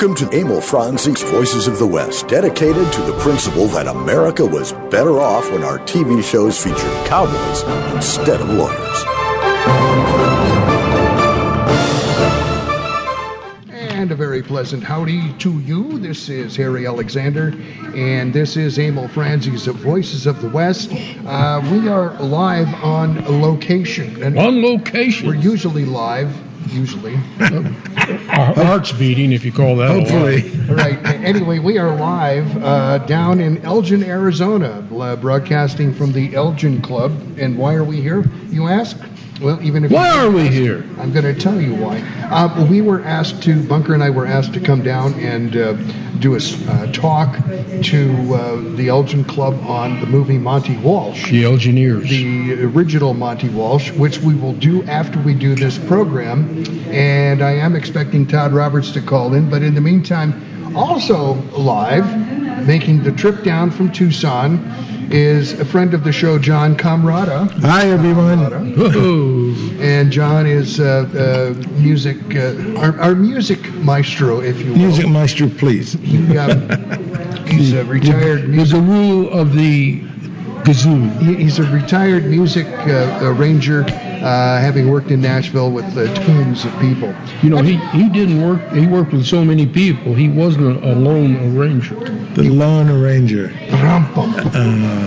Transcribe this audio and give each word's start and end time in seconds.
Welcome 0.00 0.30
to 0.30 0.34
Emil 0.34 0.62
Franzi's 0.62 1.22
Voices 1.24 1.68
of 1.68 1.78
the 1.78 1.86
West, 1.86 2.26
dedicated 2.26 2.90
to 2.90 3.02
the 3.02 3.12
principle 3.18 3.66
that 3.66 3.86
America 3.86 4.46
was 4.46 4.72
better 4.90 5.20
off 5.20 5.52
when 5.52 5.62
our 5.62 5.78
TV 5.80 6.24
shows 6.24 6.56
featured 6.56 7.06
cowboys 7.06 7.62
instead 7.94 8.40
of 8.40 8.48
lawyers. 8.48 9.04
And 13.68 14.10
a 14.10 14.14
very 14.14 14.42
pleasant 14.42 14.82
howdy 14.82 15.34
to 15.34 15.60
you. 15.60 15.98
This 15.98 16.30
is 16.30 16.56
Harry 16.56 16.86
Alexander, 16.86 17.52
and 17.94 18.32
this 18.32 18.56
is 18.56 18.78
Emil 18.78 19.08
Franzi's 19.08 19.66
Voices 19.66 20.24
of 20.26 20.40
the 20.40 20.48
West. 20.48 20.90
Uh, 21.26 21.60
we 21.70 21.88
are 21.90 22.14
live 22.22 22.72
on 22.82 23.22
location. 23.42 24.22
And 24.22 24.38
On 24.38 24.62
location. 24.62 25.26
We're 25.26 25.34
usually 25.34 25.84
live, 25.84 26.34
usually. 26.68 27.14
Our 27.40 28.54
heart's 28.54 28.92
beating, 28.92 29.32
if 29.32 29.44
you 29.44 29.52
call 29.52 29.76
that. 29.76 29.90
Hopefully. 29.90 30.52
All 30.68 30.74
right. 30.74 30.98
Anyway, 31.24 31.58
we 31.58 31.78
are 31.78 31.94
live 31.96 32.62
uh, 32.62 32.98
down 32.98 33.40
in 33.40 33.58
Elgin, 33.64 34.02
Arizona, 34.02 34.86
uh, 34.96 35.16
broadcasting 35.16 35.92
from 35.92 36.12
the 36.12 36.34
Elgin 36.34 36.80
Club. 36.82 37.12
And 37.38 37.56
why 37.58 37.74
are 37.74 37.84
we 37.84 38.00
here, 38.00 38.24
you 38.48 38.68
ask? 38.68 38.96
Well, 39.40 39.62
even 39.62 39.84
if 39.84 39.90
Why 39.90 40.16
don't 40.16 40.34
are 40.34 40.36
we 40.36 40.42
ask, 40.42 40.52
here? 40.52 40.84
I'm 40.98 41.12
going 41.12 41.24
to 41.24 41.34
tell 41.34 41.58
you 41.60 41.74
why. 41.74 42.00
Uh, 42.30 42.66
we 42.70 42.82
were 42.82 43.02
asked 43.02 43.42
to, 43.44 43.66
Bunker 43.66 43.94
and 43.94 44.02
I 44.02 44.10
were 44.10 44.26
asked 44.26 44.52
to 44.54 44.60
come 44.60 44.82
down 44.82 45.14
and 45.14 45.56
uh, 45.56 45.76
do 46.20 46.34
a 46.34 46.38
uh, 46.38 46.92
talk 46.92 47.34
to 47.82 48.34
uh, 48.34 48.76
the 48.76 48.88
Elgin 48.88 49.24
Club 49.24 49.54
on 49.66 50.00
the 50.00 50.06
movie 50.06 50.38
Monte 50.38 50.76
Walsh 50.78 51.30
The 51.30 51.44
Elgineers. 51.44 52.08
the 52.08 52.62
original 52.64 53.14
Monte 53.14 53.48
Walsh, 53.48 53.90
which 53.92 54.18
we 54.18 54.34
will 54.34 54.52
do 54.52 54.82
after 54.84 55.18
we 55.20 55.34
do 55.34 55.54
this 55.54 55.78
program. 55.78 56.64
And 56.88 57.42
I 57.42 57.52
am 57.52 57.74
expecting 57.74 58.26
Todd 58.26 58.52
Roberts 58.52 58.92
to 58.92 59.00
call 59.00 59.34
in, 59.34 59.48
but 59.48 59.62
in 59.62 59.74
the 59.74 59.80
meantime, 59.80 60.76
also 60.76 61.34
live, 61.56 62.66
making 62.66 63.02
the 63.02 63.12
trip 63.12 63.42
down 63.42 63.70
from 63.70 63.90
Tucson, 63.90 64.58
is 65.10 65.58
a 65.58 65.64
friend 65.64 65.92
of 65.94 66.04
the 66.04 66.12
show, 66.12 66.38
John 66.38 66.76
Komrada. 66.76 67.50
Hi, 67.62 67.88
everyone. 67.90 68.74
Whoa. 68.76 69.54
And 69.82 70.10
John 70.12 70.46
is 70.46 70.78
uh, 70.78 71.54
uh, 71.56 71.78
music, 71.80 72.16
uh, 72.36 72.78
our, 72.78 72.98
our 73.00 73.14
music 73.14 73.72
maestro, 73.74 74.40
if 74.40 74.60
you 74.60 74.70
will. 74.72 74.78
Music 74.78 75.08
maestro, 75.08 75.48
please. 75.48 75.94
He, 75.94 76.36
um, 76.38 76.68
he's 77.46 77.72
a 77.72 77.84
retired 77.84 78.42
The 78.42 78.48
music 78.48 78.80
guru 78.80 79.26
of 79.28 79.52
the 79.54 80.00
kazoo. 80.64 81.18
He- 81.20 81.36
He's 81.42 81.58
a 81.58 81.64
retired 81.72 82.26
music 82.26 82.66
uh, 82.68 83.18
arranger, 83.22 83.82
uh, 84.20 84.60
having 84.60 84.90
worked 84.90 85.10
in 85.10 85.20
Nashville 85.20 85.70
with 85.70 85.84
uh, 85.96 86.12
tons 86.24 86.64
of 86.64 86.72
people. 86.80 87.14
You 87.42 87.50
know, 87.50 87.62
he, 87.62 87.76
he 87.98 88.08
didn't 88.08 88.42
work, 88.42 88.60
he 88.72 88.86
worked 88.86 89.12
with 89.12 89.26
so 89.26 89.44
many 89.44 89.66
people. 89.66 90.14
He 90.14 90.28
wasn't 90.28 90.84
a, 90.84 90.92
a 90.92 90.94
lone 90.94 91.36
arranger. 91.56 91.94
The 92.34 92.44
lone 92.48 92.88
Arranger. 92.88 93.48
Rum-bum. 93.82 94.34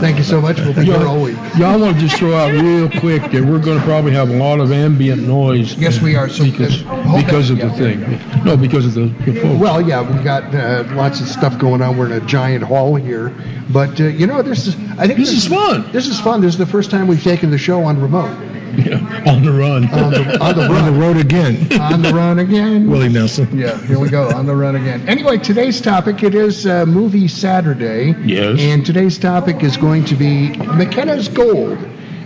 Thank 0.02 0.17
you 0.17 0.23
so 0.23 0.41
much. 0.41 0.58
We'll 0.59 0.73
be 0.73 0.84
here 0.86 1.08
all 1.08 1.22
week. 1.23 1.38
Yeah, 1.58 1.69
I 1.73 1.78
want 1.78 1.95
to 1.95 2.02
just 2.02 2.17
throw 2.17 2.34
out 2.36 2.52
real 2.52 2.89
quick 3.00 3.22
that 3.31 3.41
we're 3.44 3.59
going 3.59 3.80
to 3.80 3.84
probably 3.86 4.11
have 4.11 4.30
a 4.30 4.36
lot 4.36 4.59
of 4.59 4.72
ambient 4.73 5.25
noise. 5.25 5.75
Yes, 5.78 6.02
we 6.02 6.16
are. 6.16 6.28
So 6.28 6.44
Because, 6.44 6.84
uh, 6.86 7.22
because 7.23 7.47
that- 7.50 7.64
of 7.64 7.78
the 7.78 7.89
yeah. 7.89 8.17
thing. 8.17 8.44
No, 8.44 8.58
because 8.58 8.86
of 8.86 8.94
the, 8.94 9.06
the 9.31 9.39
folks. 9.39 9.59
Well, 9.59 9.81
yeah, 9.81 10.02
we've 10.02 10.23
got 10.23 10.53
uh, 10.53 10.84
lots 10.95 11.22
of 11.22 11.28
stuff 11.28 11.58
going 11.58 11.81
on. 11.81 11.97
We're 11.97 12.08
in 12.08 12.11
a 12.22 12.25
giant 12.25 12.64
hall 12.66 12.95
here, 12.95 13.34
but 13.69 14.00
uh, 14.02 14.06
you 14.06 14.28
know, 14.28 14.41
this 14.41 14.67
is. 14.67 14.75
I 15.00 15.08
think 15.08 15.17
This 15.17 15.31
is 15.31 15.47
fun. 15.47 15.89
This 15.94 16.07
is 16.07 16.19
fun. 16.19 16.41
This 16.41 16.53
is 16.53 16.57
the 16.59 16.66
first 16.66 16.91
time 16.91 17.07
we've 17.07 17.23
taken 17.23 17.50
the 17.52 17.57
show 17.57 17.84
on 17.84 18.02
remote, 18.02 18.35
Yeah, 18.75 19.31
on 19.31 19.44
the 19.44 19.51
run. 19.51 19.85
on 19.91 20.11
the, 20.11 20.39
on 20.41 20.56
the 20.56 20.63
On 20.67 20.94
the 20.94 21.00
road 21.00 21.17
again. 21.17 21.72
on 21.79 22.01
the 22.01 22.11
run 22.13 22.39
again. 22.39 22.89
Willie 22.89 23.09
Nelson. 23.09 23.57
Yeah, 23.57 23.78
here 23.85 24.00
we 24.00 24.09
go 24.09 24.29
on 24.29 24.45
the 24.47 24.56
run 24.56 24.75
again. 24.75 25.07
Anyway, 25.07 25.38
today's 25.38 25.79
topic 25.79 26.23
it 26.23 26.34
is 26.34 26.66
uh, 26.66 26.85
movie 26.85 27.28
Saturday. 27.28 28.16
Yes. 28.25 28.59
And 28.59 28.84
today's 28.85 29.19
topic 29.19 29.63
is 29.63 29.78
going 29.78 30.06
to 30.06 30.16
be 30.16 30.57
MacKenna's 30.57 31.28
Gold. 31.28 31.78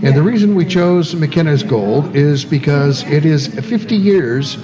And 0.03 0.15
the 0.15 0.21
reason 0.23 0.55
we 0.55 0.65
chose 0.65 1.13
MacKenna's 1.15 1.63
Gold 1.63 2.15
is 2.15 2.45
because 2.45 3.03
it 3.03 3.25
is 3.25 3.47
50 3.47 3.95
years 3.95 4.57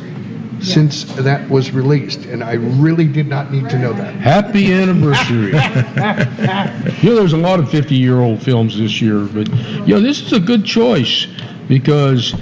since 0.62 1.04
that 1.16 1.50
was 1.50 1.72
released, 1.72 2.26
and 2.26 2.44
I 2.44 2.54
really 2.54 3.08
did 3.08 3.28
not 3.28 3.52
need 3.52 3.70
to 3.70 3.78
know 3.78 3.92
that. 3.94 4.14
Happy 4.16 4.72
anniversary. 4.72 5.48
you 7.02 7.10
know, 7.10 7.16
there's 7.16 7.34
a 7.34 7.38
lot 7.38 7.60
of 7.60 7.70
50 7.70 7.96
year 7.96 8.20
old 8.22 8.42
films 8.42 8.78
this 8.78 9.02
year, 9.02 9.26
but, 9.26 9.50
you 9.86 9.96
know, 9.96 10.00
this 10.00 10.22
is 10.22 10.32
a 10.32 10.40
good 10.40 10.64
choice 10.64 11.28
because 11.68 12.34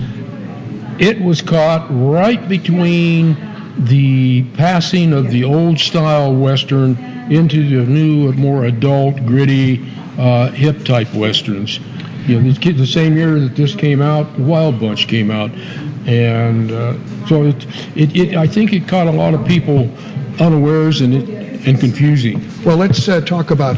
it 0.99 1.19
was 1.21 1.41
caught 1.41 1.87
right 1.89 2.47
between 2.47 3.35
the 3.77 4.43
passing 4.55 5.13
of 5.13 5.31
the 5.31 5.43
old 5.43 5.79
style 5.79 6.35
Western 6.35 6.97
into 7.31 7.67
the 7.67 7.89
new, 7.89 8.31
more 8.33 8.65
adult, 8.65 9.25
gritty, 9.25 9.85
uh, 10.17 10.51
hip 10.51 10.83
type 10.83 11.13
Westerns. 11.13 11.79
You 12.27 12.41
know, 12.41 12.51
the 12.51 12.85
same 12.85 13.15
year 13.17 13.39
that 13.39 13.55
this 13.55 13.73
came 13.73 14.01
out, 14.01 14.35
the 14.35 14.43
Wild 14.43 14.79
Bunch 14.79 15.07
came 15.07 15.31
out, 15.31 15.49
and 16.05 16.71
uh, 16.71 16.93
so 17.27 17.45
it, 17.45 17.65
it, 17.95 18.15
it, 18.15 18.35
I 18.35 18.45
think 18.45 18.73
it 18.73 18.87
caught 18.87 19.07
a 19.07 19.11
lot 19.11 19.33
of 19.33 19.45
people 19.47 19.89
unawares 20.39 21.01
and 21.01 21.13
and 21.67 21.79
confusing. 21.79 22.41
Well, 22.65 22.77
let's 22.77 23.07
uh, 23.07 23.21
talk 23.21 23.51
about 23.51 23.75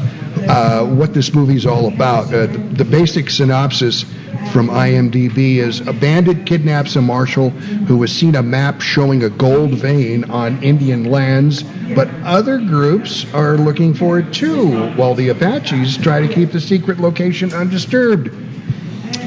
uh, 0.48 0.86
what 0.86 1.14
this 1.14 1.34
movie's 1.34 1.66
all 1.66 1.88
about. 1.88 2.26
Uh, 2.34 2.48
the, 2.48 2.58
the 2.58 2.86
basic 2.86 3.30
synopsis 3.30 4.04
from 4.52 4.68
IMDb 4.68 5.58
is 5.58 5.86
a 5.88 5.94
bandit 5.94 6.46
kidnaps 6.46 6.96
a 6.96 7.02
marshal 7.02 7.50
who 7.50 8.02
has 8.02 8.12
seen 8.12 8.36
a 8.36 8.44
map 8.44 8.81
showing 8.81 9.24
a 9.24 9.30
gold 9.30 9.72
vein 9.72 10.24
on 10.26 10.62
Indian 10.64 11.06
lands, 11.06 11.64
but 11.96 12.09
other 12.24 12.59
groups 12.59 13.31
are 13.34 13.58
looking 13.58 13.94
for 13.94 14.20
it 14.20 14.34
too, 14.34 14.92
while 14.94 15.16
the 15.16 15.30
Apaches 15.30 15.98
try 15.98 16.26
to 16.26 16.34
keep 16.34 16.52
the 16.52 16.62
secret 16.62 17.00
location 17.00 17.54
undisturbed. 17.54 18.31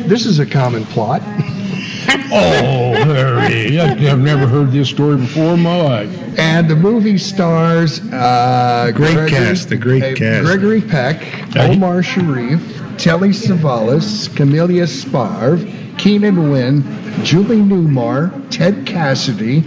This 0.08 0.26
is 0.26 0.38
a 0.38 0.46
common 0.46 0.84
plot. 0.84 1.22
Oh, 2.08 2.92
Harry, 3.04 3.78
I- 3.80 4.10
I've 4.10 4.18
never 4.20 4.46
heard 4.46 4.72
this 4.72 4.88
story 4.88 5.16
before 5.16 5.54
in 5.54 5.60
my 5.62 5.80
life. 5.80 6.38
And 6.38 6.68
the 6.68 6.76
movie 6.76 7.18
stars 7.18 8.00
uh, 8.12 8.90
Great 8.94 9.14
Gregory- 9.14 9.30
cast, 9.30 9.68
the 9.68 9.76
great 9.76 10.02
uh, 10.02 10.14
cast. 10.16 10.44
Gregory 10.44 10.80
Peck, 10.80 11.56
Omar 11.56 12.02
Sharif, 12.02 12.60
Telly 12.98 13.30
Savalas, 13.30 14.34
Camilla 14.36 14.68
Sparv, 14.86 15.98
Keenan 15.98 16.50
Wynn, 16.50 16.82
Julie 17.24 17.56
Newmar, 17.60 18.30
Ted 18.50 18.86
Cassidy, 18.86 19.60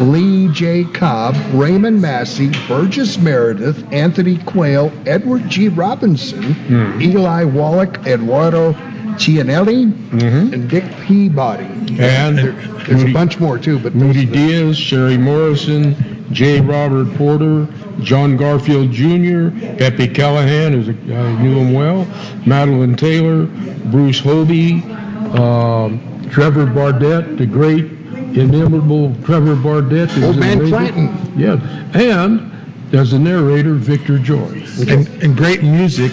Lee 0.00 0.48
J. 0.52 0.84
Cobb, 0.84 1.34
Raymond 1.54 2.00
Massey, 2.02 2.50
Burgess 2.68 3.18
Meredith, 3.18 3.82
Anthony 3.92 4.36
Quayle, 4.38 4.92
Edward 5.06 5.48
G. 5.48 5.68
Robinson, 5.68 6.42
Hmm. 6.54 7.00
Eli 7.00 7.44
Wallach, 7.44 8.06
Eduardo 8.06 8.72
Ciannelli, 9.16 10.52
and 10.52 10.68
Dick 10.68 10.84
Peabody. 11.06 11.64
Mm-hmm. 11.64 12.00
And 12.00 12.38
There- 12.38 12.52
there's 12.86 13.02
a 13.04 13.12
bunch 13.12 13.38
more 13.38 13.58
too, 13.58 13.78
but 13.78 13.94
Rudy 13.94 14.24
Diaz, 14.24 14.76
Shelley 14.76 15.18
Morrison, 15.18 15.94
J. 16.32 16.60
Robert 16.60 17.12
Porter, 17.14 17.68
John 18.00 18.36
Garfield 18.36 18.90
Jr., 18.90 19.50
Pepe 19.76 20.08
Callahan, 20.08 20.74
I 20.74 21.42
knew 21.42 21.58
him 21.58 21.72
well, 21.72 22.06
Madeline 22.46 22.96
Taylor, 22.96 23.46
Bruce 23.90 24.20
Hobie, 24.20 24.82
um, 25.38 26.00
Trevor 26.30 26.66
Bardette, 26.66 27.36
the 27.36 27.46
great, 27.46 27.84
inimitable 28.34 29.14
Trevor 29.24 29.54
Bardette. 29.56 30.08
who's 30.10 30.24
Old 30.24 30.38
Man. 30.38 30.68
Clanton. 30.68 31.32
Yeah, 31.38 31.56
and 31.94 32.50
as 32.94 33.10
the 33.10 33.18
narrator, 33.18 33.74
Victor 33.74 34.18
Jory. 34.18 34.64
And, 34.88 35.06
and 35.22 35.36
great 35.36 35.62
music 35.62 36.12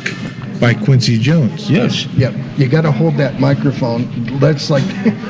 by 0.60 0.74
Quincy 0.74 1.18
Jones. 1.20 1.70
Yes. 1.70 2.06
Yep, 2.08 2.34
you 2.58 2.68
got 2.68 2.82
to 2.82 2.92
hold 2.92 3.16
that 3.18 3.40
microphone. 3.40 4.08
That's 4.40 4.70
like 4.70 4.84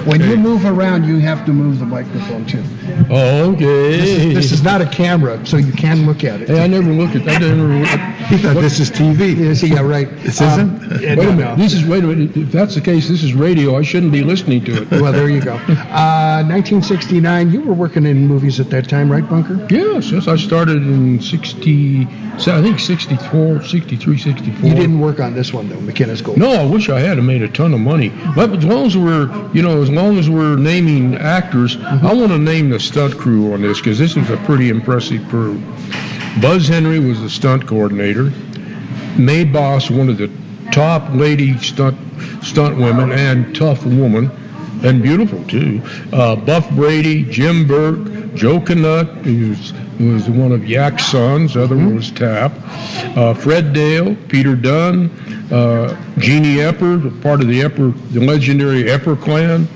when 0.06 0.22
you 0.22 0.38
move 0.38 0.66
around, 0.66 1.06
you 1.06 1.20
have 1.20 1.46
to 1.46 1.54
move 1.54 1.80
the 1.80 1.86
microphone 1.86 2.46
too. 2.46 2.64
Okay. 3.10 4.34
This 4.34 4.52
is 4.52 4.64
not 4.64 4.82
a 4.82 4.86
camera, 4.86 5.44
so 5.46 5.58
you 5.58 5.72
can 5.74 6.06
look 6.06 6.24
at 6.24 6.42
it. 6.42 6.50
Hey, 6.50 6.64
I 6.64 6.68
never 6.68 6.92
looked 6.92 7.16
at. 7.16 7.28
I 7.28 7.38
never. 7.40 7.56
Looked 7.68 7.92
at, 7.92 8.16
He 8.28 8.38
thought 8.38 8.56
this 8.56 8.80
is 8.80 8.90
TV. 8.90 9.38
Yes, 9.38 9.64
yeah, 9.64 9.82
right. 9.82 10.10
This 10.24 10.42
Um, 10.42 10.76
isn't? 10.82 11.02
yeah, 11.02 11.16
wait 11.16 11.18
no, 11.18 11.22
a 11.22 11.26
no. 11.26 11.36
minute. 11.36 11.58
This 11.58 11.74
is 11.74 11.86
wait 11.86 12.04
a 12.04 12.08
minute. 12.08 12.36
If 12.38 12.52
that's 12.52 12.76
the 12.76 12.82
case, 12.82 13.08
this 13.08 13.24
is 13.24 13.34
radio. 13.34 13.78
I 13.78 13.82
shouldn't 13.84 14.12
be 14.12 14.24
listening 14.24 14.64
to 14.66 14.82
it. 14.84 14.88
Well, 14.98 15.12
there 15.14 15.30
you 15.30 15.42
go. 15.42 15.54
Uh, 15.54 16.44
1969. 16.48 17.52
You 17.52 17.62
were 17.62 17.74
working 17.74 18.06
in 18.06 18.28
movies 18.28 18.60
at 18.60 18.70
that 18.72 18.90
time, 18.90 19.12
right, 19.12 19.28
Bunker? 19.30 19.66
Yes, 19.70 20.12
yes. 20.12 20.28
I 20.28 20.36
started 20.36 20.78
in 20.78 21.22
60, 21.22 22.08
so 22.40 22.58
I 22.58 22.62
think 22.64 22.80
64, 22.80 23.64
63, 23.64 24.18
64. 24.18 24.68
You 24.70 24.76
didn't 24.76 25.00
work 25.00 25.17
on 25.20 25.34
this 25.34 25.54
one 25.54 25.70
though, 25.70 25.80
MacKenna's 25.82 26.22
Gold. 26.22 26.38
No, 26.38 26.52
I 26.52 26.66
wish 26.66 26.90
I 26.90 27.00
had 27.00 27.22
made 27.24 27.42
a 27.42 27.50
ton 27.50 27.74
of 27.74 27.80
money. 27.80 28.10
But 28.36 28.52
as 28.52 28.66
long 28.66 28.86
as 28.86 28.98
we're, 28.98 29.52
you 29.54 29.62
know, 29.62 29.82
as 29.82 29.90
long 29.90 30.18
as 30.18 30.30
we're 30.30 30.56
naming 30.58 31.16
actors, 31.16 31.78
I 31.78 32.14
want 32.14 32.30
to 32.30 32.38
name 32.38 32.70
the 32.70 32.80
stunt 32.80 33.18
crew 33.18 33.54
on 33.54 33.62
this 33.62 33.80
because 33.80 34.00
this 34.00 34.16
was 34.16 34.30
a 34.30 34.38
pretty 34.38 34.70
impressive 34.70 35.28
crew. 35.30 35.62
Buzz 36.42 36.68
Henry 36.68 37.00
was 37.00 37.22
the 37.22 37.30
stunt 37.30 37.68
coordinator. 37.68 38.32
May 39.18 39.44
Boss, 39.44 39.90
one 39.90 40.10
of 40.10 40.18
the 40.18 40.32
top 40.72 41.14
lady 41.14 41.58
stunt 41.58 41.98
stunt 42.44 42.78
women 42.78 43.12
and 43.12 43.56
tough 43.56 43.86
woman, 43.86 44.30
and 44.84 45.02
beautiful 45.02 45.44
too. 45.46 45.82
Uh, 46.14 46.36
Buff 46.36 46.70
Brady, 46.72 47.24
Jim 47.24 47.68
Burke, 47.68 48.34
Joe 48.36 48.60
Canutt, 48.60 49.08
who's 49.24 49.74
was 50.00 50.30
one 50.30 50.52
of 50.52 50.68
Yak's 50.68 51.06
sons. 51.08 51.54
The 51.54 51.64
other 51.64 51.76
one 51.76 51.96
was 51.96 52.12
Tap. 52.12 52.52
Uh, 53.18 53.34
Fred 53.34 53.74
Dale, 53.74 54.16
Peter 54.28 54.56
Dunn, 54.56 55.10
uh, 55.52 56.00
Jeannie 56.18 56.58
Epper, 56.58 57.22
part 57.22 57.42
of 57.42 57.48
the 57.48 57.62
Epper, 57.62 57.94
the 58.12 58.20
legendary 58.20 58.84
Epper 58.84 59.20
clan. 59.20 59.68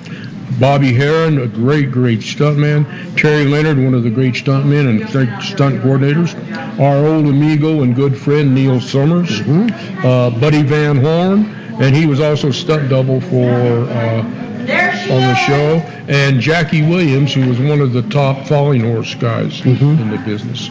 Bobby 0.60 0.94
Herron, 0.94 1.40
a 1.40 1.48
great, 1.48 1.92
great 1.92 2.20
stuntman. 2.20 2.86
Terry 3.18 3.46
Leonard, 3.46 3.80
one 3.80 3.96
of 3.96 4.04
the 4.04 4.12
great 4.12 4.36
stuntmen 4.36 4.90
and 4.90 5.10
stunt 5.44 5.82
coordinators. 5.82 6.36
Our 6.80 6.98
old 7.06 7.26
amigo 7.26 7.82
and 7.82 7.96
good 7.96 8.16
friend 8.16 8.54
Neil 8.54 8.80
Summers. 8.80 9.42
Uh, 9.42 10.30
Buddy 10.40 10.62
Van 10.62 10.98
Horn, 10.98 11.46
and 11.82 11.96
he 11.96 12.06
was 12.06 12.20
also 12.20 12.52
stunt 12.52 12.90
double 12.90 13.22
for 13.22 13.50
uh, 13.50 14.20
on 14.22 15.22
the 15.22 15.36
show. 15.48 15.80
And 16.12 16.42
Jackie 16.42 16.82
Williams, 16.82 17.34
who 17.34 17.48
was 17.48 17.58
one 17.58 17.80
of 17.80 17.94
the 17.94 18.02
top 18.04 18.46
falling 18.46 18.82
horse 18.82 19.16
guys 19.16 19.62
in 19.66 20.10
the 20.10 20.22
business. 20.26 20.70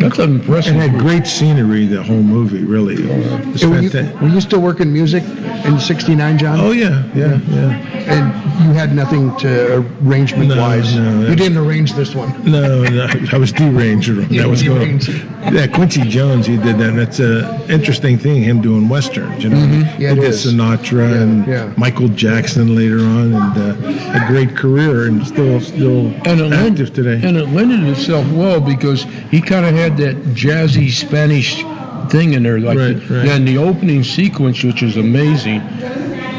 That's 0.00 0.18
an 0.18 0.36
impressive. 0.40 0.72
And 0.72 0.82
had 0.82 0.90
group. 0.90 1.02
great 1.02 1.26
scenery, 1.26 1.86
the 1.86 2.02
whole 2.02 2.22
movie, 2.22 2.64
really. 2.64 2.96
It's 2.98 3.64
Were 3.64 3.80
you, 3.80 3.90
were 4.20 4.28
you 4.28 4.40
still 4.40 4.60
working 4.60 4.92
music 4.92 5.22
in 5.64 5.78
'69, 5.80 6.38
John? 6.38 6.60
Oh, 6.60 6.72
yeah, 6.72 7.04
yeah, 7.14 7.38
yeah. 7.48 7.70
And 8.06 8.66
you 8.66 8.72
had 8.72 8.94
nothing 8.94 9.34
to 9.38 9.78
arrangement 10.02 10.50
wise. 10.50 10.94
No, 10.94 11.02
no, 11.02 11.20
you 11.20 11.26
that- 11.28 11.36
didn't 11.36 11.58
arrange 11.58 11.94
this 11.94 12.14
one. 12.14 12.30
No, 12.44 12.82
no, 12.84 13.08
I 13.32 13.38
was 13.38 13.52
deranged. 13.52 14.06
That 14.36 14.48
was 14.48 14.62
going. 14.62 14.98
deranged. 14.98 15.08
Yeah, 15.52 15.66
Quincy 15.66 16.02
Jones, 16.02 16.46
he 16.46 16.56
did 16.56 16.78
that. 16.78 16.94
That's 16.94 17.20
a 17.20 17.64
interesting 17.72 18.18
thing. 18.18 18.42
Him 18.42 18.60
doing 18.60 18.88
westerns, 18.88 19.42
you 19.44 19.50
know. 19.50 19.56
Mm-hmm. 19.56 20.02
Yeah, 20.02 20.10
he 20.10 20.20
did 20.20 20.24
is. 20.24 20.46
Sinatra 20.46 21.22
and 21.22 21.46
yeah. 21.46 21.72
Michael 21.76 22.08
Jackson 22.08 22.76
later 22.76 22.98
on, 22.98 23.32
and 23.32 23.56
uh, 23.56 24.22
a 24.22 24.26
great 24.28 24.55
career, 24.56 25.06
and 25.06 25.26
still 25.26 25.60
still 25.60 26.06
and 26.26 26.40
it 26.40 26.52
active 26.52 26.92
today. 26.94 27.20
And 27.26 27.36
it 27.36 27.48
lended 27.48 27.84
itself 27.84 28.26
well 28.32 28.60
because 28.60 29.02
he 29.30 29.40
kind 29.40 29.66
of 29.66 29.74
had 29.74 29.96
that 29.98 30.16
jazzy 30.34 30.90
Spanish 30.90 31.62
thing 32.10 32.34
in 32.34 32.42
there, 32.44 32.58
like 32.60 32.78
Right, 32.78 32.92
the, 33.08 33.14
right. 33.18 33.28
and 33.28 33.46
the 33.46 33.58
opening 33.58 34.04
sequence, 34.04 34.62
which 34.62 34.82
is 34.82 34.96
amazing. 34.96 35.60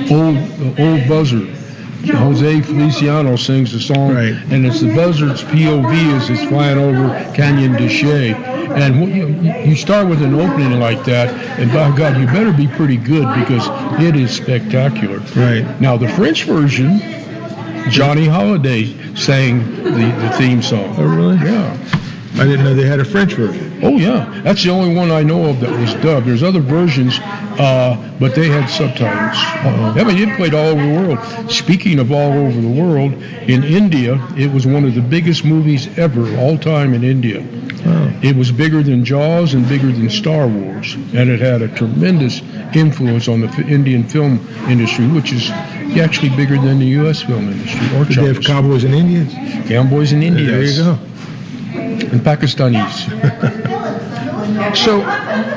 Old 0.10 0.38
uh, 0.38 0.82
old 0.84 1.08
buzzard. 1.08 1.50
Jose 2.06 2.62
Feliciano 2.62 3.36
sings 3.36 3.74
the 3.74 3.80
song, 3.82 4.14
Right. 4.14 4.34
and 4.50 4.66
it's 4.66 4.80
the 4.80 4.94
buzzard's 4.96 5.44
POV 5.44 5.92
as 6.16 6.30
it's 6.30 6.44
flying 6.46 6.78
over 6.78 7.10
Canyon 7.36 7.74
de 7.74 7.90
Chelly. 7.90 8.34
And 8.34 9.14
you, 9.14 9.52
you 9.72 9.76
start 9.76 10.08
with 10.08 10.22
an 10.22 10.34
opening 10.36 10.80
like 10.80 11.04
that, 11.06 11.30
and 11.60 11.70
by 11.74 11.94
God, 11.98 12.18
you 12.18 12.26
better 12.28 12.54
be 12.54 12.68
pretty 12.68 12.96
good 12.98 13.26
because 13.40 13.68
it 14.02 14.16
is 14.16 14.32
spectacular. 14.32 15.18
Right. 15.36 15.66
Now, 15.82 15.98
the 15.98 16.08
French 16.10 16.44
version, 16.46 17.00
Johnny 17.90 18.26
Hallyday 18.26 19.18
sang 19.18 19.84
the, 19.84 19.92
the 20.22 20.30
theme 20.38 20.62
song. 20.62 20.96
Oh, 20.98 21.04
really? 21.04 21.38
Yeah. 21.38 21.78
I 22.34 22.46
didn't 22.46 22.66
know 22.66 22.76
they 22.76 22.86
had 22.86 23.00
a 23.00 23.06
French 23.06 23.34
version. 23.34 23.80
Oh, 23.84 23.98
yeah. 23.98 24.42
That's 24.44 24.64
the 24.64 24.70
only 24.70 24.96
one 24.96 25.10
I 25.10 25.24
know 25.24 25.46
of 25.50 25.60
that 25.62 25.72
was 25.72 25.94
dubbed. 25.96 26.28
There's 26.28 26.44
other 26.44 26.60
versions, 26.60 27.18
uh, 27.20 28.16
but 28.20 28.36
they 28.36 28.48
had 28.48 28.68
subtitles. 28.68 29.38
I 29.98 30.04
mean, 30.04 30.30
it 30.30 30.36
played 30.38 30.54
all 30.54 30.68
over 30.68 30.86
the 30.86 30.94
world. 30.94 31.52
Speaking 31.52 31.98
of 31.98 32.12
all 32.12 32.34
over 32.34 32.62
the 32.62 32.68
world, 32.68 33.14
in 33.14 33.64
India, 33.64 34.24
it 34.38 34.52
was 34.52 34.68
one 34.68 34.86
of 34.86 34.94
the 34.94 35.02
biggest 35.02 35.46
movies 35.46 35.88
ever, 35.98 36.38
all 36.38 36.60
time 36.60 36.94
in 36.94 37.04
India. 37.04 37.44
Oh. 37.86 38.20
It 38.22 38.36
was 38.36 38.52
bigger 38.52 38.84
than 38.84 39.04
Jaws 39.04 39.56
and 39.56 39.68
bigger 39.68 39.92
than 39.92 40.10
Star 40.10 40.48
Wars, 40.48 40.94
and 40.94 41.30
it 41.30 41.40
had 41.40 41.64
a 41.64 41.68
tremendous 41.68 42.42
influence 42.76 43.28
on 43.28 43.42
the 43.42 43.48
f- 43.48 43.60
Indian 43.60 44.04
film 44.04 44.40
industry, 44.70 45.08
which 45.08 45.32
is 45.32 45.50
actually 46.00 46.30
bigger 46.36 46.58
than 46.58 46.80
the 46.80 46.86
U.S. 47.02 47.22
film 47.22 47.50
industry 47.50 47.98
or 47.98 48.06
Did 48.06 48.18
they 48.18 48.34
have 48.34 48.42
cowboys 48.44 48.84
and 48.84 48.94
Indians? 48.94 49.34
Cowboys 49.68 50.12
in 50.14 50.22
India. 50.24 50.46
There 50.52 50.64
you 50.64 50.78
go. 50.78 51.00
And 52.12 52.22
Pakistanis. 52.22 53.08
So, 54.76 55.02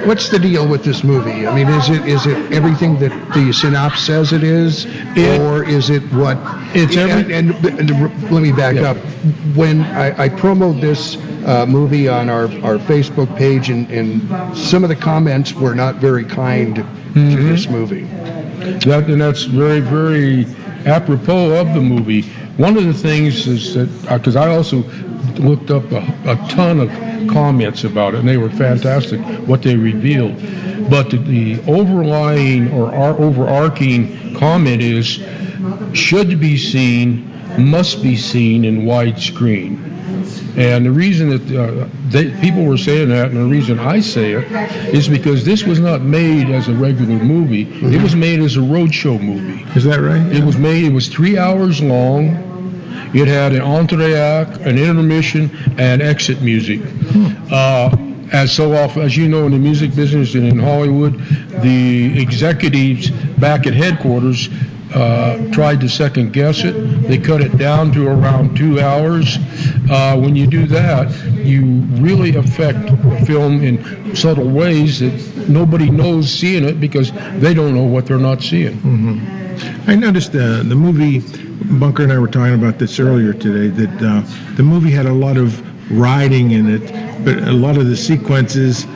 what's 0.06 0.30
the 0.30 0.38
deal 0.38 0.66
with 0.66 0.82
this 0.82 1.04
movie? 1.04 1.46
I 1.46 1.54
mean, 1.54 1.68
is 1.68 1.88
it 1.90 2.04
is 2.06 2.26
it 2.26 2.52
everything 2.52 2.98
that 2.98 3.10
the 3.34 3.52
synopsis 3.52 4.04
says 4.06 4.32
it 4.32 4.42
is, 4.42 4.86
It- 5.16 5.40
or 5.40 5.62
is 5.62 5.90
it 5.90 6.02
what? 6.12 6.38
It's 6.74 6.96
every- 6.96 7.32
And, 7.34 7.52
and, 7.54 7.90
and 7.90 8.30
let 8.32 8.42
me 8.42 8.50
back 8.52 8.74
Yeah. 8.76 8.90
up. 8.90 8.96
When 9.54 9.82
I, 9.82 10.24
I 10.24 10.28
promoted 10.28 10.80
this 10.82 11.16
uh, 11.46 11.66
movie 11.66 12.08
on 12.08 12.28
our, 12.28 12.44
our 12.64 12.78
Facebook 12.78 13.34
page, 13.36 13.70
and, 13.70 13.88
and 13.90 14.56
some 14.56 14.82
of 14.82 14.88
the 14.88 14.96
comments 14.96 15.52
were 15.52 15.74
not 15.74 15.96
very 15.96 16.24
kind 16.24 16.76
to 16.76 16.82
this 17.36 17.68
movie. 17.68 18.04
That, 18.86 19.04
and 19.08 19.20
that's 19.20 19.44
very, 19.44 19.80
very 19.80 20.46
apropos 20.86 21.60
of 21.60 21.74
the 21.74 21.80
movie. 21.80 22.22
One 22.56 22.76
of 22.76 22.84
the 22.84 22.92
things 22.94 23.46
is 23.46 23.74
that, 23.74 23.88
because 24.18 24.36
I 24.36 24.54
also 24.54 24.82
looked 25.38 25.70
up 25.70 25.90
a, 25.92 25.98
a 26.26 26.36
ton 26.48 26.80
of 26.80 26.90
comments 27.28 27.84
about 27.84 28.14
it, 28.14 28.20
and 28.20 28.28
they 28.28 28.36
were 28.36 28.50
fantastic, 28.50 29.20
what 29.46 29.62
they 29.62 29.76
revealed. 29.76 30.36
But 30.90 31.10
the, 31.10 31.18
the 31.18 31.60
overlying 31.70 32.72
or 32.72 32.92
our 32.94 33.18
overarching 33.18 34.34
comment 34.34 34.82
is 34.82 35.20
should 35.92 36.40
be 36.40 36.56
seen, 36.56 37.30
must 37.58 38.02
be 38.02 38.16
seen 38.16 38.64
in 38.64 38.82
widescreen. 38.82 39.88
And 40.56 40.84
the 40.84 40.90
reason 40.90 41.30
that 41.30 41.56
uh, 41.56 41.88
they, 42.08 42.30
people 42.40 42.64
were 42.64 42.76
saying 42.76 43.10
that, 43.10 43.30
and 43.30 43.36
the 43.36 43.44
reason 43.44 43.78
I 43.78 44.00
say 44.00 44.32
it, 44.32 44.50
is 44.92 45.08
because 45.08 45.44
this 45.44 45.62
was 45.62 45.78
not 45.78 46.00
made 46.02 46.50
as 46.50 46.68
a 46.68 46.74
regular 46.74 47.22
movie. 47.22 47.68
It 47.94 48.02
was 48.02 48.16
made 48.16 48.40
as 48.40 48.56
a 48.56 48.60
roadshow 48.60 49.20
movie. 49.22 49.62
Is 49.78 49.84
that 49.84 50.00
right? 50.00 50.20
It 50.34 50.42
was 50.44 50.56
made. 50.56 50.84
It 50.84 50.92
was 50.92 51.08
three 51.08 51.38
hours 51.38 51.80
long. 51.80 52.49
It 53.14 53.28
had 53.28 53.52
an 53.52 53.62
entree 53.62 54.14
act, 54.14 54.58
an 54.58 54.78
intermission, 54.78 55.50
and 55.78 56.02
exit 56.02 56.42
music. 56.42 56.80
Uh, 57.50 57.96
as 58.32 58.52
so 58.52 58.74
often, 58.74 59.02
as 59.02 59.16
you 59.16 59.28
know, 59.28 59.46
in 59.46 59.52
the 59.52 59.58
music 59.58 59.94
business 59.94 60.34
and 60.34 60.46
in 60.46 60.58
Hollywood, 60.58 61.18
the 61.62 62.20
executives 62.20 63.10
back 63.10 63.66
at 63.66 63.74
headquarters 63.74 64.48
uh, 64.94 65.50
tried 65.52 65.80
to 65.80 65.88
second 65.88 66.32
guess 66.32 66.64
it. 66.64 66.72
They 67.02 67.18
cut 67.18 67.40
it 67.40 67.56
down 67.56 67.92
to 67.92 68.08
around 68.08 68.56
two 68.56 68.80
hours. 68.80 69.38
Uh, 69.90 70.16
when 70.18 70.36
you 70.36 70.46
do 70.46 70.66
that, 70.66 71.10
you 71.36 71.64
really 72.00 72.36
affect 72.36 72.86
the 72.86 73.24
film 73.26 73.62
in 73.62 74.14
subtle 74.14 74.48
ways 74.48 75.00
that 75.00 75.48
nobody 75.48 75.90
knows 75.90 76.32
seeing 76.32 76.64
it 76.64 76.80
because 76.80 77.12
they 77.40 77.54
don't 77.54 77.74
know 77.74 77.84
what 77.84 78.06
they're 78.06 78.18
not 78.18 78.42
seeing. 78.42 78.80
I 79.86 79.94
noticed 79.94 80.34
uh, 80.34 80.62
the 80.62 80.76
movie. 80.76 81.22
Bunker 81.78 82.02
and 82.02 82.12
I 82.12 82.18
were 82.18 82.26
talking 82.28 82.54
about 82.54 82.78
this 82.78 82.98
earlier 82.98 83.32
today. 83.32 83.68
That 83.68 84.02
uh, 84.02 84.54
the 84.56 84.62
movie 84.62 84.90
had 84.90 85.06
a 85.06 85.12
lot 85.12 85.36
of 85.36 85.60
riding 85.90 86.52
in 86.52 86.70
it, 86.70 87.24
but 87.24 87.36
a 87.48 87.52
lot 87.52 87.76
of 87.76 87.86
the 87.86 87.96
sequences, 87.96 88.86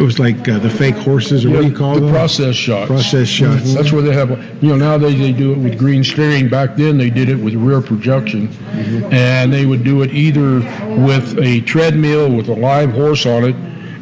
it 0.00 0.02
was 0.02 0.18
like 0.18 0.48
uh, 0.48 0.58
the 0.58 0.70
fake 0.70 0.94
horses, 0.96 1.44
or 1.44 1.50
what 1.50 1.60
do 1.60 1.66
you 1.68 1.76
call 1.76 1.94
the 1.94 2.00
them? 2.00 2.10
process 2.10 2.56
shots. 2.56 2.86
Process 2.88 3.28
shots. 3.28 3.74
That's 3.74 3.92
where 3.92 4.00
they 4.00 4.14
have, 4.14 4.30
you 4.62 4.70
know, 4.70 4.76
nowadays 4.76 5.18
they 5.18 5.32
do 5.32 5.52
it 5.52 5.58
with 5.58 5.78
green 5.78 6.02
steering. 6.02 6.48
Back 6.48 6.76
then 6.76 6.96
they 6.96 7.10
did 7.10 7.28
it 7.28 7.36
with 7.36 7.54
rear 7.54 7.82
projection, 7.82 8.48
Mm-hmm. 8.48 9.12
and 9.12 9.52
they 9.52 9.66
would 9.66 9.84
do 9.84 10.00
it 10.02 10.12
either 10.12 10.60
with 11.04 11.36
a 11.38 11.60
treadmill 11.62 12.34
with 12.34 12.48
a 12.48 12.54
live 12.54 12.92
horse 12.92 13.26
on 13.26 13.44
it, 13.44 13.54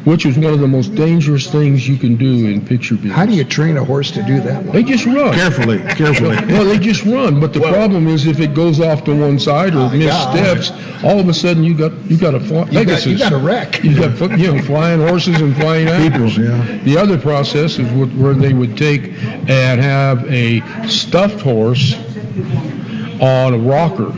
which 0.09 0.25
is 0.25 0.39
one 0.39 0.51
of 0.51 0.59
the 0.59 0.67
most 0.67 0.95
dangerous 0.95 1.45
things 1.51 1.87
you 1.87 1.95
can 1.95 2.15
do 2.15 2.47
in 2.47 2.65
picture 2.65 2.95
business. 2.95 3.13
How 3.13 3.27
do 3.27 3.33
you 3.33 3.43
train 3.43 3.77
a 3.77 3.85
horse 3.85 4.09
to 4.11 4.23
do 4.23 4.41
that? 4.41 4.71
They 4.73 4.81
just 4.81 5.05
run. 5.05 5.35
Carefully, 5.35 5.77
carefully. 5.79 6.35
Well, 6.49 6.65
they 6.65 6.79
just 6.79 7.05
run, 7.05 7.39
but 7.39 7.53
the 7.53 7.59
problem 7.59 8.07
is 8.07 8.25
if 8.25 8.39
it 8.39 8.55
goes 8.55 8.79
off 8.79 9.03
to 9.03 9.15
one 9.15 9.37
side 9.37 9.75
or 9.75 9.81
oh, 9.81 9.89
missteps, 9.89 10.71
all 11.03 11.19
of 11.19 11.29
a 11.29 11.33
sudden 11.33 11.63
you 11.63 11.75
got 11.75 11.93
you 12.09 12.17
got 12.17 12.33
a 12.33 12.39
fly, 12.39 12.67
You 12.71 12.85
got, 12.85 13.05
you 13.05 13.17
got 13.17 13.33
a 13.33 13.37
wreck. 13.37 13.83
You 13.83 13.95
got 13.95 14.39
you 14.39 14.53
know 14.53 14.61
flying 14.63 14.99
horses 14.99 15.39
and 15.39 15.55
flying 15.55 15.87
actors. 15.87 16.37
yeah. 16.37 16.79
The 16.83 16.97
other 16.97 17.19
process 17.19 17.77
is 17.77 17.89
what, 17.91 18.09
where 18.13 18.33
they 18.33 18.53
would 18.53 18.77
take 18.77 19.13
and 19.47 19.79
have 19.79 20.25
a 20.31 20.61
stuffed 20.87 21.41
horse 21.41 21.93
on 23.21 23.53
a 23.53 23.59
rocker. 23.59 24.11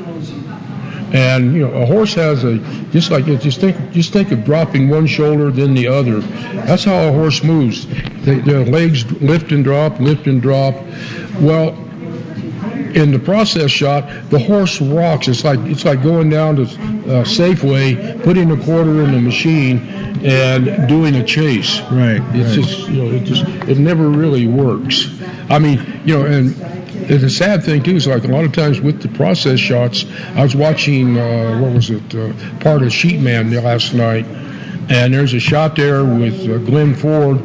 And 1.14 1.54
you 1.54 1.68
know, 1.68 1.74
a 1.74 1.86
horse 1.86 2.14
has 2.14 2.44
a 2.46 2.58
just 2.92 3.12
like 3.12 3.26
just 3.26 3.60
think 3.60 3.92
just 3.92 4.14
think 4.14 4.32
of 4.32 4.46
dropping 4.46 4.88
one 4.90 5.08
shoulder 5.08 5.52
then 5.52 5.74
the 5.74 5.88
other. 5.88 6.20
That's 6.20 6.86
how 6.86 7.08
a 7.10 7.12
horse 7.12 7.44
moves. 7.44 7.86
They, 8.24 8.36
their 8.40 8.64
legs 8.66 9.10
lift 9.22 9.52
and 9.52 9.64
drop, 9.64 10.00
lift 10.00 10.28
and 10.28 10.42
drop. 10.42 10.74
Well, 11.42 11.74
in 12.96 13.12
the 13.12 13.20
process 13.20 13.72
shot, 13.72 14.08
the 14.30 14.40
horse 14.40 14.82
rocks. 14.82 15.28
It's 15.28 15.44
like 15.44 15.60
it's 15.62 15.84
like 15.86 16.02
going 16.02 16.30
down 16.30 16.56
to 16.58 16.62
uh, 16.64 16.66
Safeway, 17.26 18.22
putting 18.24 18.52
a 18.52 18.58
quarter 18.64 19.02
in 19.04 19.12
the 19.12 19.20
machine, 19.20 19.80
and 20.24 20.88
doing 20.88 21.16
a 21.16 21.26
chase. 21.26 21.80
Right, 21.92 22.22
It's 22.34 22.58
right. 22.58 22.66
just 22.66 22.88
you 22.90 23.04
know 23.04 23.12
it 23.12 23.24
just 23.24 23.44
it 23.68 23.80
never 23.80 24.10
really 24.10 24.48
works. 24.48 25.08
I 25.50 25.60
mean 25.60 26.02
you 26.06 26.18
know 26.18 26.26
and. 26.26 26.81
The 27.08 27.30
sad 27.30 27.64
thing 27.64 27.84
too 27.84 27.96
is 27.96 28.08
like 28.08 28.24
a 28.24 28.28
lot 28.28 28.44
of 28.46 28.54
times 28.54 28.80
with 28.82 29.02
the 29.02 29.10
process 29.10 29.60
shots. 29.60 30.06
I 30.36 30.44
was 30.44 30.56
watching 30.56 31.18
uh, 31.18 31.60
what 31.60 31.74
was 31.74 31.90
it 31.90 32.16
uh, 32.16 32.32
part 32.60 32.82
of 32.84 32.90
Sheepman 32.90 33.62
last 33.64 33.94
night, 33.94 34.26
and 34.90 35.14
there's 35.14 35.34
a 35.34 35.40
shot 35.40 35.76
there 35.76 36.04
with 36.06 36.50
uh, 36.50 36.58
Glenn 36.60 36.96
Ford 36.96 37.42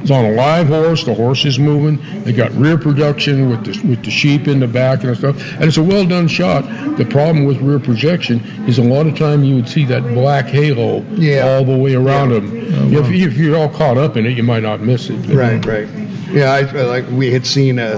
it's 0.00 0.12
on 0.12 0.24
a 0.24 0.30
live 0.30 0.68
horse. 0.68 1.02
The 1.04 1.12
horse 1.12 1.44
is 1.44 1.58
moving. 1.58 1.98
They 2.22 2.32
got 2.32 2.52
rear 2.52 2.78
projection 2.78 3.50
with 3.50 3.64
the 3.64 3.88
with 3.88 4.04
the 4.04 4.12
sheep 4.12 4.46
in 4.46 4.60
the 4.60 4.68
back 4.68 5.02
and 5.02 5.16
stuff, 5.16 5.36
and 5.54 5.64
it's 5.64 5.76
a 5.76 5.82
well 5.82 6.06
done 6.06 6.28
shot. 6.28 6.62
The 6.96 7.04
problem 7.04 7.44
with 7.44 7.60
rear 7.60 7.80
projection 7.80 8.38
is 8.68 8.78
a 8.78 8.82
lot 8.82 9.08
of 9.08 9.18
time 9.18 9.42
you 9.42 9.56
would 9.56 9.68
see 9.68 9.84
that 9.86 10.02
black 10.14 10.46
halo 10.46 11.02
Yeah. 11.14 11.48
all 11.48 11.64
the 11.64 11.76
way 11.76 11.94
around 11.94 12.30
Yeah. 12.30 12.38
them. 12.40 12.94
if, 12.94 13.10
if 13.10 13.36
you're 13.36 13.56
all 13.56 13.68
caught 13.68 13.98
up 13.98 14.16
in 14.16 14.24
it, 14.24 14.36
you 14.36 14.44
might 14.44 14.62
not 14.62 14.80
miss 14.80 15.10
it. 15.10 15.16
Right, 15.26 15.64
right. 15.66 15.88
Yeah, 16.30 16.52
I 16.52 16.60
like 16.82 17.06
we 17.10 17.32
had 17.32 17.46
seen 17.46 17.78
a 17.78 17.94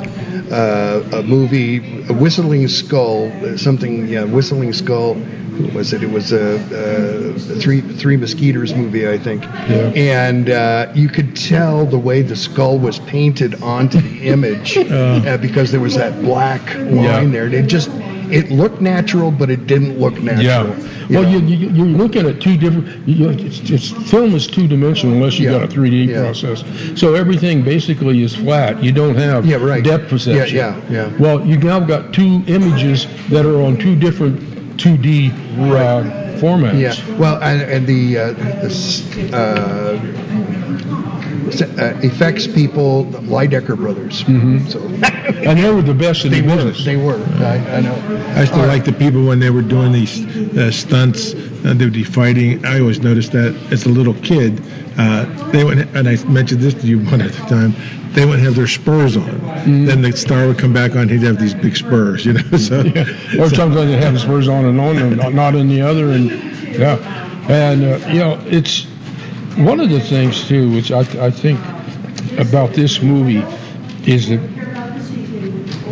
uh, 0.50 1.18
a 1.18 1.22
movie, 1.22 1.78
a 2.08 2.12
Whistling 2.12 2.68
Skull, 2.68 3.30
uh, 3.44 3.56
something. 3.56 4.06
Yeah, 4.08 4.24
Whistling 4.24 4.72
Skull. 4.72 5.14
Who 5.14 5.76
was 5.76 5.92
it? 5.92 6.02
It 6.02 6.10
was 6.10 6.32
a, 6.32 6.54
a 6.54 7.38
three 7.60 7.80
Three 7.82 8.16
Mesquiteers 8.16 8.74
movie, 8.74 9.06
I 9.08 9.18
think. 9.18 9.42
Yeah. 9.42 9.92
And 9.94 10.48
uh, 10.48 10.92
you 10.94 11.08
could 11.08 11.36
tell 11.36 11.84
the 11.84 11.98
way 11.98 12.22
the 12.22 12.36
skull 12.36 12.78
was 12.78 12.98
painted 13.00 13.62
onto 13.62 14.00
the 14.00 14.28
image 14.28 14.76
uh, 14.78 15.36
because 15.38 15.70
there 15.70 15.80
was 15.80 15.96
that 15.96 16.22
black 16.22 16.74
line 16.76 16.94
Yeah. 16.96 17.24
there, 17.26 17.44
and 17.44 17.54
it 17.54 17.66
just 17.66 17.90
it 18.32 18.50
looked 18.50 18.80
natural, 18.80 19.30
but 19.30 19.50
it 19.50 19.66
didn't 19.66 19.98
look 19.98 20.20
natural. 20.20 20.44
Yeah. 20.44 21.06
You 21.08 21.18
Well, 21.18 21.22
know? 21.24 21.38
you, 21.38 21.56
you, 21.56 21.68
you're 21.70 21.86
looking 21.86 22.26
at 22.26 22.40
two 22.40 22.56
different. 22.56 23.06
You 23.08 23.26
know, 23.26 23.30
it's, 23.30 23.58
it's, 23.70 23.90
film 24.10 24.34
is 24.34 24.46
two 24.46 24.66
dimensional 24.68 25.14
unless 25.16 25.38
you 25.38 25.50
Yeah. 25.50 25.58
got 25.58 25.64
a 25.64 25.68
3D 25.68 26.08
Yeah. 26.08 26.20
process. 26.22 26.64
So 27.00 27.14
everything 27.14 27.62
basically 27.62 28.22
is 28.22 28.34
flat. 28.36 28.82
You 28.82 28.92
don't 28.92 29.16
have 29.16 29.44
Yeah, 29.46 29.56
right. 29.56 29.82
depth 29.82 30.08
perception. 30.08 30.56
Yeah, 30.56 30.80
yeah, 30.90 31.08
yeah. 31.10 31.16
Well, 31.18 31.44
you 31.46 31.56
now 31.58 31.80
got 31.80 32.12
two 32.12 32.42
images 32.46 33.06
that 33.30 33.44
are 33.44 33.60
on 33.62 33.76
two 33.76 33.96
different 33.96 34.40
2D 34.78 35.30
uh, 35.30 36.04
formats. 36.40 36.78
Yeah. 36.80 36.94
Well, 37.18 37.42
and, 37.42 37.60
and 37.62 37.86
the, 37.86 38.18
uh, 38.18 38.32
the 38.32 39.30
uh, 39.34 40.89
uh, 41.48 41.98
effects 42.02 42.46
people, 42.46 43.04
the 43.04 43.18
Lydecker 43.18 43.76
brothers. 43.76 44.22
Mm-hmm. 44.24 44.66
So 44.68 44.80
And 45.48 45.58
they 45.58 45.72
were 45.72 45.82
the 45.82 45.94
best 45.94 46.24
in 46.24 46.32
the 46.32 46.42
were. 46.42 46.56
business. 46.56 46.84
They 46.84 46.96
were. 46.96 47.22
I, 47.38 47.76
I 47.76 47.80
know. 47.80 47.94
I 48.36 48.44
still 48.44 48.58
right. 48.60 48.68
like 48.68 48.84
the 48.84 48.92
people 48.92 49.24
when 49.26 49.38
they 49.40 49.50
were 49.50 49.62
doing 49.62 49.92
these 49.92 50.24
uh, 50.56 50.70
stunts. 50.70 51.34
Uh, 51.34 51.74
they 51.74 51.84
would 51.84 51.92
be 51.92 52.04
fighting. 52.04 52.64
I 52.64 52.80
always 52.80 53.00
noticed 53.00 53.32
that 53.32 53.54
as 53.70 53.84
a 53.86 53.88
little 53.90 54.14
kid, 54.14 54.62
uh, 54.98 55.24
they 55.50 55.62
would, 55.64 55.78
and 55.94 56.08
I 56.08 56.22
mentioned 56.24 56.60
this 56.60 56.74
to 56.74 56.86
you 56.86 56.98
one 57.10 57.20
at 57.20 57.32
the 57.32 57.46
time. 57.46 57.74
They 58.12 58.24
wouldn't 58.24 58.42
have 58.42 58.56
their 58.56 58.66
spurs 58.66 59.16
on. 59.16 59.22
Mm-hmm. 59.24 59.84
Then 59.86 60.02
the 60.02 60.12
star 60.12 60.46
would 60.48 60.58
come 60.58 60.72
back 60.72 60.96
on. 60.96 61.08
He'd 61.08 61.22
have 61.22 61.38
these 61.38 61.54
big 61.54 61.76
spurs, 61.76 62.24
you 62.26 62.32
know. 62.34 62.40
So 62.58 62.80
yeah. 62.82 63.02
Or 63.40 63.48
sometimes 63.48 63.90
they 63.90 63.96
have 63.98 64.18
spurs 64.20 64.48
on 64.48 64.64
and 64.64 64.80
on 64.80 64.96
and 64.98 65.16
not- 65.16 65.34
not 65.34 65.54
in 65.54 65.68
the 65.68 65.80
other, 65.82 66.10
and 66.10 66.30
yeah, 66.74 66.96
and 67.48 67.84
uh, 67.84 68.08
you 68.08 68.18
know 68.18 68.40
it's 68.46 68.86
one 69.56 69.80
of 69.80 69.90
the 69.90 70.00
things 70.00 70.46
too, 70.46 70.70
which 70.72 70.92
I, 70.92 71.00
I 71.24 71.30
think 71.30 71.60
about 72.38 72.70
this 72.72 73.02
movie 73.02 73.44
is 74.10 74.28
that 74.28 74.40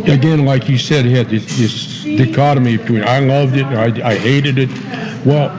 again, 0.07 0.45
like 0.45 0.69
you 0.69 0.77
said, 0.77 1.05
it 1.05 1.11
had 1.11 1.29
this, 1.29 1.57
this 1.57 2.03
dichotomy 2.03 2.77
between 2.77 3.03
I 3.03 3.19
loved 3.19 3.55
it, 3.55 3.65
I, 3.65 4.07
I 4.07 4.15
hated 4.15 4.57
it. 4.57 4.69
Well, 5.25 5.49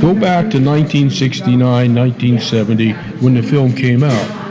go 0.00 0.14
back 0.14 0.50
to 0.50 0.60
1969, 0.60 1.58
1970 1.94 2.92
when 3.20 3.34
the 3.34 3.42
film 3.42 3.72
came 3.72 4.02
out. 4.02 4.44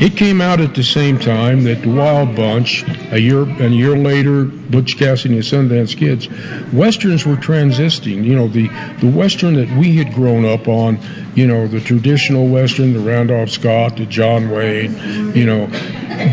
It 0.00 0.16
came 0.16 0.40
out 0.40 0.60
at 0.60 0.74
the 0.74 0.82
same 0.82 1.18
time 1.18 1.64
that 1.64 1.82
the 1.82 1.90
Wild 1.90 2.34
Bunch, 2.34 2.84
a 3.12 3.18
year 3.18 3.42
a 3.42 3.68
year 3.68 3.96
later, 3.96 4.44
Butch 4.44 4.96
Cassidy 4.96 5.34
and 5.34 5.44
the 5.44 5.46
Sundance 5.46 5.96
Kids, 5.96 6.28
westerns 6.72 7.26
were 7.26 7.36
transisting. 7.36 8.24
You 8.24 8.34
know, 8.34 8.48
the 8.48 8.68
the 9.00 9.10
western 9.10 9.54
that 9.54 9.70
we 9.76 9.96
had 9.96 10.14
grown 10.14 10.46
up 10.46 10.66
on, 10.66 10.98
you 11.34 11.46
know, 11.46 11.68
the 11.68 11.80
traditional 11.80 12.48
western, 12.48 12.94
the 12.94 13.00
Randolph 13.00 13.50
Scott, 13.50 13.98
the 13.98 14.06
John 14.06 14.50
Wayne, 14.50 15.34
you 15.34 15.44
know, 15.44 15.66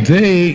they 0.05 0.53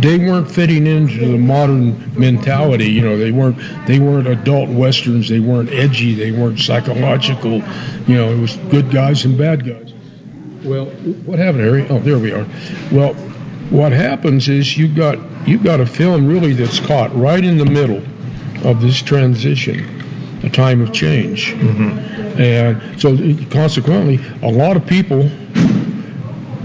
they 0.00 0.18
weren't 0.18 0.50
fitting 0.50 0.86
into 0.86 1.32
the 1.32 1.38
modern 1.38 2.18
mentality. 2.18 2.90
You 2.90 3.02
know, 3.02 3.16
they 3.16 3.30
weren't 3.30 3.56
they 3.86 4.00
weren't 4.00 4.26
adult 4.26 4.68
westerns. 4.68 5.28
They 5.28 5.40
weren't 5.40 5.70
edgy. 5.70 6.14
They 6.14 6.32
weren't 6.32 6.58
psychological. 6.58 7.62
You 8.08 8.16
know, 8.16 8.32
it 8.32 8.40
was 8.40 8.56
good 8.56 8.90
guys 8.90 9.24
and 9.24 9.38
bad 9.38 9.64
guys. 9.64 9.92
Well, 10.64 10.86
what 10.86 11.38
happened, 11.38 11.62
Harry? 11.62 11.86
Oh, 11.88 12.00
there 12.00 12.18
we 12.18 12.32
are. 12.32 12.46
Well, 12.90 13.14
what 13.70 13.92
happens 13.92 14.48
is 14.48 14.76
you 14.76 14.88
got 14.88 15.18
you 15.46 15.58
got 15.58 15.80
a 15.80 15.86
film 15.86 16.26
really 16.26 16.52
that's 16.52 16.80
caught 16.80 17.14
right 17.14 17.44
in 17.44 17.58
the 17.58 17.64
middle 17.64 18.02
of 18.64 18.80
this 18.80 19.00
transition, 19.02 19.84
a 20.42 20.50
time 20.50 20.80
of 20.80 20.92
change, 20.92 21.52
mm-hmm. 21.52 22.40
and 22.40 23.00
so 23.00 23.16
consequently, 23.50 24.20
a 24.42 24.50
lot 24.50 24.76
of 24.76 24.86
people 24.86 25.30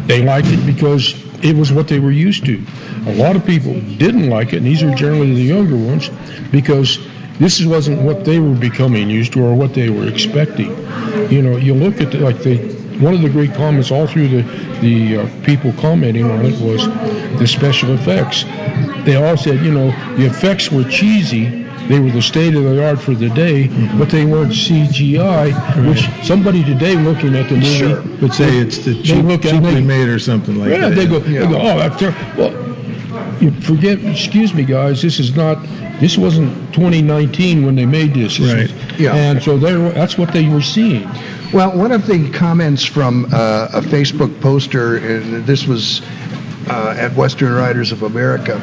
they 0.07 0.23
liked 0.23 0.47
it 0.47 0.65
because 0.65 1.15
it 1.43 1.55
was 1.55 1.71
what 1.71 1.87
they 1.87 1.99
were 1.99 2.11
used 2.11 2.45
to. 2.45 2.63
A 3.07 3.15
lot 3.15 3.35
of 3.35 3.45
people 3.45 3.73
didn't 3.97 4.29
like 4.29 4.53
it, 4.53 4.57
and 4.57 4.65
these 4.65 4.83
are 4.83 4.93
generally 4.95 5.33
the 5.33 5.41
younger 5.41 5.77
ones, 5.77 6.09
because 6.51 6.99
this 7.39 7.63
wasn't 7.65 8.01
what 8.01 8.25
they 8.25 8.39
were 8.39 8.53
becoming 8.53 9.09
used 9.09 9.33
to 9.33 9.43
or 9.43 9.55
what 9.55 9.73
they 9.73 9.89
were 9.89 10.07
expecting. 10.07 10.69
You 11.31 11.41
know, 11.41 11.57
you 11.57 11.73
look 11.73 11.99
at 12.01 12.11
the, 12.11 12.19
like 12.19 12.39
the 12.43 12.80
one 12.99 13.13
of 13.13 13.21
the 13.21 13.29
great 13.29 13.53
comments 13.53 13.91
all 13.91 14.07
through 14.07 14.27
the 14.27 14.41
the 14.81 15.17
uh, 15.17 15.29
people 15.43 15.73
commenting 15.73 16.29
on 16.29 16.45
it 16.45 16.59
was 16.59 16.87
the 17.39 17.47
special 17.47 17.91
effects. 17.93 18.43
They 19.05 19.15
all 19.15 19.37
said, 19.37 19.63
you 19.63 19.71
know, 19.71 19.91
the 20.17 20.25
effects 20.25 20.71
were 20.71 20.83
cheesy. 20.83 21.59
They 21.87 21.99
were 21.99 22.11
the 22.11 22.21
state 22.21 22.53
of 22.55 22.63
the 22.63 22.87
art 22.87 22.99
for 23.01 23.15
the 23.15 23.29
day, 23.29 23.67
but 23.97 24.09
they 24.09 24.23
weren't 24.25 24.51
CGI, 24.53 25.51
which 25.87 26.07
somebody 26.25 26.63
today 26.63 26.95
looking 26.95 27.35
at 27.35 27.49
the 27.49 27.55
movie 27.55 27.77
Sure. 27.77 28.01
would 28.21 28.33
say 28.33 28.57
it's 28.59 28.77
the 28.85 28.93
they 28.93 29.01
cheap, 29.01 29.25
look 29.25 29.45
at 29.45 29.51
cheaply 29.51 29.73
they- 29.75 29.81
made 29.81 30.07
or 30.07 30.19
something 30.19 30.57
like 30.59 30.69
yeah, 30.69 30.89
that. 30.89 30.95
they 30.95 31.07
go, 31.07 31.19
they 31.19 31.33
go, 31.39 31.57
oh, 31.59 31.77
that's 31.79 31.97
ter-" 31.99 32.15
well, 32.37 32.51
you 33.41 33.51
forget, 33.61 34.03
excuse 34.03 34.53
me, 34.53 34.63
guys, 34.63 35.01
this 35.01 35.19
is 35.19 35.35
not, 35.35 35.61
this 35.99 36.17
wasn't 36.17 36.51
2019 36.73 37.65
when 37.65 37.75
they 37.75 37.85
made 37.85 38.13
this. 38.13 38.37
This 38.37 38.53
Right. 38.71 38.99
Yeah. 38.99 39.15
And 39.15 39.41
so 39.41 39.57
they 39.57 39.75
were, 39.75 39.89
that's 39.89 40.17
what 40.17 40.31
they 40.31 40.47
were 40.47 40.61
seeing. 40.61 41.09
Well, 41.53 41.75
one 41.77 41.91
of 41.91 42.07
the 42.07 42.29
comments 42.31 42.85
from 42.85 43.25
uh, 43.33 43.69
a 43.73 43.81
Facebook 43.81 44.39
poster, 44.41 44.97
and 44.97 45.45
this 45.45 45.65
was 45.67 46.01
uh, 46.69 46.95
at 46.97 47.13
Western 47.15 47.53
Writers 47.53 47.91
of 47.91 48.03
America, 48.03 48.55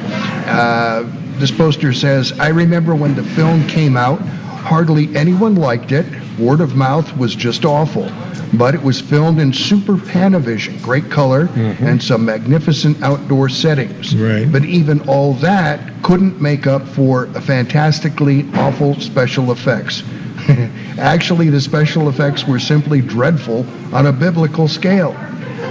uh, 0.47 1.03
this 1.39 1.51
poster 1.51 1.93
says, 1.93 2.39
I 2.39 2.49
remember 2.49 2.95
when 2.95 3.15
the 3.15 3.23
film 3.23 3.67
came 3.69 3.97
out, 3.97 4.21
hardly 4.21 5.15
anyone 5.17 5.55
liked 5.57 5.93
it. 5.93 6.07
Word 6.38 6.61
of 6.61 6.76
mouth 6.76 7.16
was 7.16 7.35
just 7.35 7.64
awful. 7.64 8.11
But 8.54 8.75
it 8.75 8.83
was 8.83 9.00
filmed 9.00 9.40
in 9.40 9.52
super 9.52 9.97
Panavision, 9.97 10.80
great 10.83 11.11
color, 11.11 11.49
mm-hmm. 11.49 11.85
and 11.85 12.02
some 12.02 12.25
magnificent 12.25 13.02
outdoor 13.02 13.49
settings. 13.49 14.16
Right. 14.16 14.50
But 14.50 14.64
even 14.64 15.07
all 15.09 15.35
that 15.35 16.02
couldn't 16.02 16.40
make 16.40 16.66
up 16.66 16.87
for 16.88 17.25
a 17.35 17.40
fantastically 17.40 18.49
awful 18.54 18.95
special 19.00 19.52
effects. 19.52 20.02
Actually, 20.99 21.50
the 21.50 21.61
special 21.61 22.09
effects 22.09 22.47
were 22.47 22.59
simply 22.59 23.00
dreadful 23.00 23.66
on 23.95 24.07
a 24.07 24.12
biblical 24.12 24.68
scale. 24.68 25.12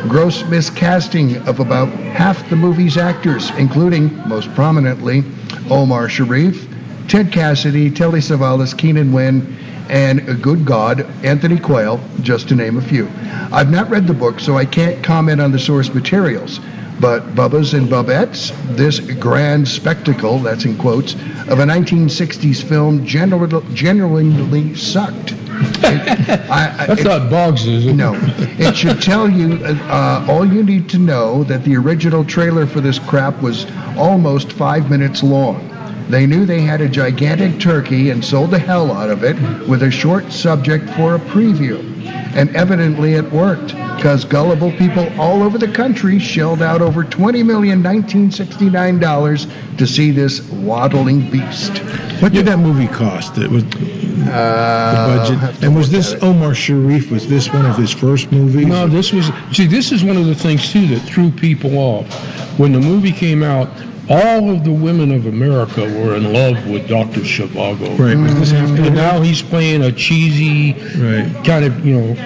Gross 0.07 0.43
miscasting 0.43 1.45
of 1.47 1.59
about 1.59 1.89
half 1.89 2.47
the 2.49 2.55
movie's 2.55 2.97
actors, 2.97 3.49
including, 3.57 4.15
most 4.27 4.53
prominently, 4.53 5.23
Omar 5.69 6.09
Sharif, 6.09 6.67
Ted 7.07 7.31
Cassidy, 7.31 7.89
Telly 7.89 8.19
Savalas, 8.19 8.77
Keenan 8.77 9.11
Wynn, 9.11 9.55
and, 9.89 10.29
uh, 10.29 10.33
good 10.33 10.65
God, 10.65 11.01
Anthony 11.23 11.57
Quayle, 11.59 11.99
just 12.21 12.49
to 12.49 12.55
name 12.55 12.77
a 12.77 12.81
few. 12.81 13.07
I've 13.51 13.71
not 13.71 13.89
read 13.89 14.07
the 14.07 14.13
book, 14.13 14.39
so 14.39 14.57
I 14.57 14.65
can't 14.65 15.03
comment 15.03 15.41
on 15.41 15.51
the 15.51 15.59
source 15.59 15.93
materials. 15.93 16.59
But 16.99 17.35
Bubba's 17.35 17.75
and 17.75 17.87
Bubettes, 17.87 18.51
this 18.75 18.99
grand 18.99 19.67
spectacle, 19.67 20.39
that's 20.39 20.65
in 20.65 20.75
quotes, 20.77 21.13
of 21.13 21.59
a 21.59 21.63
1960s 21.63 22.63
film 22.63 23.05
generally, 23.05 23.63
genuinely 23.75 24.73
sucked. 24.73 25.33
I, 25.83 26.75
I, 26.79 26.85
That's 26.87 27.01
it- 27.01 27.03
not 27.05 27.29
Boggs, 27.29 27.67
is 27.67 27.85
it? 27.85 27.93
no. 27.93 28.13
It 28.59 28.75
should 28.75 29.01
tell 29.01 29.29
you 29.29 29.63
uh, 29.63 30.25
all 30.29 30.45
you 30.45 30.63
need 30.63 30.89
to 30.89 30.97
know 30.97 31.43
that 31.45 31.63
the 31.63 31.75
original 31.77 32.25
trailer 32.25 32.65
for 32.65 32.81
this 32.81 32.97
crap 32.99 33.41
was 33.41 33.65
almost 33.97 34.51
five 34.51 34.89
minutes 34.89 35.21
long. 35.23 35.69
They 36.09 36.25
knew 36.25 36.45
they 36.45 36.61
had 36.61 36.81
a 36.81 36.87
gigantic 36.87 37.59
turkey 37.59 38.09
and 38.11 38.23
sold 38.23 38.51
the 38.51 38.59
hell 38.59 38.91
out 38.91 39.09
of 39.09 39.23
it 39.23 39.35
with 39.67 39.83
a 39.83 39.91
short 39.91 40.31
subject 40.31 40.89
for 40.91 41.15
a 41.15 41.19
preview. 41.19 41.83
And 42.35 42.55
evidently 42.55 43.13
it 43.13 43.29
worked, 43.31 43.69
because 43.69 44.23
gullible 44.23 44.71
people 44.73 45.07
all 45.19 45.41
over 45.43 45.57
the 45.57 45.67
country 45.67 46.19
shelled 46.19 46.61
out 46.61 46.81
over 46.81 47.03
$20 47.03 47.43
million 47.45 47.81
$1969 47.83 49.77
to 49.77 49.87
see 49.87 50.11
this 50.11 50.41
waddling 50.51 51.29
beast. 51.29 51.79
What 52.21 52.33
did 52.33 52.45
that 52.45 52.59
movie 52.59 52.87
cost? 52.87 53.37
It 53.37 53.49
was 53.49 53.63
Uh, 53.63 54.29
the 54.29 54.31
I'll 54.31 55.17
budget. 55.39 55.63
And 55.63 55.75
was 55.75 55.89
this. 55.89 56.13
Omar 56.21 56.53
Sharif? 56.53 57.11
Was 57.11 57.27
this 57.27 57.51
one 57.53 57.65
of 57.65 57.77
his 57.77 57.91
first 57.91 58.31
movies? 58.31 58.65
No, 58.65 58.87
this 58.87 59.13
was 59.13 59.31
see. 59.51 59.67
This 59.67 59.91
is 59.91 60.03
one 60.03 60.17
of 60.17 60.25
the 60.25 60.35
things 60.35 60.71
too 60.71 60.85
that 60.87 60.99
threw 61.01 61.31
people 61.31 61.77
off. 61.77 62.07
When 62.59 62.71
the 62.73 62.79
movie 62.79 63.11
came 63.13 63.41
out, 63.43 63.69
all 64.09 64.49
of 64.49 64.63
the 64.63 64.71
women 64.71 65.11
of 65.11 65.25
America 65.25 65.81
were 65.81 66.15
in 66.15 66.31
love 66.31 66.67
with 66.69 66.87
Dr. 66.87 67.21
Zhivago. 67.21 67.97
Right. 67.99 68.15
After 68.15 68.81
And 68.83 68.95
now 68.95 69.21
he's 69.21 69.41
playing 69.41 69.83
a 69.83 69.91
cheesy 69.91 70.73
Right. 70.97 71.29
kind 71.45 71.65
of, 71.65 71.85
you 71.85 71.99
know, 71.99 72.17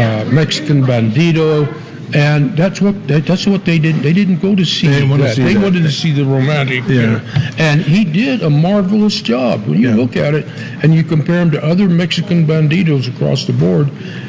uh, 0.00 0.24
Mexican 0.30 0.82
bandito. 0.84 1.82
And 2.14 2.56
that's 2.56 2.80
what 2.80 3.08
that, 3.08 3.26
that's 3.26 3.48
what 3.48 3.64
they 3.64 3.80
did. 3.80 3.96
They 3.96 4.12
didn't 4.12 4.38
go 4.38 4.54
to 4.54 4.64
see 4.64 4.86
They 4.86 5.00
didn't 5.00 5.16
to 5.18 5.22
that. 5.24 5.34
see 5.36 5.42
they 5.42 5.54
that. 5.54 5.62
wanted 5.62 5.82
to 5.82 5.90
see 5.90 6.12
the 6.12 6.24
romantic. 6.24 6.84
Yeah. 6.86 7.20
And 7.58 7.80
he 7.82 8.04
did 8.04 8.42
a 8.42 8.48
marvelous 8.48 9.20
job. 9.20 9.66
When 9.66 9.80
you 9.80 9.88
Yeah. 9.88 9.96
look 9.96 10.16
at 10.16 10.32
it 10.32 10.46
and 10.84 10.94
you 10.94 11.02
compare 11.02 11.42
him 11.42 11.50
to 11.50 11.64
other 11.64 11.88
Mexican 11.88 12.46
banditos 12.46 13.08
across 13.08 13.46
the 13.46 13.52
board, 13.54 13.88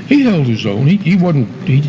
he 0.09 0.23
held 0.23 0.47
his 0.47 0.65
own. 0.65 0.87
He, 0.87 0.97
he 0.97 1.15
wasn't 1.17 1.47
he 1.67 1.81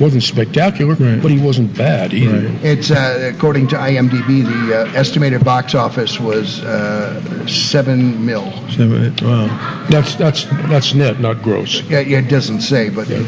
wasn't 0.00 0.22
spectacular, 0.22 0.94
Right. 0.94 1.20
but 1.20 1.30
he 1.30 1.38
wasn't 1.38 1.76
bad 1.76 2.12
either. 2.14 2.48
Right. 2.48 2.64
It's 2.64 2.90
uh, 2.90 3.32
according 3.34 3.68
to 3.68 3.76
IMDb, 3.76 4.44
the 4.44 4.80
uh, 4.82 4.92
estimated 4.94 5.44
box 5.44 5.74
office 5.74 6.20
was 6.20 6.62
uh, 6.62 7.46
seven 7.46 8.24
mil. 8.24 8.50
Seven, 8.70 9.14
wow. 9.22 9.86
That's 9.90 10.14
that's 10.14 10.44
that's 10.68 10.94
net, 10.94 11.20
not 11.20 11.42
gross. 11.42 11.82
Yeah, 11.82 12.00
yeah, 12.00 12.18
it 12.18 12.28
doesn't 12.28 12.60
say, 12.60 12.88
but 12.90 13.10
uh, 13.10 13.18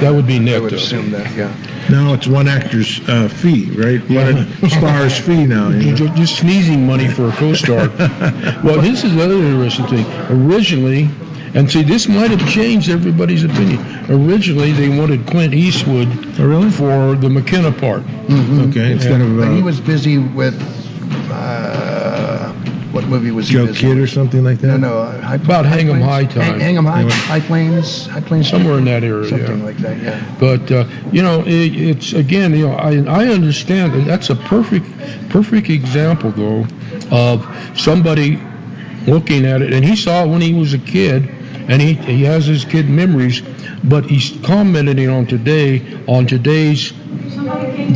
That 0.00 0.12
would 0.14 0.26
be 0.26 0.38
net. 0.38 0.56
I 0.56 0.58
would 0.60 0.72
though. 0.72 0.76
assume 0.76 1.10
that. 1.12 1.30
Yeah. 1.36 1.52
Now 1.90 2.14
it's 2.14 2.28
one 2.28 2.46
actor's 2.46 3.00
uh, 3.08 3.28
fee, 3.28 3.70
right? 3.72 4.00
One 4.08 4.46
star's 4.70 5.18
fee 5.18 5.46
now. 5.46 5.68
you 5.70 5.90
know? 5.96 6.14
Just 6.14 6.38
sneezing 6.38 6.86
money 6.86 7.08
for 7.08 7.28
a 7.28 7.32
co-star. 7.32 7.88
well, 8.62 8.80
this 8.80 9.02
is 9.02 9.12
another 9.12 9.34
interesting 9.34 9.86
thing. 9.88 10.06
Originally, 10.30 11.10
and 11.54 11.70
see, 11.70 11.82
this 11.82 12.08
might 12.08 12.30
have 12.30 12.48
changed 12.48 12.88
everybody's 12.88 13.44
opinion. 13.44 13.78
Originally, 14.10 14.72
they 14.72 14.88
wanted 14.88 15.26
Clint 15.26 15.52
Eastwood 15.54 16.08
Oh, 16.40 16.46
really? 16.46 16.70
for 16.70 17.14
the 17.14 17.28
MacKenna 17.28 17.70
part. 17.72 18.02
Okay, 18.30 18.92
instead 18.92 19.20
of 19.20 19.36
But 19.36 19.48
he 19.52 19.60
uh, 19.60 19.64
was 19.64 19.80
busy 19.80 20.18
with 20.18 20.54
uh, 21.30 22.52
what 22.92 23.04
movie 23.06 23.30
was 23.30 23.48
he 23.48 23.54
Joe 23.54 23.66
busy 23.66 23.80
Kidd 23.80 23.98
or 23.98 24.06
something 24.06 24.44
like 24.44 24.58
that. 24.58 24.78
no. 24.78 24.98
uh, 24.98 25.20
High, 25.20 25.34
About 25.36 25.64
Hang 25.66 25.88
'em 25.88 26.00
High 26.00 26.24
Time. 26.24 26.42
Hang, 26.42 26.60
Hang 26.60 26.76
'em 26.78 26.84
High, 26.86 26.96
Hang 27.00 27.04
'em- 27.06 27.10
High 27.10 27.40
Plains, 27.40 28.06
High 28.06 28.20
Plains. 28.20 28.48
Somewhere 28.48 28.78
in 28.78 28.84
that 28.86 29.02
area, 29.04 29.28
Something 29.28 29.58
yeah. 29.58 29.64
like 29.64 29.76
that. 29.78 29.98
Yeah. 30.02 30.36
But 30.38 30.70
uh, 30.72 30.84
you 31.10 31.22
know, 31.22 31.42
it, 31.46 31.50
it's 31.76 32.12
again, 32.12 32.54
you 32.54 32.68
know, 32.68 32.74
I 32.74 32.98
I 33.04 33.26
understand 33.28 33.92
that 33.94 34.04
that's 34.06 34.30
a 34.30 34.36
perfect 34.36 34.86
perfect 35.30 35.68
example 35.70 36.30
though 36.30 36.66
of 37.10 37.46
somebody 37.76 38.40
looking 39.06 39.44
at 39.46 39.62
it, 39.62 39.72
and 39.72 39.84
he 39.84 39.96
saw 39.96 40.24
it 40.24 40.28
when 40.28 40.40
he 40.40 40.54
was 40.54 40.74
a 40.74 40.78
kid, 40.78 41.28
and 41.68 41.80
he 41.80 41.94
he 41.94 42.22
has 42.24 42.46
his 42.46 42.64
kid 42.64 42.88
memories, 42.88 43.42
but 43.84 44.04
he's 44.06 44.36
commenting 44.44 45.08
on 45.08 45.26
today 45.26 45.82
on 46.06 46.26
today's 46.26 46.92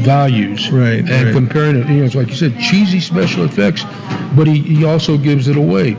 values, 0.03 0.71
Right, 0.71 0.99
and 0.99 1.27
right. 1.27 1.33
comparing 1.33 1.77
it. 1.77 1.89
You 1.89 1.99
know, 1.99 2.05
it's 2.05 2.15
like 2.15 2.29
you 2.29 2.35
said, 2.35 2.59
cheesy 2.59 3.01
special 3.01 3.45
effects, 3.45 3.85
but 4.35 4.47
he 4.47 4.59
he 4.59 4.85
also 4.85 5.17
gives 5.17 5.49
it 5.49 5.57
away. 5.57 5.97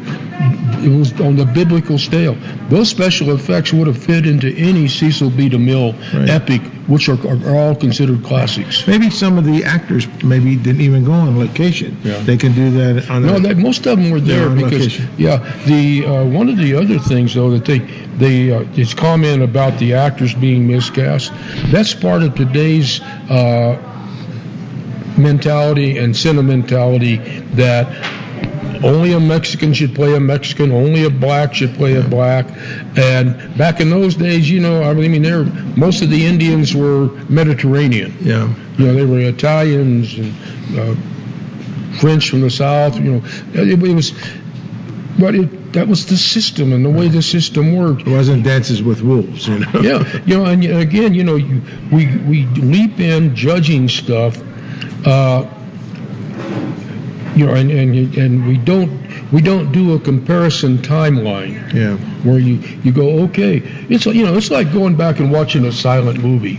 It 0.84 0.90
was 0.98 1.20
on 1.22 1.36
the 1.36 1.46
biblical 1.46 1.98
scale. 1.98 2.36
Those 2.70 2.90
special 2.90 3.32
effects 3.32 3.74
would 3.74 3.88
have 3.88 3.98
fit 3.98 4.26
into 4.26 4.54
any 4.56 4.88
Cecil 4.88 5.30
B. 5.30 5.50
DeMille 5.50 5.94
Right. 6.14 6.30
epic, 6.30 6.62
which 6.88 7.10
are, 7.10 7.18
are, 7.28 7.56
all 7.56 7.76
considered 7.76 8.24
classics. 8.24 8.88
Maybe 8.88 9.10
some 9.10 9.38
of 9.38 9.46
the 9.46 9.64
actors 9.64 10.08
maybe 10.24 10.56
didn't 10.56 10.82
even 10.82 11.04
go 11.04 11.12
on 11.12 11.38
location. 11.38 11.98
Yeah. 12.04 12.20
They 12.20 12.38
can 12.38 12.54
do 12.54 12.72
that 12.72 13.10
on. 13.10 13.26
No, 13.26 13.36
a, 13.36 13.40
they, 13.40 13.54
most 13.54 13.86
of 13.86 13.98
them 13.98 14.12
were 14.12 14.20
there 14.20 14.50
because 14.50 14.74
location. 14.74 15.10
yeah. 15.18 15.38
The 15.66 16.06
uh, 16.06 16.26
one 16.26 16.50
of 16.50 16.58
the 16.58 16.76
other 16.76 17.00
things 17.00 17.34
though 17.34 17.52
that 17.52 17.66
they 17.66 17.80
they 18.18 18.52
uh, 18.52 18.64
his 18.74 18.94
comment 18.94 19.42
about 19.44 19.78
the 19.80 19.94
actors 19.94 20.34
being 20.34 20.68
miscast. 20.68 21.32
That's 21.72 21.94
part 21.94 22.24
of 22.24 22.36
today's 22.36 23.02
uh, 23.30 23.78
mentality 25.18 25.98
and 25.98 26.16
sentimentality 26.16 27.18
that 27.56 27.88
only 28.84 29.14
a 29.14 29.20
Mexican 29.20 29.74
should 29.74 29.96
play 29.96 30.16
a 30.16 30.20
Mexican, 30.20 30.72
only 30.72 31.06
a 31.06 31.10
black 31.10 31.54
should 31.54 31.74
play 31.76 31.96
a 31.96 32.04
black. 32.04 32.48
And 32.98 33.58
back 33.58 33.80
in 33.80 33.90
those 33.90 34.16
days, 34.16 34.50
you 34.50 34.60
know, 34.60 34.84
I 34.84 34.94
mean, 34.94 35.22
there 35.22 35.44
most 35.76 36.02
of 36.02 36.10
the 36.10 36.26
Indians 36.26 36.76
were 36.76 37.08
Mediterranean. 37.30 38.16
yeah. 38.22 38.54
You 38.78 38.86
know, 38.86 38.94
they 38.94 39.06
were 39.06 39.20
Italians 39.20 40.14
and 40.18 40.34
uh, 40.78 40.96
French 42.00 42.30
from 42.30 42.42
the 42.42 42.50
South. 42.50 42.96
You 42.98 43.14
know, 43.14 43.22
it, 43.54 43.82
it 43.84 43.94
was, 43.94 44.12
but 45.20 45.34
it, 45.34 45.74
that 45.74 45.88
was 45.88 46.06
the 46.06 46.18
system 46.18 46.74
and 46.74 46.86
the 46.86 46.90
way 46.90 47.08
the 47.08 47.22
system 47.22 47.76
worked. 47.76 48.02
It 48.02 48.10
wasn't 48.10 48.44
Dances 48.44 48.84
with 48.84 49.02
Wolves, 49.02 49.48
you 49.48 49.60
know. 49.60 49.82
Yeah, 49.82 50.22
you 50.26 50.38
know, 50.38 50.46
and 50.46 50.64
again, 50.64 51.14
you 51.14 51.24
know, 51.24 51.36
you, 51.36 51.62
we 51.92 52.18
we 52.18 52.46
leap 52.46 53.00
in 53.00 53.36
judging 53.36 53.90
stuff, 53.90 54.38
uh, 55.06 55.46
you 57.38 57.46
know, 57.46 57.54
and, 57.54 57.70
and 57.72 58.16
and 58.18 58.48
we 58.48 58.58
don't 58.58 58.92
we 59.32 59.42
don't 59.42 59.72
do 59.72 59.94
a 59.94 60.00
comparison 60.00 60.78
timeline 60.80 61.74
Yeah. 61.74 61.98
where 62.24 62.40
you, 62.40 62.56
you 62.84 62.92
go, 62.92 63.24
okay, 63.26 63.62
it's 63.90 64.06
you 64.06 64.26
know, 64.26 64.36
it's 64.36 64.52
like 64.52 64.72
going 64.74 64.96
back 64.96 65.20
and 65.20 65.32
watching 65.32 65.66
a 65.66 65.72
silent 65.72 66.20
movie. 66.24 66.58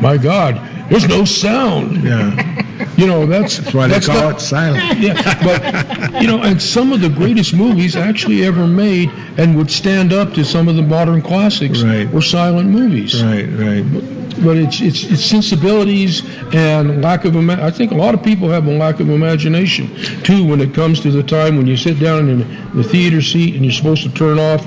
My 0.00 0.16
God, 0.18 0.60
there's 0.90 1.08
no 1.08 1.24
sound. 1.24 2.02
Yeah. 2.04 2.58
You 2.96 3.06
know, 3.06 3.26
that's 3.26 3.58
That's 3.58 3.74
why 3.74 3.86
they 3.86 4.00
call 4.00 4.20
not- 4.20 4.36
it 4.36 4.40
silent. 4.40 4.98
Yeah, 5.00 5.14
but 5.44 6.20
you 6.20 6.26
know, 6.26 6.42
and 6.42 6.60
some 6.60 6.92
of 6.92 7.00
the 7.00 7.08
greatest 7.08 7.54
movies 7.54 7.94
actually 7.96 8.44
ever 8.44 8.66
made 8.66 9.08
and 9.38 9.56
would 9.56 9.70
stand 9.70 10.12
up 10.12 10.34
to 10.34 10.44
some 10.44 10.66
of 10.68 10.74
the 10.74 10.82
modern 10.82 11.22
classics 11.22 11.82
Right. 11.82 12.10
were 12.10 12.20
silent 12.22 12.70
movies. 12.70 13.22
Right. 13.22 13.46
Right. 13.46 13.84
But 14.32 14.56
it's 14.56 14.80
it's 14.80 15.04
it's 15.04 15.24
sensibilities 15.24 16.22
and 16.54 17.02
lack 17.02 17.24
of 17.24 17.36
ima- 17.36 17.62
I 17.62 17.70
think 17.70 17.92
a 17.92 17.94
lot 17.94 18.14
of 18.14 18.22
people 18.22 18.48
have 18.48 18.66
a 18.66 18.72
lack 18.76 19.00
of 19.00 19.10
imagination 19.10 19.94
too 20.22 20.46
when 20.46 20.60
it 20.60 20.74
comes 20.74 21.00
to 21.00 21.10
the 21.10 21.22
time 21.22 21.56
when 21.56 21.66
you 21.66 21.76
sit 21.76 21.98
down 22.00 22.28
in 22.28 22.38
the 22.74 22.82
theater 22.82 23.20
seat 23.20 23.54
and 23.54 23.64
you're 23.64 23.72
supposed 23.72 24.02
to 24.02 24.10
turn 24.10 24.38
off 24.38 24.64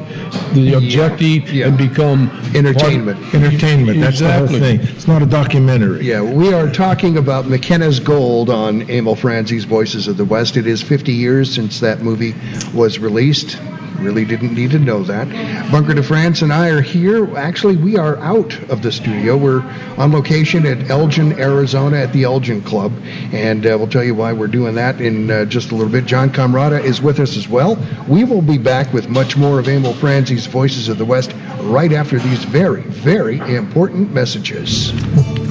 the 0.53 0.73
objective 0.73 1.51
yeah. 1.51 1.67
and 1.67 1.77
become 1.77 2.29
Entertainment. 2.55 3.19
Entertainment. 3.33 3.99
That's 3.99 4.21
Exactly. 4.21 4.59
the 4.59 4.65
whole 4.65 4.77
thing. 4.77 4.95
It's 4.95 5.07
not 5.07 5.21
a 5.21 5.25
documentary. 5.25 6.05
Yeah, 6.05 6.21
we 6.21 6.53
are 6.53 6.71
talking 6.71 7.17
about 7.17 7.47
MacKenna's 7.47 7.99
Gold 7.99 8.49
on 8.49 8.89
Emil 8.89 9.15
Franzi's 9.15 9.65
Voices 9.65 10.07
of 10.07 10.17
the 10.17 10.25
West. 10.25 10.55
It 10.57 10.67
is 10.67 10.81
50 10.81 11.11
years 11.11 11.53
since 11.53 11.79
that 11.81 12.01
movie 12.01 12.33
was 12.73 12.99
released. 12.99 13.57
Really 13.99 14.25
didn't 14.25 14.53
need 14.53 14.71
to 14.71 14.79
know 14.79 15.03
that. 15.03 15.27
Bunker 15.71 15.93
de 15.93 16.03
France 16.03 16.41
and 16.41 16.51
I 16.51 16.69
are 16.69 16.81
here. 16.81 17.35
Actually, 17.37 17.77
we 17.77 17.97
are 17.97 18.17
out 18.17 18.57
of 18.69 18.81
the 18.81 18.91
studio. 18.91 19.37
We're 19.37 19.61
on 19.97 20.11
location 20.11 20.65
at 20.65 20.89
Elgin, 20.89 21.39
Arizona 21.39 21.97
at 21.97 22.13
the 22.13 22.23
Elgin 22.23 22.61
Club. 22.61 22.91
And 23.31 23.65
uh, 23.65 23.75
we'll 23.77 23.87
tell 23.87 24.03
you 24.03 24.15
why 24.15 24.33
we're 24.33 24.47
doing 24.47 24.75
that 24.75 25.01
in 25.01 25.31
uh, 25.31 25.45
just 25.45 25.71
a 25.71 25.75
little 25.75 25.91
bit. 25.91 26.05
John 26.05 26.29
Komrada 26.29 26.83
is 26.83 27.01
with 27.01 27.19
us 27.19 27.37
as 27.37 27.47
well. 27.47 27.77
We 28.07 28.23
will 28.23 28.41
be 28.41 28.57
back 28.57 28.93
with 28.93 29.09
much 29.09 29.37
more 29.37 29.59
of 29.59 29.67
Emil 29.67 29.93
Franzi's 29.93 30.45
Voices 30.45 30.87
of 30.87 30.97
the 30.97 31.05
West 31.05 31.33
right 31.61 31.91
after 31.93 32.19
these 32.19 32.43
very, 32.43 32.81
very 32.81 33.39
important 33.39 34.11
messages. 34.11 34.91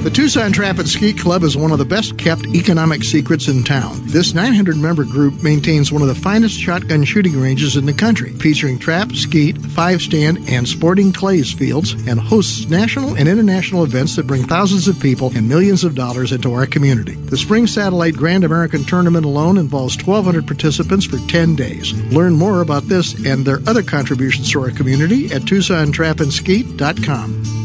The 0.05 0.11
Tucson 0.11 0.51
Trap 0.51 0.77
and 0.77 0.87
Skeet 0.87 1.17
Club 1.17 1.41
is 1.41 1.57
one 1.57 1.71
of 1.71 1.79
the 1.79 1.85
best 1.85 2.17
kept 2.19 2.45
economic 2.47 3.03
secrets 3.03 3.47
in 3.47 3.63
town. 3.63 3.99
This 4.05 4.35
900 4.35 4.77
member 4.77 5.03
group 5.03 5.41
maintains 5.41 5.91
one 5.91 6.03
of 6.03 6.07
the 6.07 6.13
finest 6.13 6.59
shotgun 6.59 7.03
shooting 7.03 7.41
ranges 7.41 7.75
in 7.75 7.87
the 7.87 7.93
country, 7.93 8.34
featuring 8.37 8.79
trap, 8.79 9.11
skeet, 9.13 9.57
five 9.57 10.01
stand, 10.01 10.49
and 10.49 10.67
sporting 10.67 11.11
clays 11.11 11.51
fields, 11.51 11.93
and 12.07 12.19
hosts 12.19 12.69
national 12.69 13.15
and 13.15 13.27
international 13.27 13.83
events 13.83 14.15
that 14.15 14.27
bring 14.27 14.43
thousands 14.43 14.87
of 14.87 14.99
people 14.99 15.31
and 15.35 15.49
millions 15.49 15.83
of 15.83 15.95
dollars 15.95 16.31
into 16.31 16.53
our 16.53 16.65
community. 16.65 17.15
The 17.15 17.37
Spring 17.37 17.67
Satellite 17.67 18.15
Grand 18.15 18.43
American 18.43 18.83
Tournament 18.83 19.25
alone 19.25 19.57
involves 19.57 19.97
1,200 19.97 20.45
participants 20.45 21.05
for 21.05 21.17
10 21.27 21.55
days. 21.55 21.93
Learn 22.11 22.33
more 22.33 22.61
about 22.61 22.83
this 22.83 23.25
and 23.25 23.45
their 23.45 23.61
other 23.67 23.83
contributions 23.83 24.51
to 24.51 24.61
our 24.61 24.71
community 24.71 25.31
at 25.31 25.43
TucsonTrapandSkeet.com. 25.43 27.64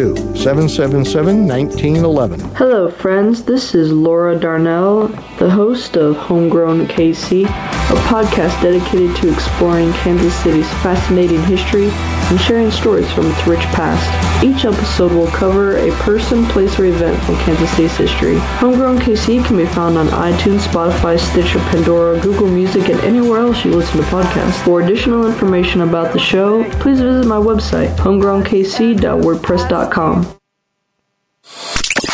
777 0.00 1.46
1911. 1.46 2.40
Hello, 2.56 2.90
friends. 2.90 3.42
This 3.44 3.74
is 3.74 3.92
Laura 3.92 4.34
Darnell, 4.34 5.08
the 5.38 5.50
host 5.50 5.96
of 5.98 6.16
Homegrown 6.16 6.86
KC, 6.86 7.44
a 7.44 7.96
podcast 8.08 8.62
dedicated 8.62 9.14
to 9.16 9.30
exploring 9.30 9.92
Kansas 9.92 10.34
City's 10.42 10.68
fascinating 10.82 11.42
history 11.42 11.90
and 12.30 12.40
sharing 12.40 12.70
stories 12.70 13.12
from 13.12 13.30
its 13.30 13.46
rich 13.46 13.60
past. 13.76 14.08
Each 14.42 14.64
episode 14.64 15.12
will 15.12 15.26
cover 15.26 15.76
a 15.76 15.90
person, 15.96 16.46
place, 16.46 16.78
or 16.78 16.86
event 16.86 17.22
from 17.24 17.36
Kansas 17.40 17.70
City's 17.72 17.96
history. 17.96 18.38
Homegrown 18.58 19.00
KC 19.00 19.44
can 19.44 19.58
be 19.58 19.66
found 19.66 19.98
on 19.98 20.06
iTunes, 20.08 20.60
Spotify, 20.60 21.18
Stitcher, 21.20 21.58
Pandora, 21.70 22.18
Google 22.20 22.48
Music, 22.48 22.88
and 22.88 23.00
anywhere 23.00 23.40
else 23.40 23.66
you 23.66 23.72
listen 23.72 23.98
to 23.98 24.04
podcasts. 24.04 24.62
For 24.64 24.80
additional 24.80 25.26
information 25.26 25.82
about 25.82 26.14
the 26.14 26.18
show, 26.18 26.64
please 26.80 27.00
visit 27.00 27.26
my 27.26 27.36
website, 27.36 27.94
homegrownkc.wordpress.com. 27.96 29.89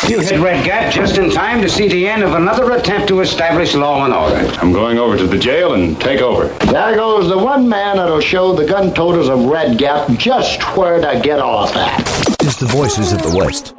You 0.09 0.21
hit 0.21 0.39
Red 0.41 0.65
Gap 0.65 0.93
just 0.93 1.19
in 1.19 1.31
time 1.31 1.61
to 1.63 1.69
see 1.69 1.89
the 1.89 2.07
end 2.07 2.23
of 2.23 2.35
another 2.35 2.71
attempt 2.73 3.09
to 3.09 3.21
establish 3.21 3.75
law 3.75 4.05
and 4.05 4.15
order. 4.15 4.47
I'm 4.61 4.73
going 4.73 4.99
over 4.99 5.17
to 5.17 5.27
the 5.27 5.39
jail 5.39 5.75
and 5.75 6.01
take 6.01 6.21
over. 6.21 6.47
There 6.67 6.95
goes 6.95 7.29
the 7.29 7.37
one 7.37 7.69
man 7.69 7.97
that'll 7.97 8.21
show 8.21 8.55
the 8.55 8.65
gun 8.65 8.95
toters 8.95 9.29
of 9.29 9.47
Red 9.47 9.79
Gap 9.79 10.09
just 10.17 10.63
where 10.77 11.01
to 11.01 11.21
get 11.21 11.41
off 11.41 11.75
at. 11.75 12.01
It's 12.41 12.57
the 12.57 12.67
voices 12.67 13.13
of 13.13 13.23
the 13.23 13.37
West. 13.37 13.75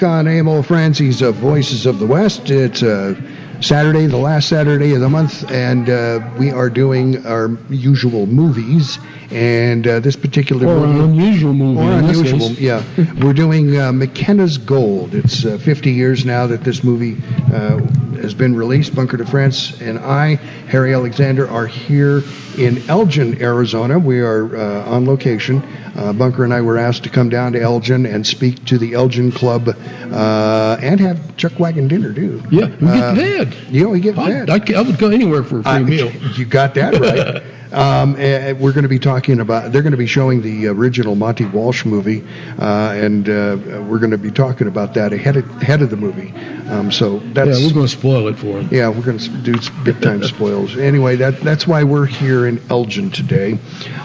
Back 0.00 0.08
on 0.08 0.28
Emil 0.28 0.62
Franzi's 0.62 1.20
uh, 1.20 1.30
Voices 1.30 1.84
of 1.84 1.98
the 1.98 2.06
West. 2.06 2.48
It's 2.48 2.82
uh, 2.82 3.14
Saturday, 3.60 4.06
the 4.06 4.16
last 4.16 4.48
Saturday 4.48 4.94
of 4.94 5.00
the 5.02 5.10
month, 5.10 5.50
and 5.50 5.90
uh, 5.90 6.20
we 6.38 6.50
are 6.50 6.70
doing 6.70 7.26
our 7.26 7.50
usual 7.68 8.24
movies. 8.24 8.98
And 9.30 9.86
uh, 9.86 10.00
this 10.00 10.16
particular 10.16 10.66
Or 10.66 10.84
an 10.84 10.92
movie, 10.92 11.18
unusual 11.18 11.52
movie. 11.52 11.80
or 11.82 11.92
unusual, 11.92 12.50
yeah. 12.52 12.82
We're 13.22 13.34
doing 13.34 13.78
uh, 13.78 13.92
MacKenna's 13.92 14.56
Gold. 14.56 15.14
It's 15.14 15.44
uh, 15.44 15.58
50 15.58 15.90
years 15.90 16.24
now 16.24 16.46
that 16.46 16.64
this 16.64 16.82
movie 16.82 17.22
uh, 17.52 17.78
has 18.22 18.32
been 18.32 18.56
released. 18.56 18.94
Bunker 18.94 19.18
de 19.18 19.26
France 19.26 19.82
and 19.82 19.98
I, 19.98 20.36
Harry 20.68 20.94
Alexander, 20.94 21.46
are 21.46 21.66
here 21.66 22.22
in 22.56 22.88
Elgin, 22.88 23.40
Arizona. 23.42 23.98
We 23.98 24.20
are 24.20 24.56
uh, 24.56 24.90
on 24.90 25.04
location. 25.04 25.62
Uh, 26.00 26.14
Bunker 26.14 26.44
and 26.44 26.54
I 26.54 26.62
were 26.62 26.78
asked 26.78 27.02
to 27.04 27.10
come 27.10 27.28
down 27.28 27.52
to 27.52 27.60
Elgin 27.60 28.06
and 28.06 28.26
speak 28.26 28.64
to 28.64 28.78
the 28.78 28.94
Elgin 28.94 29.30
Club 29.32 29.68
uh, 29.68 30.78
and 30.80 30.98
have 30.98 31.36
chuck 31.36 31.58
wagon 31.60 31.88
dinner, 31.88 32.14
too. 32.14 32.42
Yeah, 32.50 32.68
we 32.80 32.88
Uh, 32.88 33.14
get 33.14 33.16
fed. 33.52 33.56
You 33.74 33.84
know, 33.84 33.90
we 33.90 34.00
get 34.00 34.18
I, 34.18 34.30
fed. 34.46 34.48
I, 34.50 34.78
I 34.78 34.80
would 34.82 34.98
go 34.98 35.10
anywhere 35.10 35.42
for 35.44 35.60
a 35.60 35.62
free 35.62 35.72
I- 35.72 35.82
meal. 35.82 36.10
You 36.36 36.46
got 36.46 36.74
that 36.76 36.94
right. 36.98 37.42
Um, 37.72 38.16
eh, 38.18 38.52
we're 38.52 38.72
going 38.72 38.82
to 38.82 38.88
be 38.88 38.98
talking 38.98 39.40
about. 39.40 39.72
They're 39.72 39.82
going 39.82 39.92
to 39.92 39.96
be 39.98 40.06
showing 40.06 40.42
the 40.42 40.66
original 40.68 41.14
Monte 41.14 41.44
Walsh 41.46 41.84
movie, 41.84 42.24
uh, 42.58 42.92
and 42.96 43.28
uh, 43.28 43.56
we're 43.88 43.98
going 43.98 44.10
to 44.10 44.18
be 44.18 44.30
talking 44.30 44.66
about 44.66 44.94
that 44.94 45.12
ahead 45.12 45.36
of, 45.36 45.48
ahead 45.62 45.82
of 45.82 45.90
the 45.90 45.96
movie. 45.96 46.32
Um, 46.68 46.90
so 46.92 47.18
that's 47.18 47.58
yeah, 47.60 47.66
we're 47.66 47.72
going 47.74 47.86
to 47.86 47.92
spoil 47.92 48.28
it 48.28 48.36
for 48.38 48.60
him. 48.60 48.68
yeah, 48.70 48.88
we're 48.88 49.02
going 49.02 49.18
to 49.18 49.28
do 49.38 49.54
big 49.84 50.00
time 50.00 50.22
spoils. 50.24 50.76
Anyway, 50.76 51.16
that 51.16 51.40
that's 51.40 51.66
why 51.66 51.82
we're 51.84 52.06
here 52.06 52.46
in 52.46 52.60
Elgin 52.70 53.10
today. 53.10 53.58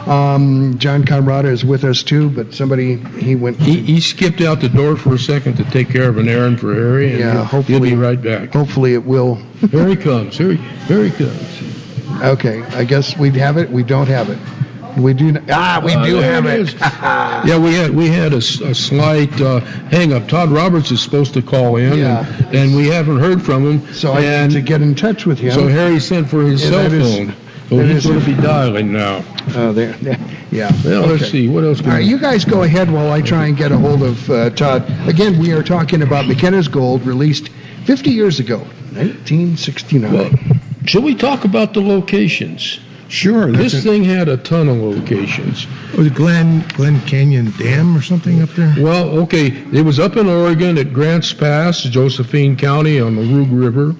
Um, 0.05 0.77
John 0.77 1.03
Komrada 1.03 1.45
is 1.45 1.65
with 1.65 1.83
us 1.83 2.03
too, 2.03 2.29
but 2.29 2.53
somebody 2.53 2.97
he 2.97 3.35
went. 3.35 3.57
He, 3.59 3.81
he 3.81 3.99
skipped 3.99 4.41
out 4.41 4.61
the 4.61 4.69
door 4.69 4.95
for 4.95 5.15
a 5.15 5.19
second 5.19 5.57
to 5.57 5.63
take 5.65 5.89
care 5.89 6.07
of 6.09 6.17
an 6.17 6.27
errand 6.29 6.59
for 6.59 6.73
Harry, 6.73 7.11
and 7.11 7.19
Yeah, 7.19 7.31
he'll, 7.33 7.43
hopefully- 7.45 7.89
he'll 7.89 7.97
be 7.97 8.01
right 8.03 8.21
back. 8.21 8.53
Hopefully, 8.53 8.93
it 8.93 9.03
will. 9.05 9.35
Here 9.71 9.87
he 9.87 9.95
comes. 9.95 10.37
Here 10.37 10.51
he, 10.53 10.57
here 10.85 11.03
he 11.03 11.11
comes. 11.11 11.74
Okay, 12.23 12.61
I 12.75 12.83
guess 12.83 13.17
we 13.17 13.29
have 13.31 13.57
it. 13.57 13.69
We 13.69 13.83
don't 13.83 14.07
have 14.07 14.29
it. 14.29 14.37
We 14.97 15.13
do. 15.13 15.27
n- 15.27 15.45
Ah, 15.49 15.81
we 15.83 15.93
Uh, 15.93 16.05
do 16.05 16.21
there 16.21 16.33
have 16.33 16.45
it 16.45 16.73
it. 16.73 16.75
yeah, 16.81 17.57
we 17.57 17.73
had 17.73 17.91
we 17.93 18.07
had 18.07 18.31
a, 18.33 18.37
a 18.37 18.41
slight 18.73 19.41
uh, 19.41 19.59
hang 19.91 20.13
up. 20.13 20.27
Todd 20.29 20.49
Roberts 20.49 20.89
is 20.91 21.01
supposed 21.01 21.33
to 21.33 21.41
call 21.41 21.75
in, 21.75 21.97
Yeah. 21.99 22.25
and, 22.47 22.55
and 22.55 22.75
we 22.75 22.87
haven't 22.87 23.19
heard 23.19 23.41
from 23.41 23.65
him. 23.69 23.93
So 23.93 24.13
I 24.13 24.21
and 24.21 24.53
need 24.53 24.59
to 24.61 24.65
get 24.65 24.81
in 24.81 24.95
touch 24.95 25.25
with 25.25 25.37
him. 25.39 25.51
so 25.51 25.67
Harry 25.67 25.99
sent 25.99 26.29
for 26.29 26.43
his 26.43 26.63
Yeah, 26.63 26.69
cell 26.69 26.83
that 26.83 26.93
is- 26.93 27.15
phone. 27.17 27.33
So 27.69 27.79
he's 27.79 28.05
going 28.05 28.19
to 28.19 28.25
be 28.27 28.35
dialing 28.39 28.93
now. 28.93 29.23
Oh, 29.55 29.73
there. 29.73 29.93
there. 29.93 30.19
Yeah. 30.51 30.71
Well, 30.85 31.07
let's 31.07 31.31
see 31.31 31.47
what 31.47 31.63
else. 31.63 31.81
Can 31.81 31.89
All 31.89 31.95
right, 31.95 32.05
you 32.05 32.19
guys 32.19 32.45
go 32.45 32.61
ahead 32.61 32.91
while 32.91 33.11
I 33.11 33.21
try 33.21 33.47
and 33.47 33.57
get 33.57 33.71
a 33.71 33.77
hold 33.77 34.03
of 34.03 34.29
uh, 34.29 34.51
Todd. 34.51 34.83
Again, 35.09 35.39
we 35.39 35.51
are 35.51 35.63
talking 35.63 36.03
about 36.03 36.27
MacKenna's 36.27 36.67
Gold, 36.67 37.03
released 37.07 37.49
50 37.85 38.11
years 38.11 38.39
ago, 38.39 38.59
1969. 38.93 40.13
Well, 40.13 40.29
should 40.85 41.03
we 41.03 41.15
talk 41.15 41.45
about 41.45 41.73
the 41.73 41.81
locations? 41.81 42.79
Sure. 43.07 43.51
This 43.51 43.73
a, 43.73 43.81
thing 43.81 44.03
had 44.03 44.27
a 44.27 44.37
ton 44.37 44.67
of 44.67 44.77
locations. 44.77 45.67
was 45.95 46.07
it 46.07 46.15
Glen 46.15 46.65
Glen 46.69 46.99
Canyon 47.01 47.51
Dam 47.57 47.95
or 47.95 48.01
something 48.01 48.41
up 48.41 48.49
there? 48.49 48.73
Well, 48.79 49.09
okay, 49.19 49.47
it 49.71 49.85
was 49.85 49.99
up 49.99 50.17
in 50.17 50.27
Oregon 50.27 50.77
at 50.77 50.91
Grants 50.91 51.31
Pass, 51.31 51.83
Josephine 51.83 52.57
County 52.57 52.99
on 52.99 53.15
the 53.15 53.21
Rogue 53.21 53.51
River. 53.51 53.95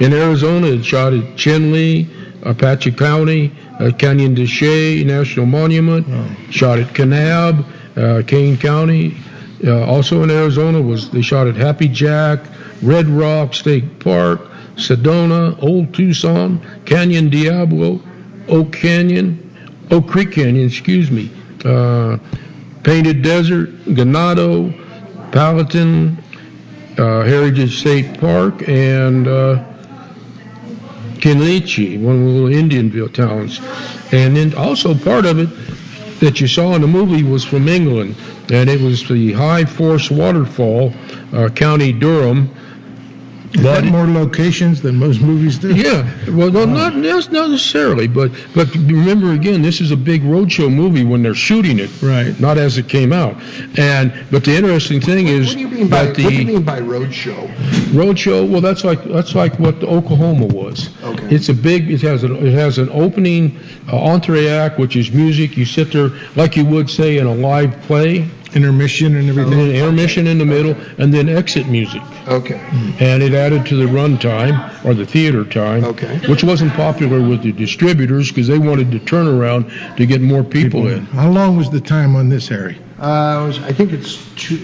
In 0.00 0.12
Arizona, 0.12 0.68
it 0.68 0.84
shot 0.84 1.12
at 1.12 1.36
Chinle, 1.36 2.08
Apache 2.44 2.92
County, 2.92 3.52
uh, 3.78 3.90
Canyon 3.98 4.34
de 4.34 4.46
Chelly 4.46 5.04
National 5.04 5.46
Monument, 5.46 6.06
shot 6.50 6.78
at 6.78 6.88
Kanab, 6.88 7.64
uh, 7.96 8.22
Kane 8.26 8.56
County. 8.56 9.16
Uh, 9.64 9.84
also 9.84 10.22
in 10.22 10.30
Arizona 10.30 10.80
was 10.80 11.10
they 11.10 11.22
shot 11.22 11.46
at 11.46 11.56
Happy 11.56 11.88
Jack, 11.88 12.40
Red 12.82 13.06
Rock 13.06 13.54
State 13.54 14.00
Park, 14.00 14.40
Sedona, 14.76 15.60
Old 15.62 15.94
Tucson, 15.94 16.60
Canyon 16.84 17.30
Diablo, 17.30 18.00
Oak 18.48 18.72
Canyon, 18.72 19.42
Oak 19.90 20.08
Creek 20.08 20.32
Canyon, 20.32 20.66
excuse 20.66 21.10
me, 21.10 21.30
uh, 21.64 22.18
Painted 22.82 23.22
Desert, 23.22 23.70
Ganado, 23.86 24.72
Palatine, 25.32 26.16
uh, 26.98 27.22
Heritage 27.22 27.80
State 27.80 28.20
Park, 28.20 28.68
and 28.68 29.26
uh, 29.26 29.62
one 31.24 31.34
of 31.34 31.40
the 31.40 32.30
little 32.30 32.48
Indianville 32.48 33.12
towns. 33.12 33.60
And 34.12 34.36
then 34.36 34.54
also 34.54 34.94
part 34.94 35.26
of 35.26 35.40
it 35.40 35.48
that 36.20 36.40
you 36.40 36.46
saw 36.46 36.74
in 36.74 36.82
the 36.82 36.86
movie 36.86 37.22
was 37.22 37.44
from 37.44 37.68
England, 37.68 38.14
and 38.52 38.70
it 38.70 38.80
was 38.80 39.06
the 39.08 39.32
High 39.32 39.64
Force 39.64 40.10
Waterfall, 40.10 40.92
uh, 41.32 41.48
County 41.48 41.92
Durham. 41.92 42.54
Is 43.54 43.62
that 43.62 43.84
more 43.84 44.06
locations 44.06 44.82
than 44.82 44.96
most 44.96 45.20
movies 45.20 45.58
do? 45.58 45.74
Yeah, 45.74 46.02
well, 46.30 46.50
no, 46.50 46.64
not, 46.64 46.96
not 46.96 47.30
necessarily, 47.30 48.06
but 48.08 48.30
but 48.54 48.72
remember 48.74 49.32
again, 49.32 49.62
this 49.62 49.80
is 49.80 49.90
a 49.90 49.96
big 49.96 50.22
roadshow 50.22 50.72
movie 50.72 51.04
when 51.04 51.22
they're 51.22 51.34
shooting 51.34 51.78
it, 51.78 51.90
Right. 52.02 52.38
Not 52.40 52.58
as 52.58 52.78
it 52.78 52.88
came 52.88 53.12
out. 53.12 53.36
And 53.78 54.12
but 54.30 54.44
the 54.44 54.54
interesting 54.54 55.00
thing 55.00 55.28
is 55.28 55.48
what 55.48 55.54
do 55.54 55.60
you 55.60 55.68
mean 55.68 55.88
by 55.88 56.06
the 56.06 56.24
what 56.24 56.30
do 56.30 56.36
you 56.36 56.46
mean 56.46 56.62
by 56.62 56.80
roadshow? 56.80 57.46
roadshow. 57.92 58.48
Well, 58.48 58.60
that's 58.60 58.84
like 58.84 59.02
that's 59.04 59.34
like 59.34 59.58
what 59.58 59.82
Oklahoma 59.82 60.46
was. 60.46 60.90
Okay. 61.02 61.34
It's 61.34 61.48
a 61.48 61.54
big. 61.54 61.90
It 61.90 62.02
has 62.02 62.24
a, 62.24 62.34
it 62.44 62.52
has 62.52 62.78
an 62.78 62.88
opening 62.90 63.58
uh, 63.90 63.98
entree 63.98 64.48
act, 64.48 64.78
which 64.78 64.96
is 64.96 65.10
music. 65.12 65.56
You 65.56 65.64
sit 65.64 65.92
there 65.92 66.10
like 66.34 66.56
you 66.56 66.64
would 66.64 66.90
say 66.90 67.18
in 67.18 67.26
a 67.26 67.34
live 67.34 67.80
play. 67.82 68.28
Intermission 68.56 69.14
and 69.16 69.28
and 69.28 69.38
everything. 69.38 69.58
then 69.68 69.76
intermission 69.76 70.26
in 70.26 70.38
the 70.38 70.44
middle, 70.44 70.74
and 70.98 71.12
then 71.12 71.28
exit 71.28 71.68
music. 71.68 72.02
Okay. 72.26 72.58
And 72.98 73.22
it 73.22 73.34
added 73.34 73.66
to 73.66 73.76
the 73.76 73.86
run 73.86 74.18
time 74.18 74.70
or 74.84 74.94
the 74.94 75.06
theater 75.06 75.44
time, 75.44 75.84
Okay. 75.84 76.18
which 76.28 76.42
wasn't 76.42 76.72
popular 76.72 77.20
with 77.20 77.42
the 77.42 77.52
distributors 77.52 78.30
because 78.30 78.46
they 78.48 78.58
wanted 78.58 78.90
to 78.92 78.98
turn 78.98 79.28
around 79.28 79.70
to 79.96 80.06
get 80.06 80.20
more 80.22 80.42
people 80.42 80.88
in. 80.88 81.04
How 81.06 81.30
long 81.30 81.56
was 81.56 81.70
the 81.70 81.80
time 81.80 82.16
on 82.16 82.28
this, 82.30 82.48
Harry? 82.48 82.78
Uh, 82.98 83.42
it 83.44 83.46
was- 83.46 83.58
I 83.60 83.72
think 83.72 83.92
it's 83.92 84.18
two 84.36 84.58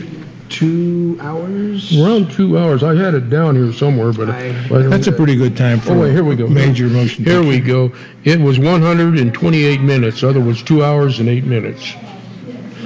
two 0.48 1.16
hours. 1.22 1.98
Around 1.98 2.30
two 2.30 2.58
hours. 2.58 2.82
I 2.82 2.94
had 2.94 3.14
it 3.14 3.30
down 3.30 3.54
here 3.56 3.72
somewhere, 3.72 4.12
but 4.12 4.28
I, 4.28 4.52
don't- 4.68 4.90
That's 4.90 5.06
a 5.06 5.12
pretty 5.12 5.34
good 5.34 5.56
time 5.56 5.80
for 5.80 5.92
Oh, 5.92 6.00
wait, 6.00 6.12
here 6.12 6.24
we 6.24 6.36
go. 6.36 6.46
major 6.46 6.88
motion. 6.88 7.24
Here 7.24 7.42
we 7.42 7.58
go. 7.58 7.90
It 8.24 8.38
was 8.38 8.58
128 8.58 9.80
minutes. 9.80 10.22
Other 10.22 10.40
was 10.40 10.62
two 10.62 10.84
hours 10.84 11.20
and 11.20 11.28
eight 11.30 11.46
minutes. 11.46 11.94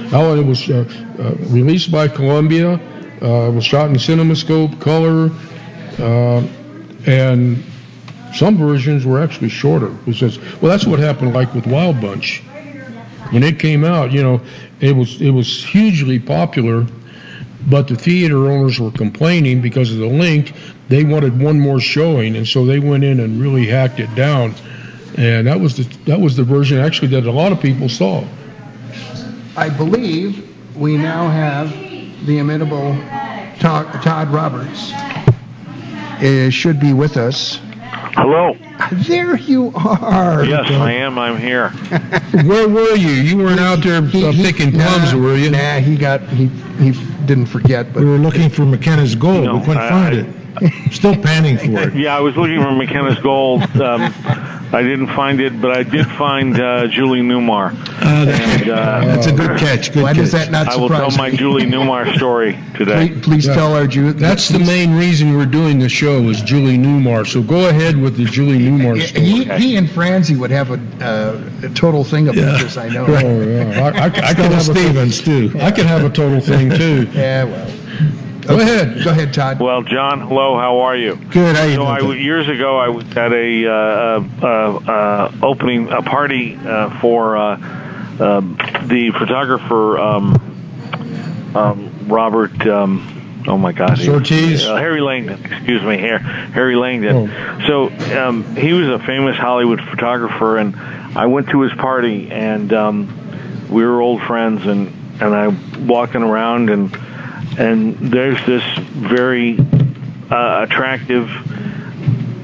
It 0.09 0.45
was 0.45 0.69
uh, 0.69 0.85
uh, 1.19 1.35
released 1.49 1.91
by 1.91 2.07
Columbia. 2.07 2.79
Uh, 3.21 3.51
was 3.51 3.65
shot 3.65 3.89
in 3.89 3.95
CinemaScope, 3.95 4.79
color, 4.79 5.31
uh, 5.97 6.47
and 7.07 7.63
some 8.35 8.55
versions 8.57 9.05
were 9.07 9.19
actually 9.19 9.49
shorter. 9.49 9.91
It 10.05 10.15
says, 10.15 10.37
well, 10.61 10.69
that's 10.69 10.85
what 10.85 10.99
happened, 10.99 11.33
like 11.33 11.51
with 11.55 11.65
Wild 11.65 11.99
Bunch. 11.99 12.43
When 13.31 13.41
it 13.41 13.59
came 13.59 13.83
out, 13.83 14.11
you 14.11 14.21
know, 14.21 14.39
it 14.79 14.95
was 14.95 15.19
it 15.19 15.31
was 15.31 15.65
hugely 15.65 16.19
popular, 16.19 16.85
but 17.67 17.87
the 17.87 17.95
theater 17.95 18.49
owners 18.49 18.79
were 18.79 18.91
complaining 18.91 19.61
because 19.61 19.91
of 19.91 19.97
the 19.97 20.07
length. 20.07 20.55
They 20.87 21.03
wanted 21.03 21.41
one 21.41 21.59
more 21.59 21.79
showing, 21.79 22.35
and 22.37 22.47
so 22.47 22.65
they 22.65 22.79
went 22.79 23.03
in 23.03 23.19
and 23.19 23.41
really 23.41 23.65
hacked 23.65 23.99
it 23.99 24.13
down. 24.15 24.53
And 25.17 25.47
that 25.47 25.59
was 25.59 25.75
the 25.75 25.83
that 26.05 26.21
was 26.21 26.37
the 26.37 26.43
version 26.43 26.77
actually 26.77 27.09
that 27.09 27.25
a 27.25 27.31
lot 27.31 27.51
of 27.51 27.59
people 27.59 27.89
saw. 27.89 28.23
I 29.57 29.69
believe 29.69 30.55
we 30.77 30.97
now 30.97 31.29
have 31.29 31.71
the 32.27 32.37
imitable 32.37 32.93
Todd, 33.59 33.91
Todd 34.03 34.29
Roberts. 34.29 34.91
Uh, 34.93 36.49
should 36.51 36.79
be 36.79 36.93
with 36.93 37.17
us. 37.17 37.59
Hello. 38.13 38.55
There 38.91 39.35
you 39.37 39.71
are. 39.75 40.43
Yes, 40.45 40.69
I 40.71 40.91
am. 40.93 41.17
I'm 41.17 41.37
here. 41.39 41.69
Where 42.45 42.67
were 42.67 42.95
you? 42.95 43.09
You 43.09 43.37
weren't 43.37 43.59
out 43.59 43.83
there 43.83 44.01
uh, 44.01 44.31
picking 44.33 44.71
plums, 44.71 45.13
were 45.15 45.35
you? 45.35 45.51
Nah, 45.51 45.79
he 45.79 45.95
got 45.97 46.21
he 46.29 46.47
he 46.79 46.91
didn't 47.25 47.47
forget, 47.47 47.93
but 47.93 48.01
We 48.03 48.09
were 48.09 48.17
looking 48.17 48.49
for 48.49 48.63
MacKenna's 48.65 49.15
gold. 49.15 49.45
No, 49.45 49.55
we 49.55 49.61
couldn't 49.61 49.77
I- 49.77 49.89
find 49.89 50.15
I- 50.15 50.19
it. 50.19 50.46
Still 50.91 51.15
panning 51.15 51.57
for 51.57 51.89
it. 51.89 51.95
Yeah, 51.95 52.17
I 52.17 52.19
was 52.21 52.35
looking 52.37 52.61
for 52.61 52.71
MacKenna's 52.71 53.19
gold. 53.19 53.61
Um, 53.79 54.13
I 54.73 54.81
didn't 54.83 55.07
find 55.07 55.39
it, 55.39 55.61
but 55.61 55.71
I 55.71 55.83
did 55.83 56.05
find 56.07 56.59
uh, 56.59 56.87
Julie 56.87 57.21
Newmar. 57.21 57.71
and, 58.03 58.69
uh, 58.69 59.05
That's 59.05 59.27
a 59.27 59.31
good 59.31 59.57
catch. 59.57 59.93
Good 59.93 60.03
Why 60.03 60.09
catch. 60.11 60.17
does 60.23 60.31
that 60.33 60.51
not 60.51 60.67
I 60.67 60.75
will 60.75 60.89
tell 60.89 61.09
surprise 61.09 61.31
my? 61.31 61.37
Julie 61.37 61.65
Newmar 61.65 62.13
story 62.17 62.59
today. 62.75 63.07
Please, 63.09 63.21
please 63.23 63.47
Yeah. 63.47 63.55
tell 63.55 63.73
our 63.75 63.87
Jew. 63.87 64.11
That's 64.11 64.49
the 64.49 64.59
main 64.59 64.95
reason 64.95 65.37
we're 65.37 65.45
doing 65.45 65.79
the 65.79 65.87
show 65.87 66.21
is 66.29 66.41
Julie 66.41 66.77
Newmar. 66.77 67.25
So 67.25 67.41
go 67.41 67.69
ahead 67.69 67.95
with 67.97 68.17
the 68.17 68.25
Julie 68.25 68.59
Newmar 68.59 69.01
story. 69.01 69.23
He, 69.25 69.43
he 69.45 69.75
and 69.77 69.89
Franzi 69.89 70.35
would 70.35 70.51
have 70.51 70.71
a, 70.71 71.05
uh, 71.05 71.65
a 71.67 71.69
total 71.69 72.03
thing 72.03 72.27
about 72.27 72.59
this. 72.59 72.75
I 72.77 72.89
know. 72.89 73.05
Oh 73.17 73.41
yeah, 73.41 73.91
I, 73.95 73.99
I, 73.99 74.05
I 74.05 74.09
could 74.09 74.25
Stella 74.25 74.49
have 74.49 74.57
a 74.57 74.61
Stevens 74.61 75.21
too. 75.21 75.51
I 75.61 75.71
could 75.71 75.85
have 75.85 76.03
a 76.03 76.09
total 76.09 76.39
thing 76.41 76.69
too. 76.69 77.07
Yeah, 77.13 77.45
well. 77.45 77.67
Go 78.47 78.59
ahead. 78.59 79.03
Go 79.03 79.11
ahead, 79.11 79.33
Todd. 79.33 79.59
Well, 79.59 79.83
John, 79.83 80.21
hello. 80.21 80.57
How 80.57 80.79
are 80.79 80.95
you? 80.95 81.15
Good. 81.15 81.55
How 81.55 81.63
you 81.63 81.75
So 81.75 81.83
doing? 81.85 81.97
w- 81.97 82.21
years 82.21 82.47
ago 82.47 82.77
I 82.77 82.87
was 82.89 83.05
at 83.17 83.33
a 83.33 83.67
uh, 83.67 83.71
uh, 84.41 84.45
uh, 84.47 85.31
opening 85.43 85.89
a 85.91 86.01
party 86.01 86.55
uh, 86.55 86.99
for 87.01 87.35
uh, 87.37 87.55
um 88.19 88.57
the 88.87 89.11
photographer 89.17 89.99
um, 89.99 91.51
um, 91.55 92.07
Robert. 92.07 92.65
Um, 92.65 93.43
oh 93.47 93.57
my 93.57 93.73
God, 93.73 93.97
he- 93.97 94.09
Ortiz? 94.09 94.65
uh, 94.65 94.75
Harry 94.77 95.01
Langdon. 95.01 95.43
Excuse 95.45 95.83
me, 95.83 95.97
Har- 95.99 96.19
Harry 96.19 96.75
Langdon. 96.77 97.29
So 97.67 97.89
um, 98.17 98.55
he 98.55 98.71
was 98.73 98.87
a 98.87 98.99
famous 99.05 99.35
Hollywood 99.35 99.81
photographer, 99.81 100.57
and 100.57 100.75
I 101.17 101.25
went 101.25 101.49
to 101.49 101.61
his 101.61 101.73
party, 101.73 102.31
and 102.31 102.71
um, 102.71 103.67
we 103.69 103.83
were 103.85 104.01
old 104.01 104.21
friends, 104.21 104.65
and 104.65 104.87
and 105.21 105.35
I 105.35 105.47
walking 105.85 106.21
around 106.23 106.69
and 106.69 106.95
and 107.57 107.95
there's 108.11 108.43
this 108.45 108.63
very 108.79 109.57
uh, 110.29 110.63
attractive 110.63 111.29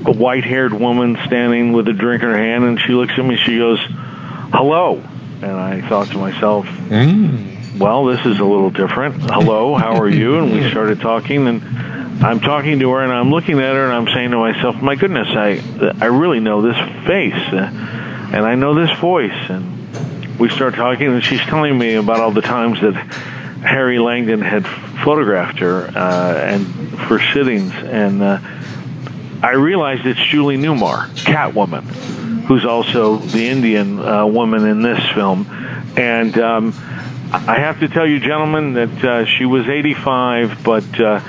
white-haired 0.06 0.74
woman 0.74 1.18
standing 1.26 1.72
with 1.74 1.88
a 1.88 1.94
drink 1.94 2.24
in 2.24 2.30
her 2.30 2.38
hand, 2.38 2.64
and 2.66 2.80
she 2.80 2.94
looks 2.94 3.14
at 3.18 3.24
me. 3.26 3.38
She 3.38 3.58
goes, 3.58 3.80
"Hello," 4.52 5.02
and 5.42 5.52
I 5.52 5.82
thought 5.88 6.08
to 6.08 6.18
myself, 6.18 6.68
"Well, 7.80 8.06
this 8.06 8.26
is 8.26 8.40
a 8.40 8.46
little 8.46 8.70
different. 8.70 9.16
Hello, 9.30 9.76
how 9.76 10.00
are 10.00 10.10
you?" 10.10 10.40
And 10.40 10.52
we 10.52 10.70
started 10.72 11.00
talking, 11.00 11.48
and 11.48 11.64
I'm 12.24 12.40
talking 12.40 12.80
to 12.80 12.90
her, 12.92 13.02
and 13.02 13.12
I'm 13.12 13.32
looking 13.32 13.60
at 13.60 13.74
her, 13.76 13.86
and 13.86 13.94
I'm 13.94 14.14
saying 14.14 14.32
to 14.32 14.38
myself, 14.38 14.82
"My 14.82 14.96
goodness, 14.96 15.28
I 15.30 15.62
I 16.02 16.06
really 16.06 16.40
know 16.40 16.62
this 16.62 16.78
face, 17.06 17.54
uh, 17.54 17.70
and 18.34 18.46
I 18.46 18.56
know 18.56 18.74
this 18.74 18.98
voice." 19.00 19.50
And 19.50 20.40
we 20.40 20.50
start 20.50 20.76
talking, 20.76 21.08
and 21.08 21.24
she's 21.24 21.42
telling 21.42 21.78
me 21.78 21.96
about 21.96 22.20
all 22.20 22.32
the 22.32 22.42
times 22.42 22.82
that 22.82 22.96
Harry 23.64 24.00
Langdon 24.00 24.42
had 24.42 24.68
photographed 25.04 25.60
her 25.60 25.86
uh, 25.96 26.36
and 26.36 26.68
for 27.08 27.20
sittings, 27.20 27.74
and 27.74 28.22
uh, 28.22 28.40
I 29.42 29.54
realized 29.54 30.06
it's 30.06 30.20
Julie 30.20 30.58
Newmar, 30.58 31.08
Catwoman, 31.16 31.84
who's 32.46 32.66
also 32.66 33.18
the 33.18 33.48
Indian 33.48 34.00
uh, 34.00 34.26
woman 34.26 34.66
in 34.68 34.82
this 34.82 35.04
film, 35.14 35.48
and 35.98 36.38
um, 36.38 36.74
I 37.32 37.60
have 37.60 37.80
to 37.80 37.88
tell 37.88 38.08
you, 38.08 38.20
gentlemen, 38.20 38.74
that 38.74 39.04
uh, 39.04 39.26
she 39.26 39.46
was 39.46 39.68
85, 39.68 40.64
but 40.64 41.00
uh, 41.00 41.20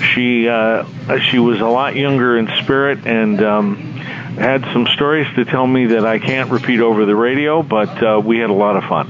she 0.00 0.48
uh, 0.48 0.84
she 1.30 1.38
was 1.38 1.60
a 1.60 1.66
lot 1.68 1.96
younger 1.96 2.38
in 2.38 2.48
spirit 2.62 3.06
and. 3.06 3.42
Um, 3.42 3.89
had 4.38 4.62
some 4.72 4.86
stories 4.94 5.26
to 5.36 5.44
tell 5.44 5.66
me 5.66 5.86
that 5.86 6.06
I 6.06 6.18
can't 6.18 6.50
repeat 6.50 6.80
over 6.80 7.04
the 7.04 7.16
radio, 7.16 7.62
but 7.62 8.02
uh, 8.02 8.20
we 8.24 8.38
had 8.38 8.50
a 8.50 8.54
lot 8.54 8.76
of 8.76 8.84
fun 8.84 9.08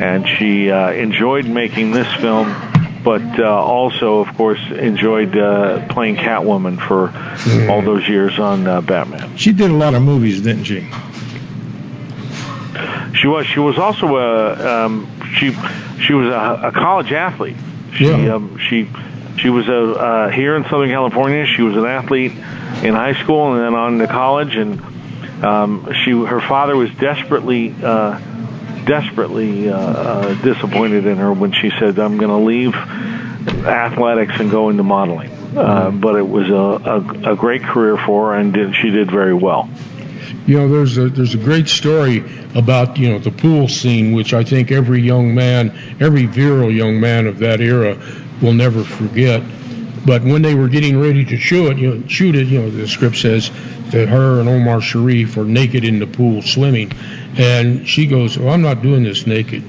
and 0.00 0.28
she 0.28 0.70
uh, 0.70 0.90
enjoyed 0.92 1.46
making 1.46 1.90
this 1.92 2.12
film, 2.14 2.54
but 3.04 3.22
uh, 3.38 3.44
also, 3.44 4.20
of 4.20 4.34
course, 4.36 4.60
enjoyed 4.70 5.36
uh, 5.36 5.86
playing 5.88 6.16
Catwoman 6.16 6.78
for 6.80 7.10
all 7.70 7.82
those 7.82 8.08
years 8.08 8.38
on 8.38 8.66
uh, 8.66 8.80
Batman. 8.80 9.36
she 9.36 9.52
did 9.52 9.70
a 9.70 9.74
lot 9.74 9.94
of 9.94 10.02
movies, 10.02 10.40
didn't 10.42 10.64
she? 10.64 10.88
She 13.14 13.26
was 13.28 13.46
she 13.46 13.60
was 13.60 13.78
also 13.78 14.16
a 14.16 14.84
um, 14.84 15.08
she 15.38 15.52
she 16.00 16.12
was 16.12 16.28
a, 16.28 16.60
a 16.68 16.72
college 16.72 17.12
athlete. 17.12 17.56
She 17.94 18.04
Yeah. 18.06 18.34
um, 18.34 18.58
she 18.58 18.88
she 19.38 19.50
was 19.50 19.68
a 19.68 19.82
uh, 19.82 20.30
here 20.30 20.56
in 20.56 20.64
Southern 20.64 20.90
California. 20.90 21.46
She 21.46 21.62
was 21.62 21.76
an 21.76 21.86
athlete 21.86 22.32
in 22.32 22.94
high 22.94 23.14
school 23.22 23.54
and 23.54 23.62
then 23.62 23.74
on 23.74 23.98
to 23.98 24.06
college, 24.06 24.56
and 24.56 24.80
um, 25.44 25.92
she 26.04 26.10
her 26.10 26.40
father 26.40 26.76
was 26.76 26.90
desperately. 26.94 27.74
Uh, 27.82 28.20
desperately 28.86 29.68
uh, 29.68 29.76
uh, 29.76 30.34
disappointed 30.42 31.06
in 31.06 31.16
her 31.18 31.32
when 31.32 31.52
she 31.52 31.70
said, 31.78 31.98
"I'm 31.98 32.16
going 32.16 32.30
to 32.30 32.36
leave 32.36 32.74
athletics 33.66 34.34
and 34.38 34.50
go 34.50 34.70
into 34.70 34.84
modeling." 34.84 35.30
Uh, 35.56 35.90
but 35.90 36.16
it 36.16 36.26
was 36.28 36.48
a, 36.48 36.52
a, 36.54 37.32
a 37.32 37.36
great 37.36 37.62
career 37.62 37.96
for 37.96 38.30
her, 38.30 38.38
and 38.38 38.52
did, 38.52 38.74
she 38.76 38.90
did 38.90 39.10
very 39.10 39.34
well. 39.34 39.68
You 40.46 40.58
know, 40.58 40.68
there's 40.68 40.96
a 40.96 41.08
there's 41.08 41.34
a 41.34 41.38
great 41.38 41.68
story 41.68 42.24
about 42.54 42.96
you 42.96 43.08
know 43.08 43.18
the 43.18 43.32
pool 43.32 43.66
scene, 43.66 44.12
which 44.12 44.32
I 44.32 44.44
think 44.44 44.70
every 44.70 45.00
young 45.00 45.34
man, 45.34 45.76
every 46.00 46.26
virile 46.26 46.70
young 46.70 47.00
man 47.00 47.26
of 47.26 47.38
that 47.38 47.60
era, 47.60 47.96
will 48.40 48.52
never 48.52 48.84
forget. 48.84 49.42
But 50.04 50.22
when 50.22 50.42
they 50.42 50.54
were 50.54 50.68
getting 50.68 51.00
ready 51.00 51.24
to 51.24 51.36
shoot 51.36 51.72
it, 51.72 51.78
you 51.78 51.94
know, 51.94 52.06
shoot 52.06 52.36
it, 52.36 52.46
you 52.46 52.60
know, 52.60 52.70
the 52.70 52.86
script 52.86 53.16
says 53.16 53.50
that 53.90 54.08
her 54.08 54.40
and 54.40 54.48
Omar 54.48 54.80
Sharif 54.80 55.36
are 55.36 55.44
naked 55.44 55.84
in 55.84 55.98
the 55.98 56.06
pool 56.06 56.42
swimming, 56.42 56.92
and 57.36 57.88
she 57.88 58.06
goes, 58.06 58.38
"Well, 58.38 58.52
I'm 58.52 58.62
not 58.62 58.82
doing 58.82 59.02
this 59.02 59.26
naked." 59.26 59.62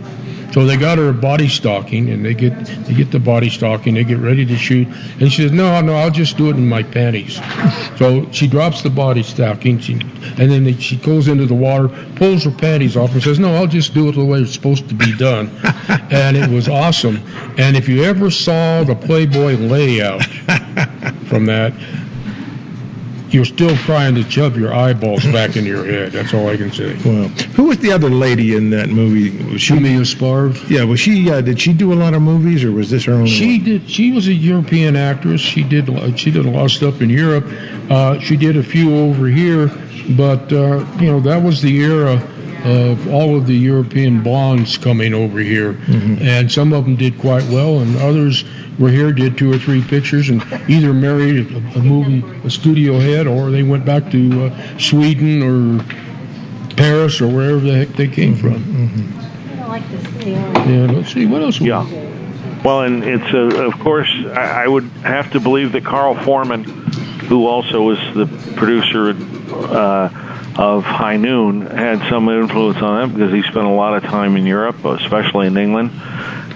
So 0.53 0.65
they 0.65 0.77
got 0.77 0.97
her 0.97 1.09
a 1.09 1.13
body 1.13 1.49
stocking, 1.49 2.09
and 2.09 2.25
they 2.25 2.33
get 2.33 2.65
they 2.85 2.93
get 2.93 3.11
the 3.11 3.19
body 3.19 3.49
stocking. 3.49 3.93
They 3.93 4.03
get 4.03 4.17
ready 4.17 4.45
to 4.45 4.57
shoot, 4.57 4.87
and 5.19 5.31
she 5.31 5.43
says, 5.43 5.51
"No, 5.51 5.79
no, 5.81 5.93
I'll 5.93 6.09
just 6.09 6.37
do 6.37 6.49
it 6.49 6.55
in 6.55 6.67
my 6.67 6.83
panties." 6.83 7.39
So 7.97 8.31
she 8.31 8.47
drops 8.47 8.81
the 8.81 8.89
body 8.89 9.23
stocking, 9.23 9.79
she, 9.79 9.93
and 9.93 10.49
then 10.51 10.63
they, 10.63 10.73
she 10.73 10.95
goes 10.95 11.27
into 11.27 11.45
the 11.45 11.53
water, 11.53 11.89
pulls 12.15 12.43
her 12.45 12.51
panties 12.51 12.95
off, 12.95 13.13
and 13.13 13.21
says, 13.21 13.39
"No, 13.39 13.55
I'll 13.55 13.67
just 13.67 13.93
do 13.93 14.07
it 14.09 14.13
the 14.13 14.25
way 14.25 14.39
it's 14.39 14.53
supposed 14.53 14.87
to 14.89 14.95
be 14.95 15.15
done." 15.17 15.51
and 16.09 16.37
it 16.37 16.49
was 16.49 16.69
awesome. 16.69 17.17
And 17.57 17.75
if 17.75 17.89
you 17.89 18.03
ever 18.03 18.31
saw 18.31 18.83
the 18.83 18.95
Playboy 18.95 19.57
layout 19.57 20.23
from 21.27 21.45
that, 21.47 21.73
you're 23.33 23.45
still 23.45 23.75
trying 23.77 24.15
to 24.15 24.29
shove 24.29 24.57
your 24.57 24.73
eyeballs 24.73 25.23
back 25.31 25.55
into 25.55 25.69
your 25.69 25.85
head. 25.85 26.11
That's 26.11 26.33
all 26.33 26.47
I 26.47 26.57
can 26.57 26.71
say. 26.71 26.97
Well, 27.05 27.27
who 27.55 27.65
was 27.65 27.77
the 27.79 27.91
other 27.91 28.09
lady 28.09 28.55
in 28.55 28.69
that 28.71 28.89
movie? 28.89 29.51
Was 29.51 29.61
she? 29.61 29.77
Emilia 29.77 30.01
Sparv. 30.01 30.69
Yeah, 30.69 30.83
was 30.83 30.99
she? 30.99 31.29
Uh, 31.29 31.41
did 31.41 31.59
she 31.59 31.73
do 31.73 31.93
a 31.93 31.95
lot 31.95 32.13
of 32.13 32.21
movies, 32.21 32.63
or 32.63 32.71
was 32.71 32.89
this 32.89 33.05
her 33.05 33.13
only? 33.13 33.29
She 33.29 33.57
one? 33.57 33.65
did. 33.65 33.89
She 33.89 34.11
was 34.11 34.27
a 34.27 34.33
European 34.33 34.95
actress. 34.95 35.41
She 35.41 35.63
did. 35.63 35.87
She 36.19 36.31
did 36.31 36.45
a 36.45 36.49
lot 36.49 36.65
of 36.65 36.71
stuff 36.71 37.01
in 37.01 37.09
Europe. 37.09 37.45
Uh, 37.89 38.19
she 38.19 38.35
did 38.35 38.57
a 38.57 38.63
few 38.63 38.95
over 38.95 39.27
here, 39.27 39.69
but 40.15 40.51
uh, 40.53 40.85
you 40.99 41.07
know 41.11 41.19
that 41.21 41.41
was 41.41 41.61
the 41.61 41.77
era 41.77 42.21
of 42.63 43.07
all 43.09 43.37
of 43.37 43.47
the 43.47 43.55
European 43.55 44.21
blondes 44.23 44.77
coming 44.77 45.13
over 45.13 45.39
here, 45.39 45.77
and 45.87 46.51
some 46.51 46.73
of 46.73 46.85
them 46.85 46.95
did 46.95 47.17
quite 47.19 47.43
well, 47.45 47.79
and 47.79 47.95
others 47.97 48.43
were 48.79 48.89
here, 48.89 49.11
did 49.11 49.37
two 49.37 49.51
or 49.51 49.57
three 49.57 49.81
pictures, 49.81 50.29
and 50.29 50.41
either 50.69 50.93
married 50.93 51.51
a, 51.51 51.57
a 51.79 51.81
movie, 51.81 52.23
a 52.45 52.49
studio 52.49 52.99
head, 52.99 53.27
or 53.27 53.51
they 53.51 53.63
went 53.63 53.85
back 53.85 54.09
to 54.11 54.45
uh, 54.45 54.77
Sweden 54.77 55.43
or 55.43 55.83
Paris 56.75 57.21
or 57.21 57.27
wherever 57.27 57.59
the 57.59 57.73
heck 57.73 57.89
they 57.89 58.07
came 58.07 58.35
from. 58.35 59.13
Yeah, 60.25 60.87
let's 60.91 61.13
see 61.13 61.25
what 61.25 61.41
else. 61.41 61.59
Yeah. 61.59 61.83
Well, 62.63 62.81
and 62.81 63.03
it's 63.03 63.33
uh, 63.33 63.63
of 63.65 63.79
course 63.79 64.09
I, 64.25 64.63
I 64.63 64.67
would 64.67 64.83
have 65.03 65.31
to 65.31 65.39
believe 65.39 65.71
that 65.71 65.85
Carl 65.85 66.15
Foreman, 66.15 66.63
who 67.27 67.47
also 67.47 67.81
was 67.81 67.99
the 68.15 68.25
producer 68.55 69.09
uh, 69.09 70.53
of 70.57 70.83
High 70.83 71.17
Noon, 71.17 71.61
had 71.61 71.99
some 72.09 72.29
influence 72.29 72.77
on 72.77 73.03
it 73.09 73.13
because 73.13 73.31
he 73.31 73.41
spent 73.43 73.65
a 73.65 73.71
lot 73.71 73.95
of 73.95 74.03
time 74.03 74.35
in 74.37 74.45
Europe, 74.45 74.83
especially 74.85 75.47
in 75.47 75.57
England. 75.57 75.91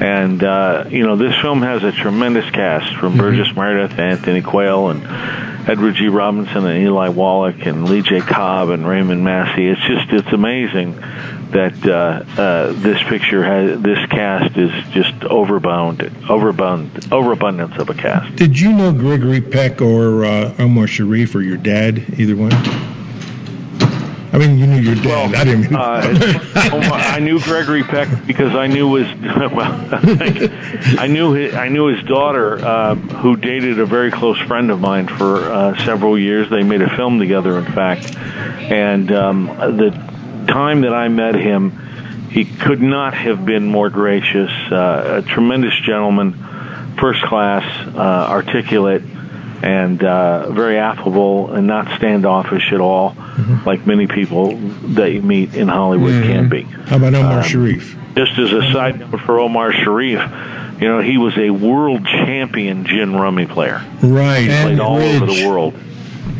And 0.01 0.43
uh, 0.43 0.85
you 0.89 1.05
know, 1.05 1.15
this 1.15 1.35
film 1.41 1.61
has 1.61 1.83
a 1.83 1.91
tremendous 1.91 2.49
cast 2.49 2.95
from 2.95 3.17
Burgess 3.17 3.55
Meredith, 3.55 3.99
Anthony 3.99 4.41
Quayle, 4.41 4.89
and 4.89 5.69
Edward 5.69 5.95
G. 5.95 6.07
Robinson, 6.07 6.65
and 6.65 6.81
Eli 6.83 7.09
Wallach, 7.09 7.65
and 7.65 7.87
Lee 7.87 8.01
J. 8.01 8.21
Cobb, 8.21 8.69
and 8.69 8.87
Raymond 8.87 9.23
Massey. 9.23 9.67
It's 9.67 9.81
just 9.81 10.09
it's 10.11 10.33
amazing 10.33 10.95
that 11.51 11.85
uh, 11.85 12.41
uh, 12.41 12.73
this 12.73 13.01
picture 13.03 13.43
has 13.43 13.81
this 13.81 13.99
cast 14.09 14.57
is 14.57 14.71
just 14.91 15.13
overbound, 15.21 15.97
overbound, 16.27 17.11
overabundance 17.11 17.77
of 17.77 17.89
a 17.89 17.93
cast. 17.93 18.35
Did 18.35 18.59
you 18.59 18.71
know 18.71 18.91
Gregory 18.93 19.41
Peck 19.41 19.81
or 19.81 20.25
uh, 20.25 20.55
Omar 20.59 20.87
Sharif 20.87 21.35
or 21.35 21.41
your 21.41 21.57
dad? 21.57 22.19
Either 22.19 22.35
one? 22.35 22.53
I 24.33 24.37
mean, 24.37 24.57
you 24.57 24.65
knew 24.65 24.79
your 24.79 24.95
dad. 24.95 25.35
I 25.35 25.43
didn't. 25.43 25.75
Uh, 25.75 26.69
Omar, 26.71 26.99
I 26.99 27.19
knew 27.19 27.37
Gregory 27.41 27.83
Peck 27.83 28.07
because 28.25 28.55
I 28.55 28.67
knew 28.67 28.93
his 28.93 29.21
well, 29.21 29.89
I 30.97 31.07
knew 31.07 31.33
his, 31.33 31.53
I 31.53 31.67
knew 31.67 31.87
his 31.87 32.01
daughter, 32.05 32.57
uh, 32.63 32.95
who 32.95 33.35
dated 33.35 33.79
a 33.79 33.85
very 33.85 34.09
close 34.09 34.39
friend 34.39 34.71
of 34.71 34.79
mine 34.79 35.07
for 35.07 35.51
uh, 35.51 35.85
several 35.85 36.17
years. 36.17 36.49
They 36.49 36.63
made 36.63 36.81
a 36.81 36.95
film 36.95 37.19
together, 37.19 37.57
in 37.57 37.65
fact, 37.65 38.15
and 38.15 39.11
um, 39.11 39.47
the 39.47 40.10
time 40.47 40.81
that 40.81 40.93
I 40.93 41.07
met 41.07 41.35
him, 41.35 41.71
he 42.29 42.45
could 42.45 42.81
not 42.81 43.13
have 43.13 43.45
been 43.45 43.65
more 43.65 43.89
gracious. 43.89 44.51
Uh, 44.71 45.21
a 45.25 45.29
tremendous 45.29 45.73
gentleman, 45.85 46.33
first 46.99 47.21
class, 47.23 47.63
uh, 47.95 47.99
articulate, 48.29 49.03
and 49.63 50.03
uh, 50.03 50.51
very 50.51 50.77
affable 50.77 51.51
and 51.53 51.67
not 51.67 51.95
standoffish 51.97 52.71
at 52.73 52.79
all, 52.79 53.15
like 53.65 53.85
many 53.85 54.07
people 54.07 54.55
that 54.95 55.11
you 55.11 55.21
meet 55.21 55.53
in 55.55 55.67
Hollywood 55.67 56.23
can 56.23 56.49
be. 56.49 56.63
How 56.63 56.95
about 56.97 57.13
Omar 57.13 57.39
Um, 57.39 57.43
Sharif? 57.43 57.95
Just 58.15 58.37
as 58.39 58.51
a 58.51 58.71
side 58.73 58.99
note 58.99 59.21
for 59.21 59.39
Omar 59.39 59.71
Sharif, 59.71 60.19
you 60.81 60.87
know, 60.87 60.99
he 60.99 61.17
was 61.17 61.37
a 61.37 61.51
world 61.51 62.05
champion 62.05 62.85
gin 62.85 63.13
rummy 63.15 63.45
player. 63.45 63.81
Right. 64.01 64.39
He 64.41 64.47
played 64.47 64.79
all 64.79 64.97
over 64.97 65.25
the 65.27 65.47
world. 65.47 65.75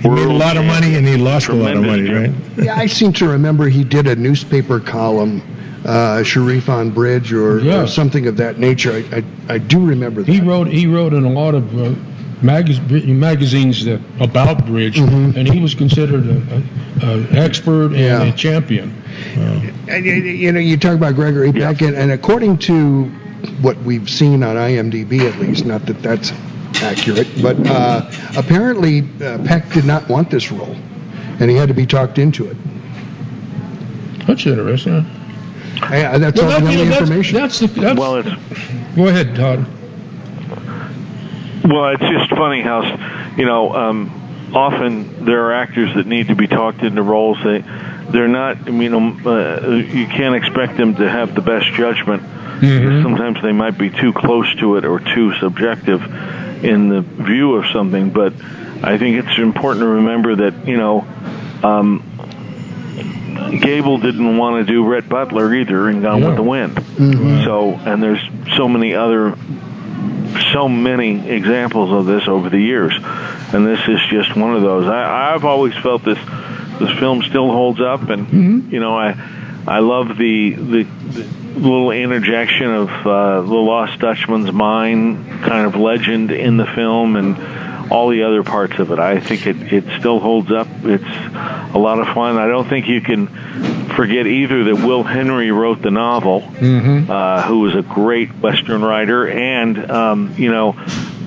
He 0.02 0.10
made 0.10 0.28
a 0.28 0.34
lot 0.34 0.58
of 0.58 0.66
money 0.66 0.96
and 0.96 1.08
he 1.08 1.18
lost 1.18 1.48
a 1.50 1.54
lot 1.54 1.76
of 1.76 1.84
money, 1.84 2.10
right? 2.10 2.32
Yeah, 2.58 2.76
I 2.76 2.88
seem 2.88 3.14
to 3.14 3.28
remember 3.28 3.68
he 3.70 3.84
did 3.84 4.08
a 4.08 4.16
newspaper 4.16 4.80
column, 4.80 5.42
uh, 5.86 6.24
Sharif 6.24 6.70
on 6.70 6.90
Bridge, 6.92 7.32
or, 7.34 7.60
Yeah. 7.60 7.82
or 7.84 7.88
something 7.88 8.28
of 8.28 8.38
that 8.38 8.58
nature. 8.60 8.92
I, 8.94 9.18
I, 9.18 9.24
I 9.56 9.58
do 9.58 9.84
remember 9.86 10.24
that. 10.24 10.32
He 10.32 10.40
wrote 10.42 10.68
he 10.68 10.88
wrote 10.88 11.14
in 11.14 11.24
a 11.26 11.30
lot 11.30 11.54
of 11.56 11.64
uh, 11.80 11.94
magaz- 12.42 13.06
magazines 13.08 13.86
that 13.86 14.00
about 14.20 14.66
bridge, 14.66 14.96
Mm-hmm. 14.98 15.38
and 15.38 15.48
he 15.52 15.60
was 15.60 15.74
considered 15.76 16.26
an 16.26 17.38
expert 17.38 17.88
and 17.94 18.00
Yeah. 18.00 18.24
a 18.24 18.32
champion. 18.34 18.94
And, 19.88 20.06
you- 20.06 20.14
you 20.14 20.52
know, 20.52 20.60
you 20.60 20.78
talk 20.78 20.96
about 20.96 21.16
Gregory 21.16 21.52
Peck, 21.52 21.82
and, 21.82 21.96
and 21.96 22.12
according 22.12 22.58
to 22.60 23.06
what 23.62 23.78
we've 23.84 24.10
seen 24.10 24.44
on 24.44 24.56
IMDb, 24.56 25.22
at 25.22 25.40
least, 25.40 25.66
not 25.66 25.86
that 25.88 26.02
that's 26.02 26.32
accurate, 26.76 27.28
but 27.42 27.58
uh, 27.68 28.10
apparently 28.38 29.02
uh, 29.24 29.38
Peck 29.46 29.70
did 29.72 29.86
not 29.86 30.08
want 30.10 30.30
this 30.30 30.52
role, 30.52 30.76
and 31.40 31.50
he 31.50 31.56
had 31.56 31.68
to 31.70 31.74
be 31.74 31.86
talked 31.86 32.18
into 32.18 32.48
it. 32.48 32.58
That's 34.28 34.46
interesting. 34.46 35.06
Yeah, 35.90 36.18
that's 36.18 36.40
Well, 36.42 36.52
all 36.52 36.60
that- 36.60 36.66
the 36.66 36.72
you 36.72 36.78
know, 36.78 36.84
that's- 36.86 37.02
information. 37.02 37.36
That's 37.38 37.60
the. 37.60 37.68
That's, 37.68 38.00
Well, 38.00 38.16
it's 38.18 38.30
go 38.96 39.08
ahead, 39.08 39.36
Todd. 39.36 39.66
Well, 41.64 41.90
it's 41.90 42.02
just 42.02 42.30
funny 42.32 42.62
how, 42.62 42.82
you 43.38 43.46
know, 43.46 43.74
um, 43.74 44.50
often 44.54 45.26
there 45.26 45.46
are 45.46 45.54
actors 45.54 45.94
that 45.96 46.08
need 46.08 46.28
to 46.30 46.36
be 46.36 46.48
talked 46.48 46.82
into 46.82 47.02
roles. 47.04 47.38
They, 47.44 47.60
they're 48.10 48.28
not. 48.28 48.68
I 48.68 48.72
mean, 48.72 48.94
um, 48.94 49.22
uh, 49.26 49.68
you 49.68 50.08
can't 50.08 50.36
expect 50.36 50.78
them 50.78 50.96
to 50.96 51.10
have 51.10 51.36
the 51.36 51.42
best 51.42 51.68
judgment. 51.74 52.24
because 52.60 53.04
Sometimes 53.04 53.42
they 53.42 53.52
might 53.52 53.78
be 53.78 53.90
too 53.90 54.12
close 54.14 54.54
to 54.56 54.78
it 54.78 54.86
or 54.86 55.00
too 55.00 55.34
subjective 55.40 56.02
in 56.64 56.90
the 56.90 57.02
view 57.02 57.56
of 57.56 57.66
something. 57.72 58.10
But 58.12 58.34
I 58.84 58.98
think 58.98 59.26
it's 59.26 59.38
important 59.38 59.82
to 59.84 59.88
remember 59.88 60.36
that 60.38 60.68
you 60.68 60.78
know. 60.78 61.06
Um, 61.64 62.08
Gable 63.60 63.98
didn't 63.98 64.38
want 64.38 64.66
to 64.66 64.72
do 64.72 64.86
Rhett 64.88 65.10
Butler 65.10 65.54
either 65.54 65.90
in 65.90 66.02
Gone 66.02 66.24
with 66.24 66.36
the 66.36 66.44
Wind. 66.44 66.78
So, 67.44 67.72
and 67.74 68.02
there's 68.02 68.22
so 68.56 68.68
many 68.68 68.94
other 68.94 69.36
so 70.54 70.68
many 70.70 71.30
examples 71.30 71.92
of 71.92 72.06
this 72.06 72.28
over 72.28 72.50
the 72.50 72.60
years, 72.60 72.94
and 73.54 73.66
this 73.66 73.80
is 73.88 74.00
just 74.10 74.36
one 74.36 74.56
of 74.56 74.62
those. 74.62 74.86
I, 74.88 75.34
I've 75.34 75.44
always 75.46 75.74
felt 75.76 76.04
this 76.04 76.18
this 76.80 76.98
film 77.00 77.22
still 77.24 77.52
holds 77.52 77.82
up, 77.82 78.10
and 78.10 78.72
you 78.72 78.80
know, 78.80 78.98
I 78.98 79.12
I 79.68 79.80
love 79.80 80.18
the 80.18 80.54
the, 80.54 80.84
the 80.84 81.60
little 81.60 81.92
interjection 81.92 82.72
of 82.72 82.90
uh, 82.90 83.42
the 83.42 83.54
Lost 83.54 84.00
Dutchman's 84.00 84.52
mine 84.52 85.42
kind 85.42 85.66
of 85.66 85.76
legend 85.76 86.32
in 86.32 86.58
the 86.58 86.66
film, 86.66 87.16
and 87.16 87.92
all 87.92 88.10
the 88.10 88.24
other 88.24 88.42
parts 88.44 88.80
of 88.80 88.92
it. 88.92 89.00
I 89.00 89.20
think 89.20 89.46
it 89.46 89.74
it 89.74 90.00
still 90.00 90.20
holds 90.20 90.52
up. 90.52 90.68
It's 90.84 91.04
a 91.04 91.78
lot 91.78 92.00
of 92.00 92.08
fun. 92.14 92.38
I 92.38 92.48
don't 92.48 92.68
think 92.68 92.88
you 92.88 93.02
can 93.02 93.28
forget 93.96 94.26
either 94.26 94.64
that 94.66 94.76
Will 94.76 95.04
Henry 95.04 95.52
wrote 95.52 95.82
the 95.82 95.92
novel 95.92 96.44
uh, 97.10 97.42
who 97.44 97.60
was 97.60 97.76
a 97.76 97.82
great 97.82 98.30
Western 98.30 98.82
writer, 98.82 99.28
and 99.28 99.92
um, 99.92 100.36
you 100.38 100.50
know, 100.52 100.76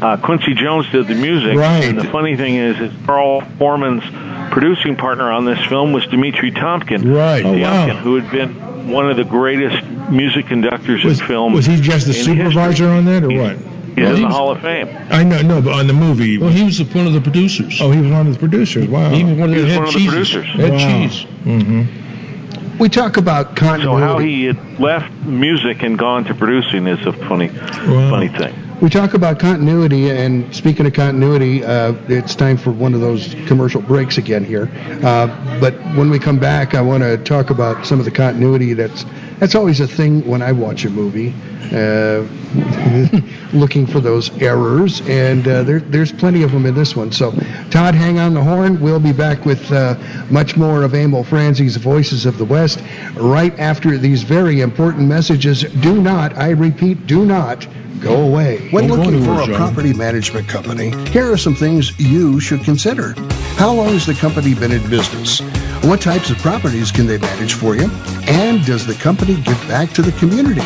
uh, 0.01 0.17
Quincy 0.17 0.55
Jones 0.55 0.91
did 0.91 1.07
the 1.07 1.15
music. 1.15 1.57
Right. 1.57 1.85
And 1.85 1.99
the 1.99 2.05
funny 2.05 2.37
thing 2.37 2.57
is, 2.57 2.81
is 2.81 2.93
Carl 3.05 3.43
Foreman's 3.59 4.05
producing 4.51 4.97
partner 4.97 5.31
on 5.31 5.45
this 5.45 5.59
film 5.67 5.93
was 5.93 6.07
Dimitri 6.07 6.51
Tiomkin. 6.53 7.15
Right. 7.15 7.45
Oh, 7.45 7.59
wow. 7.59 7.89
Who 7.97 8.17
had 8.17 8.31
been 8.31 8.89
one 8.91 9.11
of 9.11 9.17
the 9.17 9.25
greatest 9.25 9.85
music 10.11 10.47
conductors 10.47 11.05
Was, 11.05 11.21
in 11.21 11.27
film. 11.27 11.53
was 11.53 11.67
he 11.67 11.77
just 11.81 12.07
the 12.07 12.17
in 12.19 12.25
supervisor 12.25 12.89
on 12.89 13.05
that, 13.07 13.25
or 13.25 13.29
what? 13.29 13.57
He's 13.57 14.09
in 14.09 14.17
he 14.17 14.21
the 14.23 14.27
was- 14.27 14.35
Hall 14.35 14.51
of 14.51 14.61
Fame. 14.61 14.89
I 15.11 15.23
know, 15.23 15.41
no, 15.43 15.63
but 15.63 15.73
on 15.73 15.87
the 15.87 15.93
movie. 15.93 16.37
Well, 16.39 16.51
he 16.51 16.65
was 16.65 16.83
one 16.95 17.07
of 17.07 17.13
the 17.13 17.21
producers. 17.21 17.79
oh, 17.81 17.91
he 17.91 18.01
was 18.01 18.11
one 18.11 18.27
of 18.27 18.33
the 18.33 18.39
producers. 18.39 18.89
Wow. 18.89 19.11
He 19.11 19.25
was 19.25 19.39
one 19.39 19.51
of 19.51 19.55
He 19.57 19.61
the 19.63 19.65
was 19.65 19.73
head 19.73 19.79
one 19.79 19.89
of 19.89 19.95
the 19.95 20.07
producers. 20.09 20.47
Head 20.47 20.73
Wow. 20.73 20.79
cheese. 20.79 21.27
Mm-hmm. 21.45 22.79
we 22.79 22.89
talk 22.89 23.17
about 23.17 23.51
So 23.51 23.55
continuity. 23.67 24.03
how 24.05 24.19
he 24.19 24.45
had 24.47 24.81
left 24.81 25.13
music 25.25 25.83
and 25.83 25.97
gone 25.99 26.25
to 26.25 26.35
producing 26.35 26.87
is 26.89 27.05
a 27.07 27.13
funny, 27.13 27.49
Wow. 27.49 28.11
funny 28.11 28.29
thing. 28.29 28.53
We 28.85 28.91
talk 28.91 29.15
about 29.15 29.39
continuity, 29.39 30.11
and 30.11 30.55
speaking 30.55 30.85
of 30.85 30.93
continuity, 30.93 31.65
uh, 31.65 31.95
it's 32.07 32.35
time 32.35 32.59
for 32.59 32.71
one 32.71 32.93
of 32.93 33.01
those 33.01 33.33
commercial 33.47 33.81
breaks 33.81 34.19
again 34.19 34.45
here. 34.45 34.71
Uh, 35.03 35.27
but 35.59 35.73
when 35.97 36.11
we 36.11 36.19
come 36.19 36.39
back, 36.39 36.75
I 36.75 36.83
want 36.83 37.03
to 37.03 37.17
talk 37.17 37.49
about 37.49 37.87
some 37.87 37.99
of 37.99 38.05
the 38.05 38.11
continuity 38.11 38.75
that's 38.75 39.07
that's 39.39 39.55
always 39.55 39.81
a 39.81 39.87
thing 39.87 40.23
when 40.27 40.43
I 40.43 40.53
watch 40.53 40.85
a 40.85 40.91
movie, 40.91 41.33
uh, 41.73 42.29
looking 43.55 43.87
for 43.87 44.01
those 44.01 44.31
errors, 44.43 45.01
and 45.03 45.47
uh, 45.47 45.63
there, 45.63 45.81
there's 45.81 46.13
plenty 46.13 46.43
of 46.43 46.53
them 46.53 46.67
in 46.67 46.75
this 46.75 46.97
one. 46.97 47.13
So, 47.13 47.31
Todd, 47.71 47.95
hang 47.95 48.19
on 48.19 48.35
the 48.35 48.43
horn. 48.43 48.81
We'll 48.81 49.01
be 49.01 49.13
back 49.13 49.45
with 49.45 49.71
uh, 49.73 49.97
much 50.31 50.57
more 50.57 50.83
of 50.83 50.95
Emil 50.95 51.25
Franzi's 51.25 51.77
Voices 51.77 52.27
of 52.27 52.39
the 52.39 52.45
West 52.45 52.83
right 53.15 53.59
after 53.59 53.97
these 53.97 54.23
very 54.23 54.61
important 54.61 55.09
messages. 55.09 55.63
Do 55.63 56.01
not, 56.01 56.37
I 56.37 56.51
repeat, 56.51 57.07
do 57.07 57.25
not 57.25 57.67
go 58.01 58.23
away. 58.23 58.69
When 58.71 58.89
Don't 58.89 58.99
looking 59.01 59.25
for 59.25 59.41
a 59.41 59.47
John. 59.47 59.57
property 59.57 59.93
management 59.95 60.49
company, 60.49 60.91
here 61.11 61.33
are 61.33 61.37
some 61.39 61.55
things 61.55 61.99
you 61.99 62.41
should 62.41 62.63
consider. 62.63 63.15
How 63.57 63.73
long 63.73 63.89
has 63.89 64.05
the 64.07 64.15
company 64.15 64.55
been 64.55 64.73
in 64.73 64.89
business? 64.91 65.41
What 65.85 66.01
types 66.01 66.31
of 66.31 66.39
properties 66.39 66.91
can 66.91 67.07
they 67.07 67.19
manage 67.19 67.55
for 67.55 67.77
you? 67.77 67.91
And 68.27 68.65
does 68.65 68.87
the 68.87 68.95
company 68.95 69.37
give 69.37 69.61
back 69.69 69.91
to 69.91 70.03
the 70.03 70.13
community? 70.13 70.63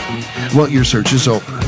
Well, 0.56 0.68
your 0.68 0.84
search 0.84 1.12
is 1.12 1.28
over. 1.28 1.67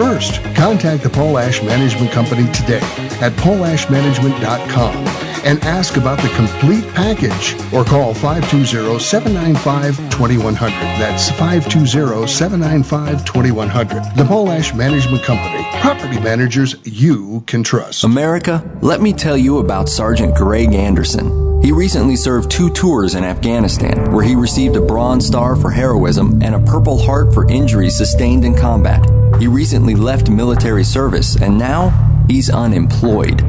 first. 0.00 0.40
Contact 0.56 1.02
the 1.02 1.10
Paul 1.10 1.36
Ash 1.36 1.62
Management 1.62 2.10
Company 2.10 2.50
today 2.52 2.80
at 3.20 3.32
paulashmanagement.com 3.44 4.96
and 5.44 5.62
ask 5.64 5.98
about 5.98 6.18
the 6.20 6.30
complete 6.30 6.88
package 6.94 7.54
or 7.72 7.84
call 7.84 8.14
520-795-2100. 8.14 10.70
That's 10.98 11.30
520-795-2100. 11.32 14.16
The 14.16 14.24
Paul 14.24 14.50
Ash 14.50 14.74
Management 14.74 15.22
Company. 15.22 15.62
Property 15.80 16.18
managers 16.20 16.76
you 16.84 17.42
can 17.46 17.62
trust. 17.62 18.04
America, 18.04 18.64
let 18.80 19.02
me 19.02 19.12
tell 19.12 19.36
you 19.36 19.58
about 19.58 19.90
Sergeant 19.90 20.34
Greg 20.34 20.72
Anderson. 20.72 21.49
He 21.62 21.72
recently 21.72 22.16
served 22.16 22.50
two 22.50 22.70
tours 22.70 23.14
in 23.14 23.22
Afghanistan, 23.22 24.10
where 24.12 24.24
he 24.24 24.34
received 24.34 24.76
a 24.76 24.80
Bronze 24.80 25.26
Star 25.26 25.54
for 25.54 25.70
heroism 25.70 26.42
and 26.42 26.54
a 26.54 26.60
Purple 26.60 26.98
Heart 26.98 27.34
for 27.34 27.50
injuries 27.50 27.98
sustained 27.98 28.46
in 28.46 28.54
combat. 28.54 29.04
He 29.38 29.46
recently 29.46 29.94
left 29.94 30.30
military 30.30 30.84
service, 30.84 31.36
and 31.36 31.58
now 31.58 31.90
he's 32.28 32.48
unemployed. 32.48 33.40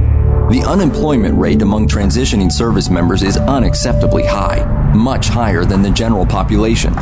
The 0.51 0.65
unemployment 0.67 1.39
rate 1.39 1.61
among 1.61 1.87
transitioning 1.87 2.51
service 2.51 2.89
members 2.89 3.23
is 3.23 3.37
unacceptably 3.37 4.27
high, 4.27 4.65
much 4.93 5.29
higher 5.29 5.63
than 5.63 5.81
the 5.81 5.89
general 5.89 6.25
population. 6.25 6.93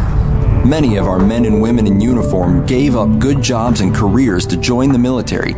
Many 0.64 0.98
of 0.98 1.08
our 1.08 1.20
men 1.20 1.46
and 1.46 1.60
women 1.60 1.88
in 1.88 2.00
uniform 2.00 2.68
gave 2.68 2.96
up 2.96 3.18
good 3.18 3.42
jobs 3.42 3.82
and 3.82 3.96
careers 3.96 4.46
to 4.46 4.58
join 4.58 4.92
the 4.92 5.00
military 5.00 5.54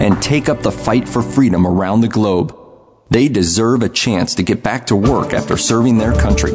and 0.00 0.20
take 0.20 0.48
up 0.48 0.62
the 0.62 0.72
fight 0.72 1.08
for 1.08 1.22
freedom 1.22 1.64
around 1.64 2.00
the 2.00 2.08
globe. 2.08 2.65
They 3.08 3.28
deserve 3.28 3.82
a 3.82 3.88
chance 3.88 4.34
to 4.34 4.42
get 4.42 4.64
back 4.64 4.86
to 4.86 4.96
work 4.96 5.32
after 5.32 5.56
serving 5.56 5.98
their 5.98 6.12
country. 6.12 6.52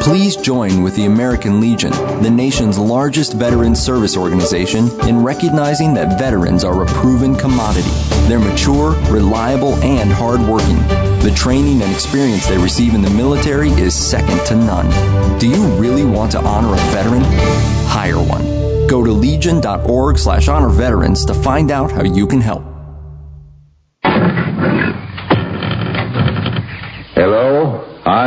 Please 0.00 0.34
join 0.36 0.82
with 0.82 0.96
the 0.96 1.04
American 1.04 1.60
Legion, 1.60 1.90
the 2.22 2.30
nation's 2.30 2.78
largest 2.78 3.34
veteran 3.34 3.76
service 3.76 4.16
organization, 4.16 4.88
in 5.06 5.22
recognizing 5.22 5.92
that 5.94 6.18
veterans 6.18 6.64
are 6.64 6.82
a 6.82 6.86
proven 6.86 7.36
commodity. 7.36 7.90
They're 8.26 8.38
mature, 8.38 8.92
reliable, 9.12 9.74
and 9.82 10.10
hardworking. 10.10 10.78
The 11.20 11.34
training 11.36 11.82
and 11.82 11.92
experience 11.92 12.46
they 12.46 12.56
receive 12.56 12.94
in 12.94 13.02
the 13.02 13.10
military 13.10 13.68
is 13.68 13.94
second 13.94 14.42
to 14.46 14.56
none. 14.56 14.88
Do 15.38 15.46
you 15.46 15.62
really 15.76 16.06
want 16.06 16.32
to 16.32 16.40
honor 16.40 16.72
a 16.72 16.90
veteran? 16.92 17.22
Hire 17.86 18.16
one. 18.16 18.86
Go 18.86 19.04
to 19.04 19.12
legion.org 19.12 20.16
slash 20.16 20.48
honor 20.48 20.70
veterans 20.70 21.26
to 21.26 21.34
find 21.34 21.70
out 21.70 21.92
how 21.92 22.02
you 22.02 22.26
can 22.26 22.40
help. 22.40 22.64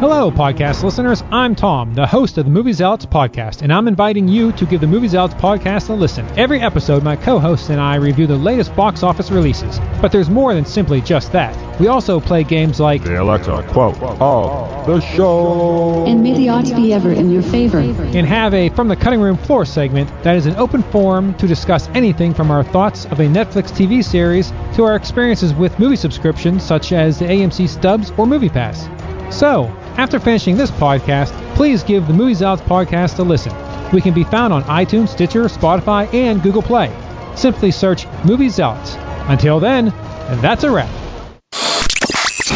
Hello, 0.00 0.30
podcast 0.30 0.84
listeners. 0.84 1.24
I'm 1.32 1.56
Tom, 1.56 1.92
the 1.92 2.06
host 2.06 2.38
of 2.38 2.44
the 2.44 2.50
Movie 2.52 2.72
Zealots 2.72 3.04
podcast, 3.04 3.62
and 3.62 3.72
I'm 3.72 3.88
inviting 3.88 4.28
you 4.28 4.52
to 4.52 4.64
give 4.64 4.80
the 4.80 4.86
Movie 4.86 5.08
Zealots 5.08 5.34
podcast 5.34 5.88
a 5.88 5.92
listen. 5.92 6.24
Every 6.38 6.60
episode, 6.60 7.02
my 7.02 7.16
co 7.16 7.40
hosts 7.40 7.68
and 7.68 7.80
I 7.80 7.96
review 7.96 8.28
the 8.28 8.36
latest 8.36 8.76
box 8.76 9.02
office 9.02 9.32
releases. 9.32 9.80
But 10.00 10.12
there's 10.12 10.30
more 10.30 10.54
than 10.54 10.64
simply 10.64 11.00
just 11.00 11.32
that. 11.32 11.80
We 11.80 11.88
also 11.88 12.20
play 12.20 12.44
games 12.44 12.78
like 12.78 13.02
The 13.02 13.20
Alexa 13.20 13.64
quote 13.70 14.00
of 14.00 14.86
the 14.86 15.00
show. 15.00 16.04
And 16.06 16.22
may 16.22 16.32
the 16.34 16.48
odds 16.48 16.70
be 16.72 16.92
ever 16.92 17.10
in 17.10 17.32
your 17.32 17.42
favor. 17.42 17.78
and 17.80 18.24
have 18.24 18.54
a 18.54 18.68
From 18.68 18.86
the 18.86 18.96
Cutting 18.96 19.20
Room 19.20 19.36
Floor 19.36 19.64
segment 19.64 20.10
that 20.22 20.36
is 20.36 20.46
an 20.46 20.54
open 20.54 20.84
forum 20.84 21.34
to 21.38 21.48
discuss 21.48 21.88
anything 21.88 22.34
from 22.34 22.52
our 22.52 22.62
thoughts 22.62 23.04
of 23.06 23.18
a 23.18 23.24
Netflix 23.24 23.72
TV 23.72 24.04
series 24.04 24.52
to 24.76 24.84
our 24.84 24.94
experiences 24.94 25.52
with 25.54 25.76
movie 25.80 25.96
subscriptions 25.96 26.62
such 26.62 26.92
as 26.92 27.18
the 27.18 27.24
AMC 27.24 27.68
Stubs 27.68 28.10
or 28.10 28.26
MoviePass. 28.26 29.32
So, 29.32 29.66
after 29.98 30.20
finishing 30.20 30.56
this 30.56 30.70
podcast, 30.70 31.32
please 31.56 31.82
give 31.82 32.06
the 32.06 32.14
Movie 32.14 32.34
Zealots 32.34 32.62
podcast 32.62 33.18
a 33.18 33.22
listen. 33.22 33.52
We 33.92 34.00
can 34.00 34.14
be 34.14 34.22
found 34.22 34.52
on 34.52 34.62
iTunes, 34.64 35.08
Stitcher, 35.08 35.44
Spotify, 35.44 36.12
and 36.14 36.40
Google 36.40 36.62
Play. 36.62 36.94
Simply 37.34 37.72
search 37.72 38.06
Movie 38.24 38.48
Zealots. 38.48 38.94
Until 39.28 39.58
then, 39.58 39.88
and 39.88 40.40
that's 40.40 40.62
a 40.62 40.70
wrap. 40.70 40.88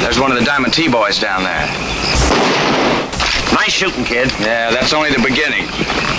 There's 0.00 0.18
one 0.18 0.30
of 0.30 0.38
the 0.38 0.44
Diamond 0.44 0.72
T 0.72 0.88
boys 0.88 1.20
down 1.20 1.42
there. 1.42 1.66
Nice 3.52 3.72
shooting, 3.72 4.04
kid. 4.04 4.30
Yeah, 4.40 4.70
that's 4.70 4.92
only 4.92 5.10
the 5.10 5.22
beginning. 5.22 5.66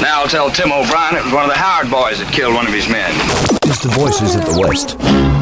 Now 0.01 0.21
I'll 0.21 0.27
tell 0.27 0.51
Tim 0.51 0.71
O'Brien 0.71 1.15
it 1.15 1.23
was 1.23 1.33
one 1.33 1.43
of 1.43 1.49
the 1.49 1.57
Howard 1.57 1.89
boys 1.89 2.19
that 2.19 2.31
killed 2.31 2.53
one 2.53 2.67
of 2.67 2.73
his 2.73 2.87
men. 2.89 3.11
It's 3.63 3.81
the 3.81 3.89
voices 3.89 4.35
of 4.35 4.45
the 4.45 4.59
West. 4.59 5.32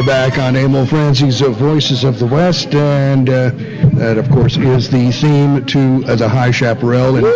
Are 0.00 0.06
back 0.06 0.38
on 0.38 0.56
Emil 0.56 0.86
Franzi's 0.86 1.40
Voices 1.40 2.04
of 2.04 2.18
the 2.18 2.26
West, 2.26 2.74
and 2.74 3.28
uh, 3.28 3.50
that, 3.94 4.16
of 4.16 4.30
course, 4.30 4.56
is 4.56 4.88
the 4.88 5.10
theme 5.12 5.66
to 5.66 6.02
uh, 6.06 6.14
the 6.14 6.28
High 6.28 6.50
Chaparral. 6.50 7.16
And 7.16 7.26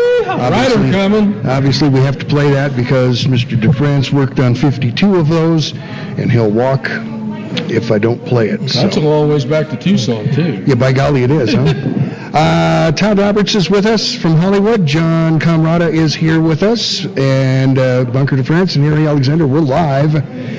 coming. 0.92 1.46
Obviously, 1.46 1.90
we 1.90 2.00
have 2.00 2.18
to 2.18 2.24
play 2.24 2.50
that 2.52 2.74
because 2.74 3.24
Mr. 3.24 3.60
DeFrance 3.60 4.12
worked 4.12 4.40
on 4.40 4.54
52 4.54 5.16
of 5.16 5.28
those, 5.28 5.72
and 5.72 6.32
he'll 6.32 6.50
walk 6.50 6.86
if 7.70 7.90
I 7.90 7.98
don't 7.98 8.24
play 8.24 8.48
it. 8.48 8.70
So. 8.70 8.82
That's 8.82 8.96
a 8.96 9.00
long 9.00 9.28
ways 9.28 9.44
back 9.44 9.68
to 9.68 9.76
Tucson, 9.76 10.30
too. 10.32 10.64
Yeah, 10.66 10.76
by 10.76 10.92
golly, 10.92 11.22
it 11.22 11.30
is, 11.30 11.52
huh? 11.52 11.64
Uh, 12.34 12.90
Todd 12.90 13.18
Roberts 13.20 13.54
is 13.54 13.70
with 13.70 13.86
us 13.86 14.12
from 14.12 14.34
Hollywood. 14.34 14.84
John 14.84 15.38
Komrada 15.38 15.88
is 15.88 16.16
here 16.16 16.40
with 16.40 16.64
us. 16.64 17.06
And 17.16 17.78
uh, 17.78 18.06
Bunker 18.06 18.34
DeFrance 18.34 18.74
and 18.74 18.84
Harry 18.84 19.06
Alexander, 19.06 19.46
we're 19.46 19.60
live 19.60 20.16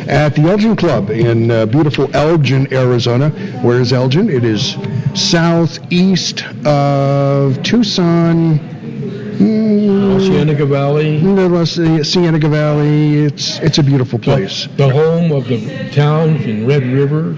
at 0.08 0.36
the 0.36 0.44
Elgin 0.44 0.78
Club 0.78 1.10
in 1.10 1.52
uh, 1.52 1.66
beautiful 1.66 2.10
Elgin, 2.16 2.72
Arizona. 2.74 3.30
Where 3.62 3.82
is 3.82 3.92
Elgin? 3.92 4.30
It 4.30 4.46
is 4.46 4.78
southeast 5.16 6.46
of 6.66 7.62
Tucson. 7.62 8.58
Mm, 9.38 10.26
Cienega 10.26 10.66
Valley. 10.66 11.20
Cienega 12.06 12.48
Valley. 12.48 13.18
It's 13.26 13.60
it's 13.60 13.80
a 13.80 13.84
beautiful 13.84 14.18
place. 14.18 14.70
The 14.78 14.90
home 14.90 15.34
of 15.34 15.50
the 15.50 15.90
town 15.92 16.38
in 16.38 16.66
Red 16.66 16.84
River. 16.84 17.36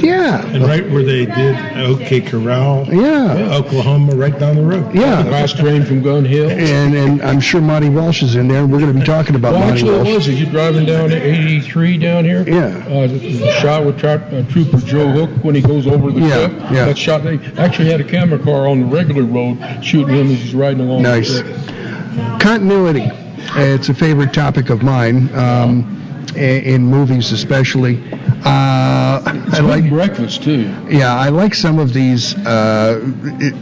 Yeah. 0.00 0.44
And 0.46 0.64
right 0.64 0.88
where 0.90 1.02
they 1.02 1.26
did 1.26 1.56
OK 1.76 2.20
Corral. 2.22 2.86
Yeah. 2.92 3.54
Oklahoma, 3.54 4.14
right 4.14 4.36
down 4.38 4.56
the 4.56 4.62
road. 4.62 4.94
Yeah. 4.94 5.20
Last 5.22 5.56
train 5.58 5.84
from 5.84 6.02
Gun 6.02 6.24
Hill. 6.24 6.50
And 6.50 6.94
and 6.94 7.22
I'm 7.22 7.40
sure 7.40 7.60
Monte 7.60 7.88
Walsh 7.90 8.22
is 8.22 8.34
in 8.34 8.48
there. 8.48 8.66
We're 8.66 8.80
going 8.80 8.92
to 8.92 8.98
be 8.98 9.04
talking 9.06 9.34
about 9.36 9.52
Well, 9.52 9.60
Monte 9.60 9.74
actually, 9.82 9.94
it 9.94 10.04
Walsh. 10.04 10.14
was. 10.14 10.28
Are 10.28 10.32
you 10.32 10.46
driving 10.46 10.86
down 10.86 11.12
83 11.12 11.98
down 11.98 12.24
here? 12.24 12.42
Yeah. 12.48 12.66
Uh, 12.88 13.06
the, 13.06 13.18
the 13.18 13.52
shot 13.60 13.84
with 13.84 13.98
tra- 13.98 14.14
uh, 14.32 14.42
Trooper 14.50 14.78
Joe 14.78 15.08
Hook 15.10 15.30
when 15.44 15.54
he 15.54 15.60
goes 15.62 15.86
over 15.86 16.10
the 16.10 16.20
Yeah, 16.20 16.48
cliff. 16.48 16.52
yeah. 16.72 16.84
That 16.86 16.98
shot. 16.98 17.22
They 17.22 17.38
actually 17.58 17.90
had 17.90 18.00
a 18.00 18.04
camera 18.04 18.38
car 18.38 18.66
on 18.68 18.80
the 18.80 18.86
regular 18.86 19.22
road 19.24 19.58
shooting 19.84 20.14
him 20.14 20.30
as 20.30 20.40
he's 20.42 20.54
riding 20.54 20.80
along. 20.80 21.02
Nice. 21.02 21.30
The. 21.40 22.38
Continuity. 22.40 23.02
Uh, 23.10 23.60
It's 23.60 23.88
a 23.88 23.94
favorite 23.94 24.32
topic 24.32 24.70
of 24.70 24.82
mine, 24.82 25.28
um, 25.34 25.96
in 26.36 26.82
movies 26.84 27.32
especially. 27.32 27.96
Uh, 28.44 29.22
It's 29.48 29.58
I 29.58 29.60
like 29.60 29.88
breakfast 29.88 30.42
too. 30.42 30.72
Yeah, 30.88 31.14
I 31.14 31.28
like 31.28 31.54
some 31.54 31.78
of 31.78 31.92
these. 31.92 32.34
Uh, 32.36 33.00
it, 33.38 33.54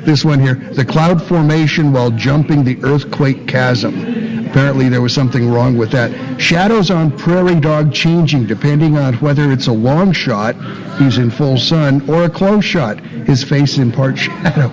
this 0.04 0.24
one 0.24 0.40
here, 0.40 0.54
the 0.54 0.84
cloud 0.84 1.22
formation 1.22 1.92
while 1.92 2.10
jumping 2.10 2.64
the 2.64 2.78
earthquake 2.82 3.46
chasm. 3.46 4.15
Apparently, 4.56 4.88
there 4.88 5.02
was 5.02 5.12
something 5.12 5.50
wrong 5.50 5.76
with 5.76 5.90
that. 5.90 6.40
Shadows 6.40 6.90
on 6.90 7.14
prairie 7.14 7.60
dog 7.60 7.92
changing 7.92 8.46
depending 8.46 8.96
on 8.96 9.12
whether 9.16 9.52
it's 9.52 9.66
a 9.66 9.72
long 9.72 10.12
shot, 10.12 10.56
he's 10.96 11.18
in 11.18 11.30
full 11.30 11.58
sun, 11.58 12.08
or 12.08 12.24
a 12.24 12.30
close 12.30 12.64
shot, 12.64 12.98
his 13.00 13.44
face 13.44 13.76
in 13.76 13.92
part 13.92 14.16
shadow. 14.18 14.68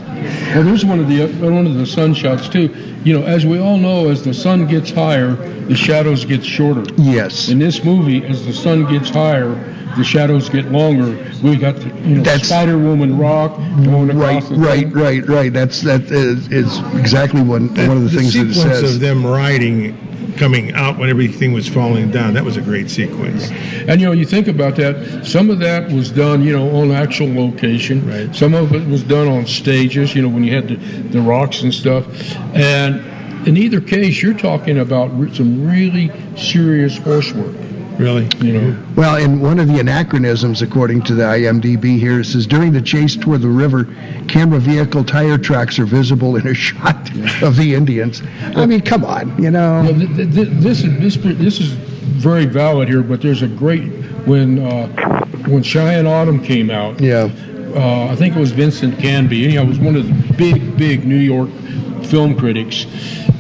Well, 0.55 0.63
there's 0.63 0.85
one 0.85 1.01
of 1.01 1.09
the 1.09 1.23
uh, 1.23 1.51
one 1.51 1.67
of 1.67 1.73
the 1.73 1.85
sun 1.85 2.13
shots 2.13 2.47
too. 2.47 2.73
You 3.03 3.19
know, 3.19 3.25
as 3.25 3.45
we 3.45 3.59
all 3.59 3.77
know, 3.77 4.07
as 4.07 4.23
the 4.23 4.33
sun 4.33 4.67
gets 4.67 4.89
higher, 4.89 5.33
the 5.33 5.75
shadows 5.75 6.23
get 6.23 6.45
shorter. 6.45 6.85
Yes. 6.95 7.49
In 7.49 7.59
this 7.59 7.83
movie, 7.83 8.23
as 8.25 8.45
the 8.45 8.53
sun 8.53 8.89
gets 8.89 9.09
higher, 9.09 9.53
the 9.97 10.03
shadows 10.03 10.49
get 10.49 10.71
longer. 10.71 11.17
We 11.43 11.55
got 11.57 11.75
the 11.77 11.87
you 12.07 12.15
know 12.17 12.23
That's- 12.23 12.47
Spider 12.47 12.77
Woman 12.77 13.17
rock 13.17 13.55
going 13.83 14.07
Right, 14.17 14.37
across 14.37 14.49
the 14.49 14.55
right, 14.55 14.79
thing. 14.83 14.91
right, 14.93 15.27
right. 15.27 15.53
That's 15.53 15.81
that 15.81 16.03
is, 16.03 16.51
is 16.51 16.79
exactly 16.95 17.41
one 17.41 17.67
one 17.75 17.91
of 17.97 18.03
the, 18.03 18.09
things 18.09 18.33
that 18.33 18.47
it 18.47 18.53
sequence 18.53 18.79
says. 18.79 18.95
of 18.95 19.01
them 19.01 19.25
riding, 19.25 19.95
coming 20.37 20.73
out 20.73 20.97
when 20.97 21.09
everything 21.09 21.53
was 21.53 21.67
falling 21.67 22.09
down, 22.11 22.33
that 22.33 22.43
was 22.43 22.57
a 22.57 22.61
great 22.61 22.89
sequence. 22.89 23.51
And 23.87 23.99
you 24.01 24.07
know, 24.07 24.13
you 24.13 24.25
think 24.25 24.47
about 24.47 24.75
that. 24.77 25.25
Some 25.25 25.49
of 25.49 25.59
that 25.59 25.91
was 25.91 26.09
done, 26.11 26.41
you 26.43 26.53
know, 26.53 26.75
on 26.77 26.91
actual 26.91 27.31
location. 27.33 28.07
Right. 28.07 28.35
Some 28.35 28.53
of 28.55 28.73
it 28.73 28.87
was 28.87 29.03
done 29.03 29.27
on 29.27 29.45
stages. 29.45 30.15
You 30.15 30.23
know, 30.23 30.29
when 30.29 30.43
you 30.43 30.53
had 30.55 30.67
the, 30.69 30.75
the 30.75 31.21
rocks 31.21 31.61
and 31.61 31.73
stuff. 31.73 32.05
And 32.55 33.47
in 33.47 33.57
either 33.57 33.81
case, 33.81 34.21
you're 34.23 34.33
talking 34.37 34.79
about 34.79 35.09
some 35.35 35.67
really 35.69 36.09
serious 36.37 36.97
horse 36.97 37.31
work. 37.33 37.55
Really? 37.97 38.27
You 38.39 38.53
know. 38.59 38.83
Well, 38.95 39.17
in 39.17 39.39
one 39.39 39.59
of 39.59 39.67
the 39.67 39.79
anachronisms, 39.79 40.61
according 40.61 41.03
to 41.03 41.13
the 41.15 41.23
IMDb 41.23 41.99
here, 41.99 42.21
it 42.21 42.25
says 42.25 42.47
during 42.47 42.73
the 42.73 42.81
chase 42.81 43.15
toward 43.15 43.41
the 43.41 43.47
river, 43.47 43.85
camera 44.27 44.59
vehicle 44.59 45.03
tire 45.03 45.37
tracks 45.37 45.77
are 45.79 45.85
visible 45.85 46.35
in 46.35 46.47
a 46.47 46.53
shot 46.67 46.95
of 47.43 47.55
the 47.55 47.75
Indians. 47.75 48.21
I 48.55 48.65
mean, 48.65 48.81
come 48.81 49.05
on, 49.05 49.41
you 49.41 49.51
know. 49.51 49.83
Well, 49.83 49.93
th- 49.93 50.15
th- 50.15 50.33
th- 50.33 50.47
this 50.53 50.83
is 50.83 50.99
this 50.99 51.15
this 51.37 51.59
is 51.59 51.67
very 51.71 52.45
valid 52.45 52.87
here, 52.87 53.03
but 53.03 53.21
there's 53.21 53.41
a 53.43 53.47
great 53.47 53.83
when 54.25 54.59
uh, 54.59 54.87
when 55.47 55.61
Cheyenne 55.61 56.07
Autumn 56.07 56.43
came 56.43 56.69
out. 56.71 56.99
Yeah. 56.99 57.29
uh, 57.75 58.07
I 58.11 58.15
think 58.15 58.35
it 58.35 58.39
was 58.39 58.51
Vincent 58.51 58.97
Canby. 58.99 59.43
Anyhow, 59.45 59.63
it 59.63 59.67
was 59.69 59.79
one 59.79 59.95
of 59.95 60.07
the 60.07 60.33
big, 60.35 60.77
big 60.77 61.05
New 61.05 61.17
York 61.17 61.49
film 62.05 62.35
critics. 62.37 62.85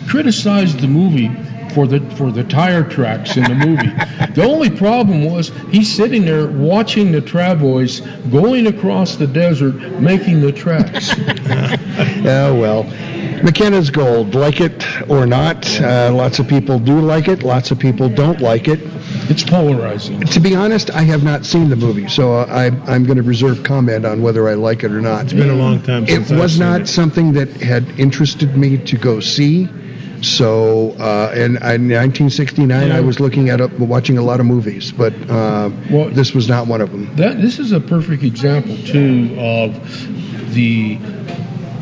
Criticized 0.07 0.79
the 0.79 0.87
movie 0.87 1.31
for 1.73 1.87
the 1.87 1.99
for 2.15 2.31
the 2.31 2.43
tire 2.43 2.83
tracks 2.83 3.37
in 3.37 3.43
the 3.43 3.55
movie. 3.55 3.89
the 4.33 4.43
only 4.43 4.69
problem 4.69 5.25
was 5.25 5.49
he's 5.71 5.93
sitting 5.93 6.25
there 6.25 6.47
watching 6.47 7.11
the 7.11 7.21
travois 7.21 8.01
going 8.31 8.67
across 8.67 9.15
the 9.15 9.27
desert 9.27 9.75
making 9.99 10.41
the 10.41 10.51
tracks. 10.51 11.11
Oh 12.25 12.55
well. 12.59 12.83
MacKenna's 13.43 13.89
Gold, 13.89 14.33
like 14.35 14.61
it 14.61 14.85
or 15.09 15.25
not, 15.25 15.69
uh, 15.81 16.11
lots 16.13 16.39
of 16.39 16.47
people 16.47 16.79
do 16.79 17.01
like 17.01 17.27
it. 17.27 17.43
Lots 17.43 17.71
of 17.71 17.77
people 17.79 18.07
don't 18.07 18.39
like 18.39 18.69
it. 18.69 18.79
It's 19.29 19.43
polarizing. 19.43 20.21
To 20.21 20.39
be 20.39 20.55
honest, 20.55 20.89
I 20.91 21.01
have 21.01 21.23
not 21.23 21.45
seen 21.45 21.67
the 21.69 21.75
movie, 21.75 22.07
so 22.07 22.35
I, 22.37 22.67
I'm 22.87 23.03
going 23.03 23.17
to 23.17 23.23
reserve 23.23 23.63
comment 23.63 24.05
on 24.05 24.21
whether 24.21 24.47
I 24.47 24.53
like 24.53 24.83
it 24.85 24.91
or 24.93 25.01
not. 25.01 25.25
It's 25.25 25.33
been 25.33 25.49
a 25.49 25.55
long 25.55 25.81
time 25.81 26.03
It 26.05 26.09
since 26.09 26.31
I've 26.31 26.39
was 26.39 26.51
seen 26.53 26.59
not 26.61 26.81
it. 26.81 26.87
something 26.87 27.33
that 27.33 27.49
had 27.57 27.99
interested 27.99 28.55
me 28.55 28.77
to 28.77 28.97
go 28.97 29.19
see. 29.19 29.67
So, 30.23 30.91
uh, 30.91 31.31
and 31.33 31.57
in 31.57 31.89
1969, 31.89 32.91
I 32.91 33.01
was 33.01 33.19
looking 33.19 33.49
at 33.49 33.59
a, 33.59 33.67
watching 33.67 34.17
a 34.17 34.21
lot 34.21 34.39
of 34.39 34.45
movies, 34.45 34.91
but 34.91 35.13
uh, 35.29 35.69
this 36.11 36.33
was 36.33 36.47
not 36.47 36.67
one 36.67 36.81
of 36.81 36.91
them. 36.91 37.13
That 37.15 37.41
this 37.41 37.59
is 37.59 37.71
a 37.71 37.79
perfect 37.79 38.23
example 38.23 38.77
too 38.77 39.35
of 39.37 40.53
the 40.53 40.97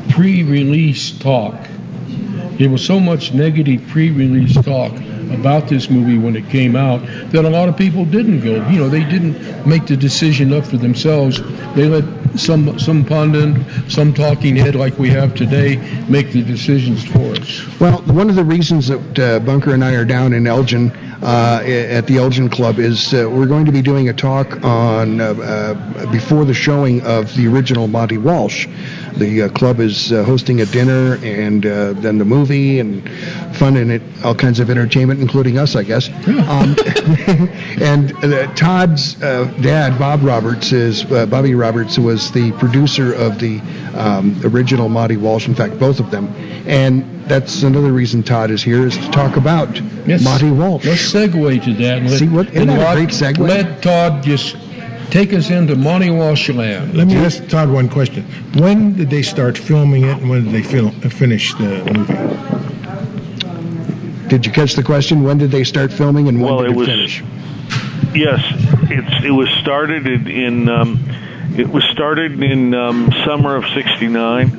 pre-release 0.09 1.17
talk. 1.19 1.55
There 2.57 2.69
was 2.69 2.85
so 2.85 2.99
much 2.99 3.33
negative 3.33 3.87
pre-release 3.87 4.55
talk 4.55 4.91
about 5.31 5.69
this 5.69 5.89
movie 5.89 6.17
when 6.17 6.35
it 6.35 6.49
came 6.49 6.75
out 6.75 7.05
that 7.31 7.45
a 7.45 7.49
lot 7.49 7.69
of 7.69 7.77
people 7.77 8.05
didn't 8.05 8.41
go. 8.41 8.67
You 8.67 8.79
know, 8.79 8.89
they 8.89 9.03
didn't 9.03 9.65
make 9.65 9.87
the 9.87 9.95
decision 9.95 10.51
up 10.53 10.65
for 10.65 10.77
themselves. 10.77 11.41
They 11.75 11.87
let 11.87 12.20
some 12.37 12.77
some 12.79 13.05
pundit, 13.05 13.55
some 13.89 14.13
talking 14.13 14.55
head 14.55 14.75
like 14.75 14.97
we 14.97 15.09
have 15.09 15.35
today, 15.35 15.77
make 16.07 16.31
the 16.31 16.43
decisions 16.43 17.03
for 17.03 17.35
us. 17.35 17.79
Well, 17.79 18.01
one 18.03 18.29
of 18.29 18.35
the 18.35 18.43
reasons 18.43 18.87
that 18.87 19.19
uh, 19.19 19.39
Bunker 19.39 19.73
and 19.73 19.83
I 19.83 19.93
are 19.93 20.05
down 20.05 20.33
in 20.33 20.47
Elgin 20.47 20.91
uh, 21.21 21.61
at 21.63 22.07
the 22.07 22.17
Elgin 22.17 22.49
Club 22.49 22.79
is 22.79 23.13
uh, 23.13 23.29
we're 23.29 23.45
going 23.45 23.65
to 23.65 23.71
be 23.71 23.81
doing 23.81 24.09
a 24.09 24.13
talk 24.13 24.63
on 24.63 25.21
uh, 25.21 25.33
uh, 25.33 26.11
before 26.11 26.45
the 26.45 26.53
showing 26.53 27.01
of 27.01 27.33
the 27.35 27.47
original 27.47 27.87
Monte 27.87 28.17
Walsh. 28.17 28.67
The 29.17 29.43
uh, 29.43 29.49
club 29.49 29.79
is 29.79 30.11
uh, 30.11 30.23
hosting 30.23 30.61
a 30.61 30.65
dinner 30.65 31.17
and 31.23 31.65
uh, 31.65 31.93
then 31.93 32.17
the 32.17 32.25
movie 32.25 32.79
and 32.79 33.07
fun 33.57 33.75
and 33.77 33.91
it, 33.91 34.01
all 34.23 34.33
kinds 34.33 34.59
of 34.59 34.69
entertainment, 34.69 35.19
including 35.19 35.57
us, 35.57 35.75
I 35.75 35.83
guess. 35.83 36.07
Um, 36.27 36.75
and 37.81 38.13
uh, 38.23 38.53
Todd's 38.55 39.21
uh, 39.21 39.45
dad, 39.61 39.99
Bob 39.99 40.23
Roberts, 40.23 40.71
is 40.71 41.03
uh, 41.11 41.25
Bobby 41.25 41.55
Roberts, 41.55 41.99
was 41.99 42.31
the 42.31 42.51
producer 42.53 43.13
of 43.13 43.39
the 43.39 43.59
um, 43.95 44.39
original 44.43 44.89
Monte 44.89 45.17
Walsh. 45.17 45.47
In 45.47 45.55
fact, 45.55 45.77
both 45.79 45.99
of 45.99 46.09
them. 46.09 46.27
And 46.65 47.23
that's 47.25 47.63
another 47.63 47.91
reason 47.91 48.23
Todd 48.23 48.49
is 48.51 48.63
here 48.63 48.85
is 48.87 48.97
to 48.97 49.09
talk 49.11 49.35
about 49.37 49.79
Yes. 50.07 50.23
Monte 50.23 50.49
Walsh. 50.51 50.85
Let's 50.85 51.13
segue 51.13 51.63
to 51.63 51.73
that. 51.75 52.03
Let, 52.03 52.19
See 52.19 52.27
what- 52.27 52.49
isn't 52.53 52.67
that 52.67 52.91
a 52.93 52.95
great 52.95 53.09
segue? 53.09 53.37
Let 53.37 53.81
Todd 53.83 54.23
just 54.23 54.55
take 55.11 55.33
us 55.33 55.49
into 55.51 55.75
Monte 55.75 56.09
Walsh 56.09 56.49
land. 56.49 56.95
Let 56.95 57.07
me 57.07 57.15
ask 57.17 57.45
Todd 57.47 57.69
one 57.69 57.89
question. 57.89 58.23
When 58.55 58.95
did 58.95 59.09
they 59.09 59.21
start 59.21 59.57
filming 59.57 60.05
it, 60.05 60.17
and 60.17 60.29
when 60.29 60.45
did 60.45 60.53
they 60.53 60.63
film, 60.63 60.87
uh, 61.03 61.09
finish 61.09 61.53
the 61.55 61.83
movie? 61.93 62.13
Did 64.29 64.45
you 64.45 64.51
catch 64.51 64.73
the 64.75 64.83
question? 64.83 65.23
When 65.23 65.37
did 65.37 65.51
they 65.51 65.63
start 65.65 65.91
filming 65.91 66.27
and 66.29 66.41
when 66.41 66.55
Well, 66.55 66.63
did 66.63 66.69
it 66.69 66.71
it 66.71 66.77
was- 66.77 66.87
finish? 66.87 67.23
Yes, 68.13 68.41
it's 68.89 69.23
it 69.25 69.31
was 69.31 69.47
started 69.61 70.05
in, 70.05 70.27
in 70.27 70.67
um, 70.69 70.99
it 71.57 71.69
was 71.69 71.83
started 71.85 72.41
in 72.43 72.73
um, 72.73 73.09
summer 73.25 73.55
of 73.55 73.63
'69, 73.73 74.49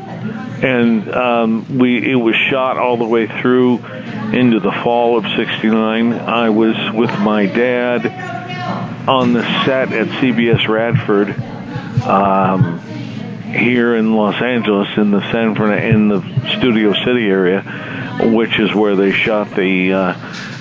and 0.63 1.11
um, 1.13 1.79
we 1.79 2.11
it 2.11 2.15
was 2.15 2.35
shot 2.49 2.79
all 2.79 2.97
the 2.97 3.05
way 3.07 3.27
through 3.27 3.79
into 4.33 4.59
the 4.59 4.73
fall 4.73 5.19
of 5.19 5.25
'69. 5.37 6.15
I 6.15 6.49
was 6.49 6.77
with 6.95 7.11
my 7.21 7.45
dad 7.45 8.07
on 9.09 9.33
the 9.33 9.43
set 9.65 9.93
at 9.93 10.07
CBS 10.09 10.69
Radford 10.69 11.31
um, 12.07 12.79
here 13.53 13.97
in 13.97 14.15
Los 14.15 14.41
Angeles 14.41 14.89
in 14.97 15.11
the 15.11 15.21
San 15.33 15.55
Fernando 15.55 15.89
in 15.89 16.09
the 16.09 16.49
Studio 16.57 16.93
City 17.05 17.27
area, 17.29 17.63
which 18.33 18.59
is 18.59 18.75
where 18.75 18.97
they 18.97 19.13
shot 19.13 19.51
the 19.55 19.93
uh, 19.93 20.13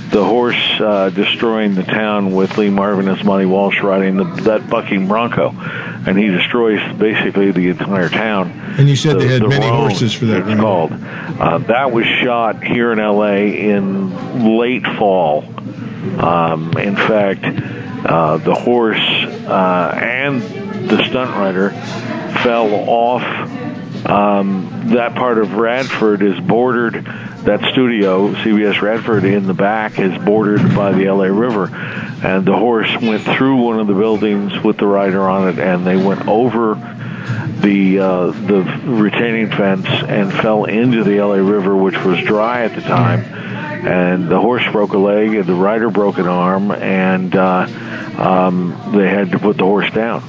the 0.10 0.24
horse 0.26 0.60
uh, 0.82 1.10
destroying 1.10 1.74
the 1.76 1.84
town 1.84 2.32
with 2.34 2.58
Lee 2.58 2.70
Marvin 2.70 3.08
as 3.08 3.24
Monte 3.24 3.46
Walsh 3.46 3.82
riding 3.82 4.18
the, 4.18 4.26
that 4.44 4.70
bucking 4.70 5.08
bronco, 5.08 5.52
and 5.52 6.18
he 6.18 6.28
destroys 6.28 6.82
basically 6.98 7.52
the 7.52 7.70
entire 7.70 8.10
town. 8.10 8.52
And 8.78 8.89
you 8.89 8.98
said 8.98 9.16
The- 9.16 9.20
they 9.20 9.28
had 9.28 9.42
the 9.42 9.48
many 9.48 9.66
Roan, 9.66 9.89
horses 9.89 10.14
for 10.14 10.26
that. 10.26 10.39
It's 10.39 10.48
right? 10.48 10.58
called. 10.58 10.92
Uh, 10.92 11.60
that 11.60 11.92
was 11.94 12.06
shot 12.06 12.62
here 12.62 12.92
in 12.92 13.00
L.A. 13.00 13.70
in 13.70 14.58
late 14.58 14.84
fall. 14.98 15.46
Um, 16.20 16.74
in 16.78 16.96
fact, 16.98 17.44
uh, 18.06 18.38
the 18.38 18.56
horse 18.56 18.97
uh, 18.97 19.99
and 20.02 20.41
the 20.89 21.04
stunt 21.06 21.32
rider 21.32 21.70
fell 22.43 22.74
off. 22.89 23.24
Um, 24.06 24.89
that 24.95 25.14
part 25.14 25.38
of 25.38 25.54
Radford 25.54 26.24
is 26.24 26.39
bordered. 26.39 27.06
That 27.43 27.62
studio, 27.72 28.34
CBS 28.34 28.82
Radford, 28.82 29.24
in 29.24 29.47
the 29.47 29.54
back 29.54 29.99
is 29.99 30.16
bordered 30.24 30.76
by 30.76 30.91
the 30.91 31.10
LA 31.10 31.26
River, 31.26 31.70
and 32.24 32.45
the 32.45 32.56
horse 32.56 32.89
went 33.02 33.24
through 33.24 33.58
one 33.58 33.80
of 33.80 33.88
the 33.88 33.93
buildings 33.93 34.60
with 34.64 34.78
the 34.78 34.88
rider 34.88 35.28
on 35.28 35.49
it, 35.49 35.60
and 35.60 35.86
they 35.86 35.97
went 35.97 36.28
over 36.28 36.76
the 37.62 37.99
uh, 37.99 38.26
the 38.32 38.64
retaining 38.86 39.49
fence 39.49 39.88
and 39.88 40.34
fell 40.34 40.66
into 40.66 41.04
the 41.04 41.20
LA 41.20 41.36
River, 41.36 41.76
which 41.76 41.97
was 42.04 42.20
dry 42.24 42.64
at 42.64 42.76
the 42.76 42.82
time. 42.82 43.24
And 43.86 44.29
the 44.29 44.39
horse 44.39 44.63
broke 44.71 44.93
a 44.93 44.97
leg, 44.97 45.34
and 45.34 45.45
the 45.45 45.53
rider 45.53 45.89
broke 45.89 46.17
an 46.17 46.27
arm, 46.27 46.71
and 46.71 47.36
uh, 47.36 47.67
um, 48.17 48.91
they 48.93 49.07
had 49.07 49.32
to 49.32 49.39
put 49.39 49.57
the 49.57 49.63
horse 49.63 49.91
down. 49.91 50.23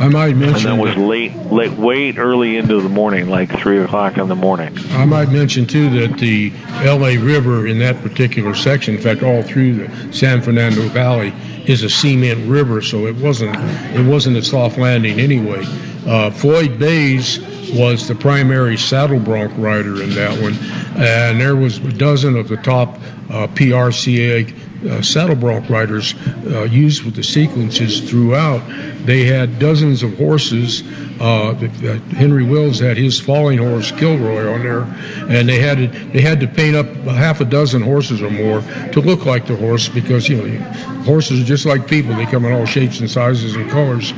I 0.00 0.06
might 0.06 0.30
And 0.30 0.40
mention 0.40 0.76
that 0.76 0.80
was 0.80 0.96
late, 0.96 1.34
late, 1.50 1.76
late, 1.76 2.18
early 2.18 2.56
into 2.56 2.80
the 2.80 2.88
morning, 2.88 3.28
like 3.28 3.50
three 3.58 3.78
o'clock 3.80 4.16
in 4.16 4.28
the 4.28 4.36
morning. 4.36 4.76
I 4.90 5.04
might 5.04 5.28
mention 5.30 5.66
too 5.66 5.90
that 6.00 6.18
the 6.18 6.52
LA 6.84 7.20
River 7.20 7.66
in 7.66 7.80
that 7.80 8.00
particular 8.00 8.54
section, 8.54 8.94
in 8.94 9.00
fact, 9.00 9.24
all 9.24 9.42
through 9.42 9.74
the 9.74 10.12
San 10.12 10.40
Fernando 10.40 10.82
Valley, 10.82 11.32
is 11.68 11.82
a 11.82 11.90
cement 11.90 12.48
river, 12.48 12.82
so 12.82 13.06
it 13.06 13.14
wasn't 13.16 13.54
it 13.94 14.04
wasn't 14.04 14.36
a 14.36 14.42
soft 14.42 14.78
landing 14.78 15.20
anyway. 15.20 15.62
Uh, 16.06 16.30
Floyd 16.30 16.78
Bays 16.78 17.38
was 17.72 18.08
the 18.08 18.14
primary 18.14 18.78
saddle 18.78 19.20
bronc 19.20 19.52
rider 19.58 20.02
in 20.02 20.10
that 20.10 20.40
one, 20.42 20.54
and 20.96 21.40
there 21.40 21.54
was 21.54 21.78
a 21.78 21.92
dozen 21.92 22.36
of 22.36 22.48
the 22.48 22.56
top 22.56 22.94
uh, 23.30 23.46
PRCA 23.48 24.67
uh, 24.86 25.02
saddle 25.02 25.34
bronc 25.34 25.68
riders 25.68 26.14
uh, 26.46 26.62
used 26.62 27.04
with 27.04 27.14
the 27.14 27.22
sequences 27.22 28.08
throughout. 28.08 28.62
They 29.04 29.24
had 29.24 29.58
dozens 29.58 30.02
of 30.02 30.16
horses. 30.16 30.82
Uh, 31.20 31.52
that, 31.54 32.00
Henry 32.16 32.44
Wills 32.44 32.78
had 32.78 32.96
his 32.96 33.18
falling 33.18 33.58
horse 33.58 33.90
Kilroy 33.90 34.52
on 34.52 34.62
there, 34.62 34.82
and 35.28 35.48
they 35.48 35.58
had 35.58 35.78
to, 35.78 35.88
they 36.12 36.20
had 36.20 36.38
to 36.40 36.46
paint 36.46 36.76
up 36.76 36.86
half 36.86 37.40
a 37.40 37.44
dozen 37.44 37.82
horses 37.82 38.22
or 38.22 38.30
more 38.30 38.60
to 38.92 39.00
look 39.00 39.26
like 39.26 39.46
the 39.46 39.56
horse 39.56 39.88
because 39.88 40.28
you 40.28 40.36
know 40.36 40.60
horses 41.02 41.40
are 41.40 41.44
just 41.44 41.66
like 41.66 41.88
people; 41.88 42.14
they 42.14 42.26
come 42.26 42.44
in 42.44 42.52
all 42.52 42.66
shapes 42.66 43.00
and 43.00 43.10
sizes 43.10 43.56
and 43.56 43.68
colors. 43.68 44.12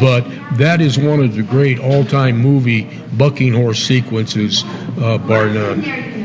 But 0.00 0.22
that 0.56 0.80
is 0.80 0.96
one 0.96 1.20
of 1.20 1.34
the 1.34 1.42
great 1.42 1.80
all-time 1.80 2.38
movie 2.38 2.84
bucking 3.16 3.52
horse 3.52 3.82
sequences, 3.82 4.62
uh, 5.00 5.18
bar 5.18 5.48
none. 5.48 6.15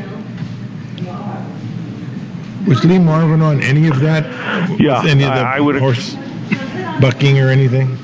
Was 2.66 2.84
Lee 2.84 2.98
Marvin 2.98 3.42
on 3.42 3.60
any 3.62 3.88
of 3.88 4.00
that? 4.00 4.24
Yeah, 4.80 5.02
any 5.04 5.24
of 5.24 5.30
the 5.34 5.40
I- 5.40 5.56
I 5.56 5.60
would- 5.60 5.78
horse 5.78 6.16
bucking 7.00 7.38
or 7.38 7.48
anything? 7.48 7.98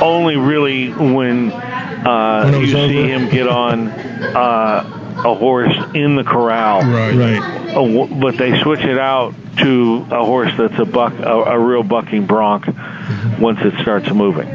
Only 0.00 0.36
really 0.36 0.88
when, 0.90 1.52
uh, 1.52 2.42
When 2.50 2.60
you 2.60 2.66
see 2.66 2.98
over? 2.98 3.08
him 3.08 3.28
get 3.28 3.46
on 3.48 3.88
uh, 3.88 4.84
a 5.24 5.34
horse 5.34 5.74
in 5.94 6.16
the 6.16 6.24
corral. 6.24 6.82
Right. 6.82 7.14
Right. 7.14 7.76
Uh, 7.76 8.06
but 8.20 8.36
they 8.36 8.60
switch 8.62 8.80
it 8.80 8.98
out 8.98 9.34
to 9.58 10.06
a 10.10 10.24
horse 10.24 10.50
that's 10.58 10.78
a 10.78 10.84
buck, 10.84 11.12
a, 11.20 11.22
a 11.52 11.58
real 11.58 11.82
bucking 11.82 12.26
bronc, 12.26 12.66
once 13.38 13.60
it 13.62 13.74
starts 13.82 14.10
moving. 14.10 14.48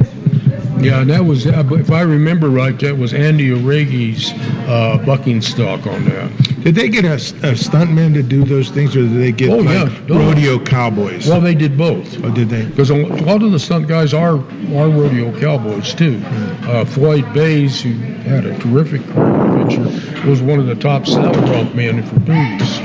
Yeah, 0.79 1.01
and 1.01 1.09
that 1.09 1.25
was, 1.25 1.47
uh, 1.47 1.63
if 1.71 1.91
I 1.91 2.01
remember 2.01 2.49
right, 2.49 2.77
that 2.79 2.97
was 2.97 3.13
Andy 3.13 3.51
O'Reilly's 3.51 4.31
uh, 4.67 5.01
bucking 5.05 5.41
stock 5.41 5.87
on 5.87 6.05
that. 6.05 6.31
Did 6.63 6.75
they 6.75 6.87
get 6.89 7.03
a, 7.05 7.13
a 7.13 7.53
stuntman 7.55 8.13
to 8.13 8.21
do 8.21 8.43
those 8.43 8.69
things, 8.69 8.95
or 8.95 9.01
did 9.01 9.13
they 9.13 9.31
get 9.31 9.49
Oh, 9.49 9.57
like 9.57 9.89
yeah. 9.89 10.05
No. 10.07 10.19
rodeo 10.19 10.59
cowboys? 10.63 11.27
Well, 11.27 11.41
they 11.41 11.55
did 11.55 11.77
both. 11.77 12.23
oh, 12.23 12.29
did 12.31 12.49
they? 12.49 12.65
Because 12.65 12.89
a 12.91 12.95
lot 12.95 13.41
of 13.41 13.51
the 13.51 13.59
stunt 13.59 13.87
guys 13.87 14.13
are 14.13 14.35
are 14.35 14.89
rodeo 14.89 15.37
cowboys 15.39 15.93
too. 15.95 16.21
Uh, 16.25 16.85
Floyd 16.85 17.31
Bays, 17.33 17.81
who 17.81 17.93
had 17.93 18.45
a 18.45 18.57
terrific 18.59 19.01
career 19.07 19.65
picture, 19.65 20.29
was 20.29 20.41
one 20.41 20.59
of 20.59 20.67
the 20.67 20.75
top 20.75 21.07
saddle 21.07 21.41
bronc 21.47 21.73
men 21.73 22.03
for 22.03 22.19
movies. 22.19 22.79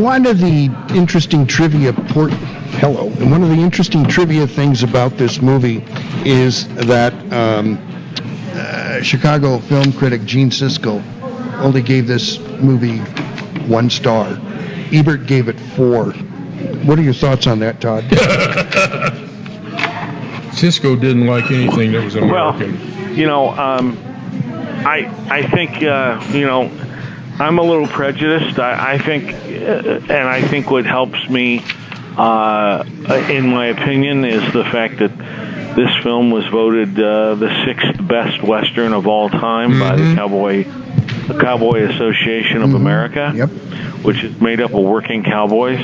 One 0.00 0.26
of 0.26 0.38
the 0.38 0.66
interesting 0.94 1.46
trivia 1.46 1.92
port 1.92 2.32
hello, 2.78 3.06
and 3.08 3.30
one 3.30 3.42
of 3.42 3.48
the 3.48 3.56
interesting 3.56 4.04
trivia 4.06 4.46
things 4.46 4.82
about 4.82 5.16
this 5.16 5.40
movie 5.40 5.84
is 6.24 6.68
that 6.86 7.12
um, 7.32 7.78
uh, 8.54 9.02
Chicago 9.02 9.58
film 9.58 9.92
critic 9.92 10.24
Gene 10.24 10.50
Siskel 10.50 11.02
only 11.60 11.82
gave 11.82 12.06
this 12.06 12.38
movie 12.60 12.98
one 13.66 13.90
star. 13.90 14.38
Ebert 14.92 15.26
gave 15.26 15.48
it 15.48 15.58
four. 15.58 16.12
What 16.84 16.98
are 16.98 17.02
your 17.02 17.14
thoughts 17.14 17.46
on 17.46 17.58
that, 17.60 17.80
Todd? 17.80 18.04
Siskel 20.54 21.00
didn't 21.00 21.26
like 21.26 21.50
anything 21.50 21.92
that 21.92 22.04
was 22.04 22.14
American. 22.14 22.72
Well, 22.72 23.12
You 23.12 23.26
know, 23.26 23.48
um, 23.50 23.98
I 24.86 25.10
I 25.30 25.46
think 25.48 25.82
uh, 25.82 26.24
you 26.32 26.46
know 26.46 26.70
I'm 27.38 27.58
a 27.58 27.62
little 27.62 27.88
prejudiced. 27.88 28.58
I, 28.60 28.94
I 28.94 28.98
think, 28.98 29.30
uh, 29.32 30.12
and 30.12 30.28
I 30.28 30.40
think 30.42 30.70
what 30.70 30.84
helps 30.86 31.28
me, 31.28 31.64
uh, 32.16 32.84
in 33.30 33.48
my 33.48 33.66
opinion, 33.66 34.24
is 34.24 34.52
the 34.52 34.64
fact 34.64 34.98
that 34.98 35.16
this 35.76 35.90
film 36.02 36.30
was 36.30 36.46
voted 36.46 36.98
uh, 36.98 37.34
the 37.34 37.64
sixth 37.64 38.06
best 38.06 38.42
western 38.42 38.92
of 38.92 39.06
all 39.06 39.28
time 39.28 39.78
by 39.78 39.96
the 39.96 40.14
Cowboy 40.14 40.64
the 41.26 41.38
Cowboy 41.40 41.84
Association 41.88 42.62
of 42.62 42.74
America. 42.74 43.32
Yep. 43.34 43.50
Which 44.04 44.22
is 44.22 44.38
made 44.38 44.60
up 44.60 44.74
of 44.74 44.84
working 44.84 45.24
cowboys. 45.24 45.80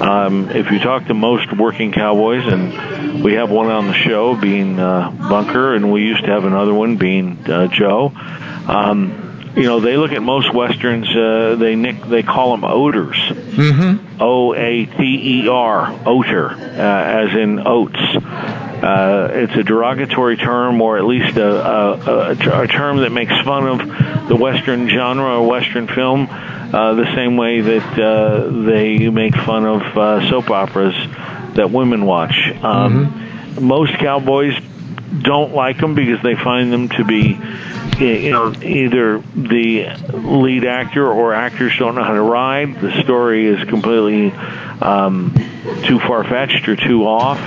Um, 0.00 0.50
if 0.50 0.70
you 0.70 0.78
talk 0.78 1.06
to 1.06 1.14
most 1.14 1.56
working 1.56 1.90
cowboys, 1.90 2.46
and 2.46 3.24
we 3.24 3.34
have 3.34 3.50
one 3.50 3.70
on 3.70 3.86
the 3.86 3.94
show 3.94 4.36
being 4.36 4.78
uh, 4.78 5.10
Bunker, 5.10 5.74
and 5.74 5.90
we 5.90 6.02
used 6.02 6.24
to 6.24 6.30
have 6.30 6.44
another 6.44 6.74
one 6.74 6.96
being 6.96 7.38
uh, 7.50 7.68
Joe. 7.68 8.12
Um, 8.14 9.25
you 9.56 9.62
know, 9.62 9.80
they 9.80 9.96
look 9.96 10.12
at 10.12 10.22
most 10.22 10.52
westerns. 10.52 11.08
Uh, 11.08 11.56
they 11.58 11.74
nick, 11.74 12.02
they 12.02 12.22
call 12.22 12.52
them 12.52 12.64
oaters. 12.64 13.16
Mm-hmm. 13.16 14.22
O 14.22 14.54
A 14.54 14.86
T 14.86 15.42
E 15.42 15.48
R, 15.48 16.00
oater, 16.06 16.50
uh, 16.50 16.54
as 16.54 17.34
in 17.34 17.66
oats. 17.66 17.98
Uh, 17.98 19.30
it's 19.32 19.54
a 19.54 19.62
derogatory 19.62 20.36
term, 20.36 20.80
or 20.82 20.98
at 20.98 21.04
least 21.04 21.36
a, 21.38 21.46
a, 21.46 22.32
a, 22.32 22.62
a 22.62 22.68
term 22.68 22.98
that 22.98 23.10
makes 23.10 23.32
fun 23.40 23.66
of 23.66 24.28
the 24.28 24.36
Western 24.36 24.88
genre 24.88 25.38
or 25.40 25.48
Western 25.48 25.88
film, 25.88 26.28
uh, 26.30 26.94
the 26.94 27.14
same 27.14 27.36
way 27.36 27.62
that 27.62 27.98
uh, 27.98 28.50
they 28.64 29.08
make 29.08 29.34
fun 29.34 29.64
of 29.64 29.82
uh, 29.96 30.28
soap 30.28 30.50
operas 30.50 30.94
that 31.54 31.70
women 31.70 32.04
watch. 32.04 32.36
Um, 32.62 33.22
Most 33.58 33.94
cowboys 33.94 34.54
don't 35.22 35.52
like 35.54 35.78
them 35.78 35.94
because 35.94 36.22
they 36.22 36.34
find 36.34 36.72
them 36.72 36.88
to 36.90 37.04
be, 37.04 37.38
you 37.98 38.30
know, 38.30 38.52
either 38.62 39.18
the 39.34 39.86
lead 40.12 40.64
actor 40.64 41.06
or 41.10 41.32
actors 41.34 41.72
don't 41.78 41.94
know 41.94 42.04
how 42.04 42.14
to 42.14 42.22
ride. 42.22 42.80
The 42.80 43.02
story 43.02 43.46
is 43.46 43.66
completely 43.68 44.32
um, 44.80 45.32
too 45.84 45.98
far 46.00 46.24
fetched 46.24 46.68
or 46.68 46.76
too 46.76 47.06
off, 47.06 47.38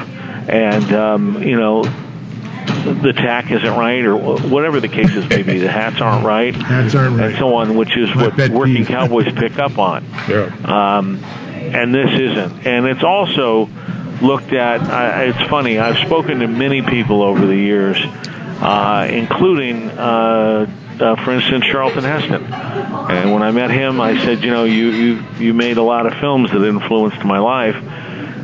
and 0.49 0.91
um, 0.93 1.43
you 1.43 1.57
know, 1.60 1.84
the 1.84 3.14
tack 3.14 3.51
isn't 3.51 3.76
right 3.78 4.03
or 4.05 4.16
whatever 4.18 4.80
the 4.80 4.88
cases 4.88 5.28
may 5.30 5.43
be. 5.43 5.60
The 5.60 5.72
hats 5.72 6.01
aren't 6.01 6.26
right, 6.26 6.55
Hats 6.55 6.95
aren't 6.95 7.18
right, 7.18 7.30
and 7.30 7.38
so 7.38 7.55
on, 7.55 7.76
which 7.76 7.95
is 7.97 8.14
My 8.16 8.30
what 8.30 8.49
working 8.51 8.86
cowboys 8.86 9.32
pick 9.34 9.60
up 9.60 9.78
on 9.78 10.05
Yeah. 10.28 10.51
um, 10.64 11.18
and 11.24 11.93
this 11.93 12.10
isn't. 12.12 12.66
And 12.66 12.86
it's 12.88 13.03
also 13.03 13.70
looked 14.22 14.53
at. 14.53 14.82
Uh, 14.82 15.24
it's 15.24 15.49
funny. 15.49 15.80
I've 15.80 15.97
spoken 16.05 16.39
to 16.39 16.47
many 16.47 16.82
people 16.82 17.22
over 17.22 17.45
the 17.45 17.55
years, 17.55 17.97
uh, 18.01 19.07
including, 19.09 19.89
uh, 19.89 20.70
uh, 20.99 21.24
for 21.24 21.32
instance, 21.32 21.65
Charlton 21.65 22.03
Heston. 22.03 22.45
And 22.45 23.34
when 23.34 23.41
I 23.41 23.51
met 23.51 23.72
him, 23.72 24.01
I 24.01 24.17
said, 24.24 24.43
you 24.43 24.51
know, 24.51 24.65
you 24.65 24.89
you 24.89 25.24
you 25.38 25.53
made 25.53 25.78
a 25.78 25.84
lot 25.84 26.05
of 26.05 26.13
films 26.15 26.51
that 26.51 26.63
influenced 26.63 27.24
my 27.24 27.39
life, 27.39 27.76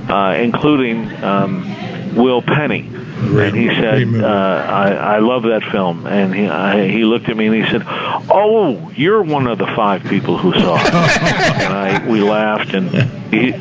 uh, 0.10 0.36
including 0.40 1.12
um, 1.24 2.16
Will 2.16 2.42
Penny. 2.42 2.90
And 3.18 3.56
he 3.56 3.70
said, 3.70 4.14
uh, 4.14 4.28
I, 4.28 4.92
"I 4.92 5.20
love 5.20 5.44
that 5.44 5.64
film." 5.72 6.06
And 6.06 6.36
he 6.36 6.48
I, 6.48 6.88
he 6.88 7.06
looked 7.06 7.30
at 7.30 7.36
me 7.36 7.48
and 7.48 7.56
he 7.56 7.72
said, 7.72 7.84
"Oh, 7.88 8.92
you're 8.96 9.24
one 9.24 9.48
of 9.48 9.58
the 9.58 9.68
five 9.68 10.04
people 10.04 10.38
who 10.38 10.54
saw 10.54 10.76
it." 10.76 10.94
and 10.94 11.74
I 11.74 12.08
we 12.08 12.22
laughed 12.22 12.74
and 12.74 12.90
he 13.34 13.52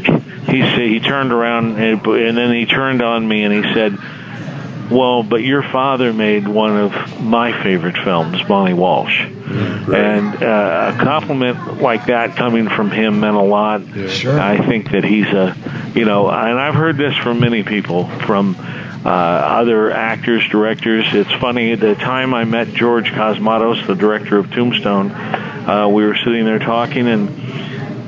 he 0.46 0.60
said 0.62 0.80
he 0.80 1.00
turned 1.00 1.32
around 1.32 1.78
and, 1.78 2.06
and 2.06 2.36
then 2.36 2.52
he 2.54 2.66
turned 2.66 3.02
on 3.02 3.26
me 3.26 3.44
and 3.44 3.52
he 3.52 3.74
said, 3.74 3.98
"Well, 4.90 5.22
but 5.22 5.42
your 5.42 5.62
father 5.62 6.12
made 6.12 6.46
one 6.46 6.76
of 6.76 7.20
my 7.22 7.62
favorite 7.62 7.96
films, 7.96 8.46
Monte 8.48 8.74
Walsh." 8.74 9.20
And 9.22 10.42
uh, 10.42 10.94
a 10.94 11.02
compliment 11.02 11.80
like 11.80 12.06
that 12.06 12.36
coming 12.36 12.68
from 12.68 12.90
him 12.90 13.20
meant 13.20 13.36
a 13.36 13.42
lot. 13.42 13.82
Sure. 14.08 14.40
I 14.40 14.66
think 14.66 14.90
that 14.92 15.04
he's 15.04 15.26
a, 15.26 15.54
you 15.94 16.04
know, 16.06 16.30
and 16.30 16.58
I've 16.58 16.74
heard 16.74 16.96
this 16.96 17.14
from 17.16 17.40
many 17.40 17.62
people, 17.62 18.08
from 18.20 18.56
uh, 19.04 19.08
other 19.08 19.90
actors, 19.90 20.48
directors. 20.48 21.04
It's 21.12 21.32
funny, 21.32 21.72
at 21.72 21.80
the 21.80 21.94
time 21.94 22.32
I 22.32 22.44
met 22.44 22.72
George 22.72 23.10
Cosmatos, 23.10 23.86
the 23.86 23.94
director 23.94 24.38
of 24.38 24.50
Tombstone, 24.50 25.10
uh, 25.10 25.88
we 25.88 26.06
were 26.06 26.16
sitting 26.16 26.46
there 26.46 26.58
talking 26.58 27.06
and 27.06 27.28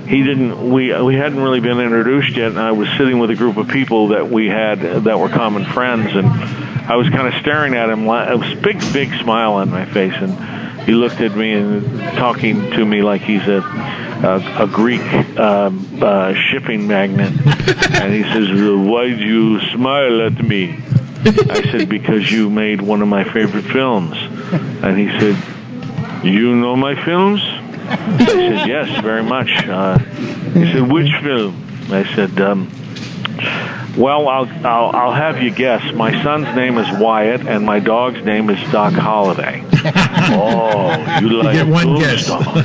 he 0.06 0.22
didn't 0.22 0.70
we 0.70 0.98
we 1.02 1.16
hadn't 1.16 1.40
really 1.40 1.60
been 1.60 1.80
introduced 1.80 2.36
yet 2.36 2.48
and 2.48 2.60
I 2.60 2.72
was 2.72 2.88
sitting 2.96 3.18
with 3.18 3.30
a 3.30 3.34
group 3.34 3.56
of 3.56 3.68
people 3.68 4.08
that 4.08 4.30
we 4.30 4.46
had 4.46 4.80
that 4.80 5.18
were 5.18 5.28
common 5.28 5.64
friends 5.64 6.14
and 6.14 6.26
I 6.26 6.96
was 6.96 7.08
kind 7.08 7.26
of 7.26 7.40
staring 7.40 7.74
at 7.74 7.90
him 7.90 8.08
a 8.08 8.38
big 8.62 8.80
big 8.92 9.12
smile 9.20 9.54
on 9.54 9.70
my 9.70 9.84
face 9.84 10.14
and 10.14 10.82
he 10.84 10.92
looked 10.92 11.20
at 11.20 11.36
me 11.36 11.52
and 11.52 12.00
talking 12.16 12.70
to 12.70 12.84
me 12.84 13.02
like 13.02 13.22
he's 13.22 13.46
a 13.48 13.62
a, 14.16 14.64
a 14.64 14.66
Greek 14.66 15.02
um, 15.38 15.98
uh, 16.00 16.32
shipping 16.34 16.86
magnate 16.86 17.28
and 17.94 18.14
he 18.14 18.22
says 18.22 18.48
why 18.88 19.08
do 19.08 19.16
you 19.16 19.60
smile 19.72 20.22
at 20.22 20.42
me? 20.42 20.78
I 21.26 21.68
said 21.72 21.88
because 21.88 22.30
you 22.30 22.48
made 22.48 22.80
one 22.80 23.02
of 23.02 23.08
my 23.08 23.24
favorite 23.24 23.64
films. 23.64 24.16
And 24.16 24.96
he 24.96 25.08
said 25.18 25.36
you 26.24 26.54
know 26.54 26.76
my 26.76 26.94
films 27.04 27.42
I 27.88 28.26
said, 28.26 28.68
yes, 28.68 29.00
very 29.02 29.22
much. 29.22 29.50
Uh, 29.66 29.98
he 29.98 30.72
said, 30.72 30.90
which 30.90 31.10
film? 31.22 31.62
I 31.90 32.04
said, 32.14 32.40
um, 32.40 32.70
well, 33.96 34.28
I'll, 34.28 34.48
I'll 34.66 34.96
I'll 34.96 35.12
have 35.12 35.42
you 35.42 35.50
guess. 35.50 35.94
My 35.94 36.22
son's 36.22 36.54
name 36.54 36.76
is 36.78 36.86
Wyatt, 36.98 37.46
and 37.46 37.64
my 37.64 37.80
dog's 37.80 38.22
name 38.24 38.50
is 38.50 38.60
Doc 38.70 38.92
Holliday. 38.92 39.64
oh, 39.72 41.18
you 41.20 41.42
like 41.42 41.54
get 41.54 41.66
one 41.66 41.98
guess. 41.98 42.28
I 42.28 42.62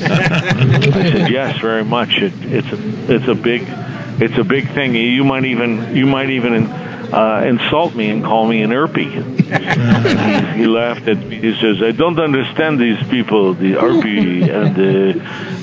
said, 1.09 1.31
yes, 1.31 1.57
very 1.59 1.85
much. 1.85 2.17
It, 2.17 2.33
it's 2.43 2.67
a 2.67 3.15
it's 3.15 3.27
a 3.27 3.35
big 3.35 3.63
it's 4.21 4.37
a 4.37 4.43
big 4.43 4.69
thing. 4.73 4.93
You 4.95 5.23
might 5.23 5.45
even 5.45 5.95
you 5.95 6.05
might 6.05 6.29
even 6.31 6.67
uh, 7.13 7.43
insult 7.45 7.93
me 7.95 8.09
and 8.09 8.23
call 8.23 8.47
me 8.47 8.61
an 8.61 8.69
Erpy. 8.71 9.09
he, 9.11 10.57
he 10.59 10.65
laughed 10.65 11.07
at 11.07 11.17
me. 11.17 11.39
He 11.39 11.53
says, 11.59 11.81
"I 11.81 11.91
don't 11.91 12.19
understand 12.19 12.79
these 12.79 13.01
people, 13.09 13.53
the 13.53 13.73
Erpy 13.73 14.49
and 14.49 14.75
the 14.75 15.13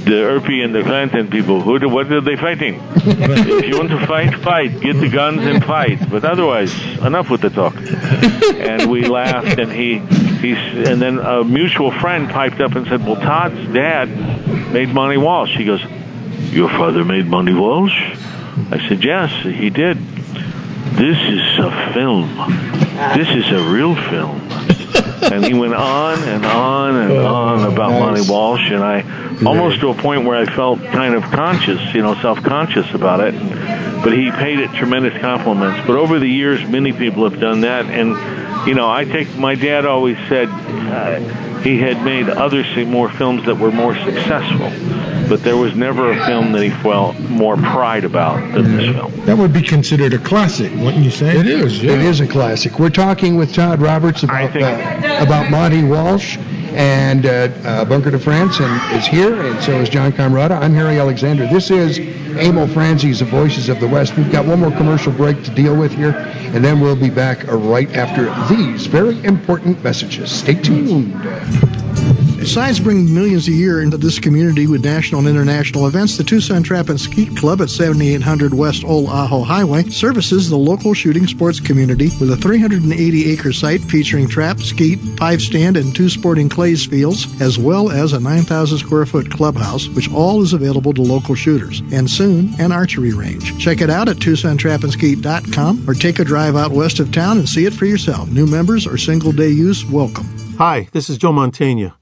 the 0.05 0.17
Erpy 0.35 0.65
and 0.65 0.75
the 0.75 0.83
Clanton 0.83 1.29
people. 1.29 1.61
Who 1.61 1.79
do, 1.79 1.89
what 1.89 2.11
are 2.13 2.21
they 2.21 2.37
fighting? 2.37 2.81
if 2.97 3.65
you 3.67 3.79
want 3.79 3.91
to 3.91 4.07
fight, 4.07 4.35
fight. 4.37 4.81
Get 4.81 4.95
the 4.95 5.09
guns 5.09 5.45
and 5.45 5.65
fight. 5.65 6.11
But 6.11 6.25
otherwise, 6.25 6.73
enough 6.99 7.31
with 7.31 7.41
the 7.41 7.51
talk." 7.51 7.75
And 8.59 8.91
we 8.91 9.07
laughed, 9.07 9.59
and 9.59 9.73
he 9.73 9.99
he 10.39 10.53
and 10.53 11.01
then 11.01 11.19
a 11.19 11.45
mutual 11.45 11.91
friend 11.91 12.29
piped 12.29 12.61
up 12.61 12.75
and 12.75 12.87
said, 12.87 13.05
"Well, 13.07 13.17
Todd's 13.17 13.73
dad 13.73 14.09
made 14.73 14.91
Monte 14.91 15.17
Walsh." 15.17 15.57
He 15.57 15.65
goes, 15.65 15.83
"Your 16.53 16.69
father 16.69 17.05
made 17.05 17.27
Monte 17.27 17.55
Walsh?" 17.55 17.99
I 18.71 18.87
said, 18.89 19.03
"Yes, 19.03 19.31
he 19.43 19.71
did." 19.71 19.99
This 20.97 21.19
is 21.19 21.59
a 21.59 21.93
film. 21.95 22.37
This 23.17 23.29
is 23.29 23.51
a 23.53 23.63
real 23.71 23.95
film. 23.95 24.49
And 25.21 25.45
he 25.45 25.53
went 25.53 25.75
on 25.75 26.23
and 26.23 26.47
on 26.47 26.97
and 26.97 27.13
on 27.13 27.73
about 27.73 27.91
Monte 27.91 28.31
Walsh, 28.31 28.71
and 28.71 28.83
I 28.83 29.03
almost 29.45 29.81
to 29.81 29.89
a 29.91 29.95
point 29.95 30.25
where 30.25 30.37
I 30.37 30.47
felt 30.47 30.81
kind 30.85 31.15
of 31.15 31.23
conscious, 31.25 31.93
you 31.93 32.03
know, 32.03 32.15
self-conscious 32.15 32.95
about 32.95 33.21
it. 33.21 33.35
But 34.03 34.13
he 34.13 34.31
paid 34.31 34.61
it 34.61 34.73
tremendous 34.75 35.21
compliments. 35.21 35.87
But 35.87 35.97
over 35.97 36.19
the 36.19 36.29
years, 36.29 36.67
many 36.67 36.93
people 36.93 37.29
have 37.29 37.41
done 37.41 37.63
that, 37.63 37.87
and 37.87 38.67
you 38.67 38.75
know, 38.75 38.91
I 38.91 39.05
take 39.05 39.37
my 39.37 39.55
dad 39.55 39.87
always 39.87 40.17
said 40.29 40.49
uh, 40.49 41.21
he 41.61 41.79
had 41.79 42.03
made 42.05 42.29
other 42.29 42.65
more 42.85 43.11
films 43.11 43.45
that 43.47 43.57
were 43.57 43.73
more 43.73 43.97
successful, 43.97 44.67
but 45.29 45.43
there 45.43 45.57
was 45.57 45.75
never 45.75 46.13
a 46.13 46.27
film 46.27 46.53
that 46.53 46.63
he 46.63 46.71
felt 46.71 47.19
more 47.21 47.57
pride 47.57 48.05
about 48.05 48.37
than 48.53 48.77
this 48.77 48.95
film. 48.95 49.13
That 49.27 49.37
would 49.37 49.53
be 49.53 49.63
considered 49.63 50.15
a 50.15 50.19
classic, 50.19 50.73
wouldn't 50.77 51.05
you 51.05 51.11
say? 51.11 51.39
It 51.39 51.47
is. 51.47 51.83
It 51.83 52.01
is 52.01 52.21
a 52.21 52.27
classic. 52.27 52.79
We're 52.79 52.91
talking 52.91 53.37
with 53.37 53.55
Todd 53.55 53.81
Roberts 53.81 54.23
about 54.23 54.57
uh, 54.57 55.23
about 55.23 55.51
Monte 55.51 55.85
Walsh, 55.85 56.39
and 56.73 57.27
uh, 57.27 57.31
uh, 57.65 57.85
Bunker 57.85 58.11
de 58.11 58.19
France 58.19 58.61
and 58.61 58.97
is 58.99 59.07
here, 59.07 59.41
and 59.41 59.61
so 59.63 59.73
is 59.81 59.89
John 59.89 60.13
Komrada. 60.13 60.61
I'm 60.61 60.75
Harry 60.75 60.99
Alexander. 60.99 61.47
This 61.47 61.71
is 61.71 61.99
Emil 62.37 62.69
Franzi's 62.69 63.21
The 63.21 63.25
Voices 63.25 63.69
of 63.69 63.81
the 63.81 63.89
West. 63.89 64.17
We've 64.17 64.31
got 64.31 64.47
one 64.47 64.61
more 64.61 64.71
commercial 64.71 65.13
break 65.13 65.43
to 65.45 65.51
deal 65.51 65.77
with 65.77 65.93
here, 65.93 66.11
and 66.55 66.65
then 66.65 66.81
we'll 66.81 66.97
be 66.97 67.11
back 67.11 67.49
uh, 67.49 67.57
right 67.57 67.91
after 67.97 68.25
these 68.55 68.87
very 68.87 69.23
important 69.25 69.83
messages. 69.83 70.31
Stay 70.31 70.55
tuned. 70.55 71.13
Besides 72.39 72.79
bringing 72.79 73.13
millions 73.13 73.49
a 73.49 73.53
year 73.53 73.83
into 73.83 73.97
this 73.97 74.21
community 74.21 74.69
with 74.69 74.85
national 74.85 75.19
and 75.21 75.29
international 75.29 75.89
events, 75.89 76.17
the 76.17 76.23
Tucson 76.23 76.63
Trap 76.63 76.89
and 76.89 76.99
Skeet 76.99 77.37
Club 77.37 77.61
at 77.61 77.69
7800 77.69 78.55
West 78.55 78.85
Old 78.85 79.09
Ajo 79.09 79.43
Highway 79.43 79.83
services 79.91 80.49
the 80.49 80.57
local 80.57 80.95
shooting 80.95 81.27
sports 81.27 81.59
community 81.59 82.11
with 82.21 82.31
a 82.31 82.37
380 82.37 83.33
acre 83.33 83.53
site 83.53 83.81
featuring 83.83 84.29
trap, 84.29 84.61
skeet, 84.61 85.01
five 85.19 85.43
stand, 85.43 85.77
and 85.77 85.95
two 85.95 86.09
sporting 86.09 86.49
clays 86.49 86.87
fields, 86.87 87.27
as 87.43 87.59
well 87.59 87.91
as 87.91 88.13
a 88.13 88.21
9,000 88.21 88.79
square 88.79 89.05
foot 89.05 89.31
clubhouse, 89.31 89.89
which 89.89 90.11
all 90.13 90.41
is 90.41 90.53
available 90.53 90.95
to 90.95 91.03
local 91.03 91.35
shooters, 91.35 91.81
and 91.93 92.09
soon 92.19 92.53
an 92.59 92.73
archery 92.73 93.13
range. 93.13 93.57
Check 93.61 93.81
it 93.81 93.91
out 93.91 94.09
at 94.09 94.17
TucsonTrapandSkeet.com 94.17 95.89
or 95.89 95.95
take 95.95 96.19
a 96.19 96.25
drive 96.25 96.57
out 96.57 96.73
west 96.73 96.99
of 96.99 97.13
town 97.13 97.39
and 97.39 97.49
see 97.49 97.65
it 97.65 97.73
for 97.73 97.87
yourself. 97.87 98.29
New 98.29 98.45
members 98.45 98.89
or 98.89 98.99
single 98.99 99.31
day 99.31 99.51
use 99.51 99.85
welcome. 99.85 100.27
Hi, 100.59 100.89
this 100.91 101.09
is 101.09 101.17
Joe 101.17 101.31
Mantegna. 101.31 101.95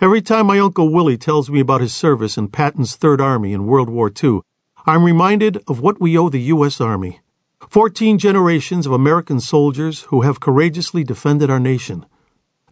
Every 0.00 0.22
time 0.22 0.46
my 0.46 0.60
Uncle 0.60 0.92
Willie 0.92 1.18
tells 1.18 1.50
me 1.50 1.58
about 1.58 1.80
his 1.80 1.92
service 1.92 2.38
in 2.38 2.46
Patton's 2.46 2.94
Third 2.94 3.20
Army 3.20 3.52
in 3.52 3.66
World 3.66 3.90
War 3.90 4.08
II, 4.22 4.42
I'm 4.86 5.02
reminded 5.02 5.60
of 5.66 5.80
what 5.80 6.00
we 6.00 6.16
owe 6.16 6.28
the 6.28 6.54
U.S. 6.54 6.80
Army. 6.80 7.20
Fourteen 7.68 8.18
generations 8.18 8.86
of 8.86 8.92
American 8.92 9.40
soldiers 9.40 10.02
who 10.02 10.20
have 10.20 10.38
courageously 10.38 11.02
defended 11.02 11.50
our 11.50 11.58
nation. 11.58 12.06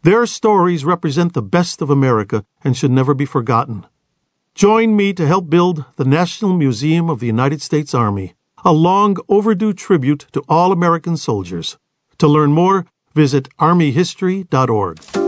Their 0.05 0.27
stories 0.27 0.85
represent 0.85 1.35
the 1.35 1.43
best 1.43 1.83
of 1.83 1.91
America 1.91 2.45
and 2.63 2.77
should 2.77 2.93
never 2.93 3.15
be 3.15 3.27
forgotten. 3.27 3.85
Join 4.59 4.97
me 4.97 5.13
to 5.13 5.25
help 5.25 5.49
build 5.49 5.85
the 5.95 6.05
National 6.05 6.53
Museum 6.53 7.09
of 7.09 7.21
the 7.21 7.29
United 7.29 7.63
States 7.63 7.95
Army, 7.95 8.35
a 8.65 8.73
long 8.73 9.17
overdue 9.29 9.73
tribute 9.73 10.27
to 10.33 10.43
all 10.49 10.73
American 10.73 11.17
soldiers. 11.17 11.79
To 12.19 12.27
learn 12.27 12.51
more, 12.51 12.85
visit 13.15 13.49
armyhistory.org. 13.61 15.28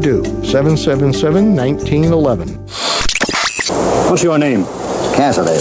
do. 0.01 0.23
777 0.43 1.55
1911. 1.55 2.49
What's 4.09 4.23
your 4.23 4.37
name? 4.37 4.65
Cassidy. 5.15 5.59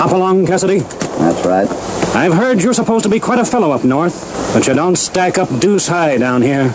Hopalong 0.00 0.46
Cassidy? 0.46 0.78
That's 0.78 1.44
right. 1.46 1.68
I've 2.14 2.32
heard 2.32 2.62
you're 2.62 2.74
supposed 2.74 3.04
to 3.04 3.08
be 3.08 3.18
quite 3.18 3.38
a 3.38 3.44
fellow 3.44 3.72
up 3.72 3.84
north, 3.84 4.52
but 4.54 4.66
you 4.66 4.74
don't 4.74 4.96
stack 4.96 5.38
up 5.38 5.48
deuce 5.60 5.88
high 5.88 6.18
down 6.18 6.42
here. 6.42 6.74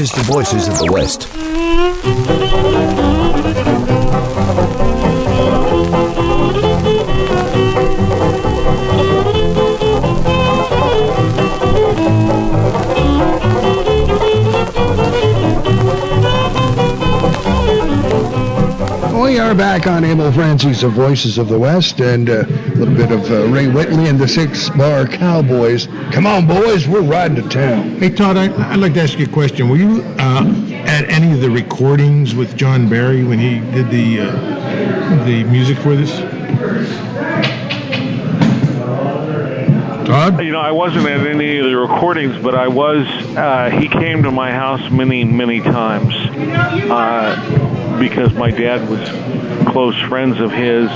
Is 0.00 0.12
the 0.12 0.24
voices 0.26 0.68
of 0.68 0.78
the 0.78 0.90
West. 0.90 1.28
Are 19.44 19.54
back 19.54 19.86
on 19.86 20.04
Emil 20.04 20.32
Franzi's 20.32 20.82
of 20.82 20.92
Voices 20.92 21.36
of 21.36 21.48
the 21.48 21.58
West 21.58 22.00
and 22.00 22.30
uh, 22.30 22.44
a 22.46 22.74
little 22.76 22.94
bit 22.94 23.12
of 23.12 23.30
uh, 23.30 23.46
Ray 23.48 23.68
Whitley 23.68 24.08
and 24.08 24.18
the 24.18 24.26
Six 24.26 24.70
Bar 24.70 25.06
Cowboys. 25.06 25.86
Come 26.12 26.26
on, 26.26 26.46
boys, 26.46 26.88
we're 26.88 27.02
riding 27.02 27.36
to 27.42 27.48
town. 27.50 27.98
Hey, 27.98 28.08
Todd, 28.08 28.38
I, 28.38 28.44
I'd 28.72 28.78
like 28.78 28.94
to 28.94 29.02
ask 29.02 29.18
you 29.18 29.26
a 29.26 29.28
question. 29.28 29.68
Were 29.68 29.76
you 29.76 30.02
uh, 30.18 30.50
at 30.86 31.10
any 31.10 31.30
of 31.34 31.42
the 31.42 31.50
recordings 31.50 32.34
with 32.34 32.56
John 32.56 32.88
Barry 32.88 33.22
when 33.22 33.38
he 33.38 33.60
did 33.70 33.90
the 33.90 34.20
uh, 34.20 35.24
the 35.26 35.44
music 35.44 35.76
for 35.76 35.94
this? 35.94 36.18
Todd? 40.06 40.42
You 40.42 40.52
know, 40.52 40.60
I 40.60 40.70
wasn't 40.70 41.06
at 41.06 41.26
any 41.26 41.58
of 41.58 41.66
the 41.66 41.76
recordings, 41.76 42.42
but 42.42 42.54
I 42.54 42.68
was. 42.68 43.06
Uh, 43.36 43.68
he 43.68 43.88
came 43.88 44.22
to 44.22 44.30
my 44.30 44.52
house 44.52 44.90
many, 44.90 45.22
many 45.24 45.60
times 45.60 46.14
uh, 46.90 47.73
because 47.98 48.32
my 48.34 48.50
dad 48.50 48.88
was 48.88 49.08
close 49.68 49.98
friends 50.08 50.40
of 50.40 50.52
his, 50.52 50.90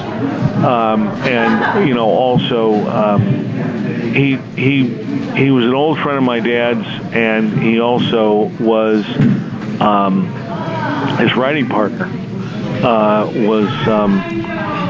um, 0.64 1.09
and 1.09 1.88
you 1.88 1.94
know, 1.94 2.09
also 2.09 2.74
um, 2.88 3.22
he 4.12 4.36
he 4.57 4.88
he 5.34 5.51
was 5.51 5.64
an 5.64 5.74
old 5.74 5.99
friend 5.99 6.18
of 6.18 6.24
my 6.24 6.40
dad's, 6.40 6.86
and 7.14 7.61
he 7.62 7.80
also 7.80 8.51
was 8.61 9.05
um, 9.80 10.26
his 11.18 11.34
writing 11.36 11.68
partner 11.68 12.07
uh, 12.84 13.30
was. 13.34 13.68
Um, 13.88 14.20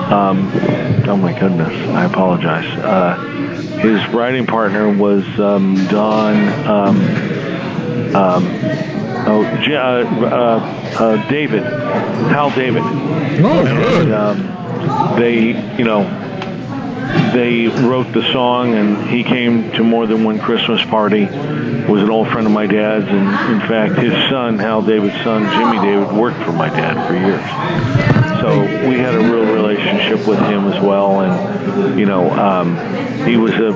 um, 0.08 0.50
oh 1.06 1.18
my 1.18 1.38
goodness, 1.38 1.68
I 1.90 2.06
apologize. 2.06 2.66
Uh, 2.78 3.16
his 3.82 4.06
writing 4.08 4.46
partner 4.46 4.90
was 4.90 5.22
um, 5.38 5.86
Don. 5.88 6.48
Oh, 9.30 9.44
uh, 9.44 9.76
uh, 9.76 10.98
uh, 10.98 11.28
David, 11.28 11.62
Hal 12.30 12.50
David. 12.50 12.82
Oh, 12.84 13.66
and, 13.66 14.12
um, 14.12 15.18
they, 15.18 15.76
you 15.76 15.84
know, 15.84 16.04
they 17.32 17.68
wrote 17.68 18.12
the 18.12 18.22
song, 18.32 18.74
and 18.74 19.08
he 19.08 19.24
came 19.24 19.72
to 19.72 19.84
more 19.84 20.06
than 20.06 20.24
one 20.24 20.38
Christmas 20.38 20.84
party. 20.84 21.24
Was 21.24 22.02
an 22.02 22.10
old 22.10 22.28
friend 22.28 22.46
of 22.46 22.52
my 22.52 22.66
dad's, 22.66 23.06
and 23.08 23.52
in 23.52 23.66
fact, 23.66 23.98
his 23.98 24.12
son, 24.28 24.58
Hal 24.58 24.82
David's 24.82 25.16
son, 25.22 25.44
Jimmy 25.44 25.78
David, 25.86 26.14
worked 26.14 26.42
for 26.44 26.52
my 26.52 26.68
dad 26.68 27.06
for 27.06 27.14
years. 27.14 27.40
So 28.40 28.60
we 28.88 28.98
had 28.98 29.14
a 29.14 29.18
real 29.18 29.52
relationship 29.52 30.26
with 30.26 30.38
him 30.38 30.66
as 30.66 30.80
well, 30.82 31.20
and 31.22 31.98
you 31.98 32.06
know, 32.06 32.30
um, 32.30 32.76
he 33.26 33.36
was 33.36 33.52
a, 33.52 33.72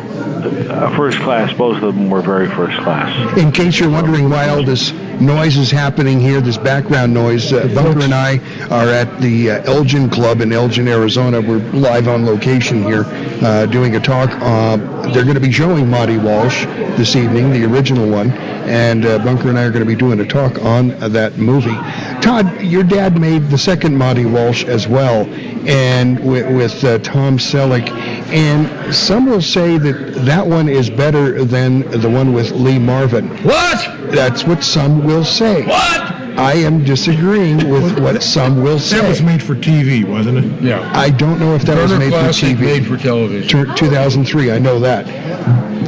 a 0.71 0.97
first 0.97 1.19
class. 1.21 1.53
Both 1.53 1.83
of 1.83 1.95
them 1.95 2.11
were 2.11 2.23
very 2.23 2.49
first 2.49 2.79
class. 2.79 3.37
In 3.39 3.51
case 3.51 3.79
you're 3.81 3.91
wondering 3.91 4.29
why 4.29 4.49
all 4.49 4.63
this 4.63 4.93
noise 5.23 5.57
is 5.57 5.71
happening 5.71 6.21
here, 6.21 6.41
this 6.41 6.59
background 6.59 7.15
noise, 7.15 7.53
uh, 7.53 7.69
Bunker 7.75 8.01
and 8.01 8.13
I 8.13 8.39
are 8.71 8.89
at 8.89 9.21
the 9.21 9.53
uh, 9.53 9.63
Elgin 9.63 10.11
Club 10.11 10.41
in 10.41 10.53
Elgin, 10.53 10.89
Arizona. 10.89 11.41
We're 11.41 11.59
live 11.71 12.09
on 12.09 12.27
location 12.27 12.83
here 12.83 13.05
uh, 13.43 13.67
doing 13.67 13.97
a 13.97 14.01
talk. 14.01 14.31
Uh, 14.33 14.77
they're 15.13 15.25
going 15.25 15.35
to 15.35 15.41
be 15.41 15.53
showing 15.53 15.89
Monte 15.89 16.19
Walsh 16.19 16.65
this 16.97 17.15
evening, 17.17 17.53
the 17.53 17.65
original 17.65 18.09
one, 18.09 18.31
and 18.33 19.05
uh, 19.05 19.19
Bunker 19.19 19.49
and 19.49 19.59
I 19.59 19.65
are 19.65 19.71
going 19.71 19.85
to 19.85 19.91
be 19.91 19.97
doing 19.97 20.21
a 20.21 20.27
talk 20.27 20.63
on 20.65 20.89
that 21.13 21.39
movie. 21.39 21.77
Todd, 22.21 22.61
your 22.61 22.83
dad 22.83 23.21
made 23.21 23.49
the 23.49 23.59
second 23.59 23.97
Monte 23.97 24.27
Walsh 24.27 24.65
as 24.65 24.89
well, 24.89 25.27
and 25.67 26.19
with, 26.25 26.55
with 26.55 26.85
uh, 26.85 26.99
Tom 26.99 27.39
Selleck, 27.39 27.89
and 28.33 28.95
some 28.95 29.27
will 29.27 29.43
say 29.43 29.77
that 29.79 30.15
that 30.25 30.47
one 30.47 30.69
is 30.69 30.89
better 30.89 31.45
than 31.45 31.81
the 32.01 32.09
one 32.09 32.33
with 32.33 32.51
Lee 32.53 32.79
Marvin. 32.79 33.29
What? 33.45 34.11
That's 34.11 34.45
what 34.45 34.65
some 34.65 35.05
will 35.05 35.25
say. 35.25 35.67
What? 35.67 36.13
I 36.39 36.55
am 36.55 36.83
disagreeing 36.83 37.69
with 37.69 37.99
what 38.01 38.23
some 38.23 38.63
will 38.63 38.79
say. 38.79 39.01
That 39.01 39.09
was 39.09 39.21
made 39.23 39.43
for 39.43 39.55
TV, 39.55 40.03
wasn't 40.09 40.39
it? 40.39 40.63
Yeah. 40.63 40.91
I 40.95 41.11
don't 41.11 41.39
know 41.39 41.55
if 41.55 41.63
that 41.63 41.77
was 41.77 41.91
Turner 41.91 41.99
made 41.99 42.13
for 42.13 42.19
Classic 42.21 42.57
TV. 42.57 42.61
made 42.61 42.87
for 42.87 42.97
television. 42.97 43.49
Tur- 43.67 43.75
2003, 43.75 44.51
I 44.51 44.59
know 44.59 44.79
that. 44.81 45.05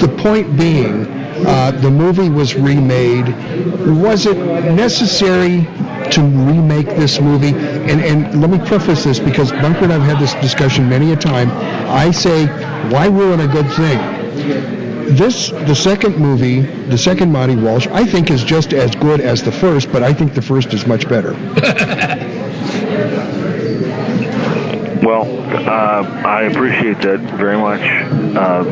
The 0.01 0.09
point 0.09 0.55
being, 0.59 1.07
uh, 1.47 1.70
the 1.70 1.90
movie 1.90 2.28
was 2.28 2.55
remade. 2.55 3.26
Was 3.86 4.26
it 4.26 4.36
necessary 4.74 5.66
to 6.11 6.20
remake 6.22 6.88
this 6.88 7.20
movie? 7.20 7.53
And, 7.89 8.01
and 8.01 8.41
let 8.41 8.51
me 8.51 8.59
preface 8.66 9.05
this 9.05 9.18
because 9.18 9.53
Bunker 9.53 9.85
and 9.85 9.93
I 9.93 9.99
have 9.99 10.16
had 10.16 10.18
this 10.18 10.35
discussion 10.35 10.89
many 10.89 11.12
a 11.12 11.16
time. 11.16 11.51
I 11.89 12.11
say, 12.11 12.47
why 12.91 13.07
ruin 13.07 13.41
a 13.41 13.47
good 13.49 13.70
thing? 13.72 13.99
This, 15.16 15.51
the 15.51 15.74
second 15.74 16.16
movie, 16.16 16.62
the 16.62 16.97
second 16.97 17.30
Monte 17.30 17.57
Walsh, 17.57 17.87
I 17.89 18.07
think 18.07 18.30
is 18.30 18.43
just 18.43 18.72
as 18.72 18.95
good 18.95 19.20
as 19.20 19.43
the 19.43 19.53
first, 19.53 19.93
but 19.93 20.03
I 20.03 20.14
think 20.14 20.35
the 20.35 20.43
first 20.43 20.72
is 20.72 20.87
much 20.87 21.09
better. 21.09 21.35
Well, 25.05 25.24
uh, 25.68 26.22
I 26.26 26.45
appreciate 26.45 27.03
that 27.03 27.20
very 27.37 27.59
much, 27.59 27.82
uh, 27.82 28.64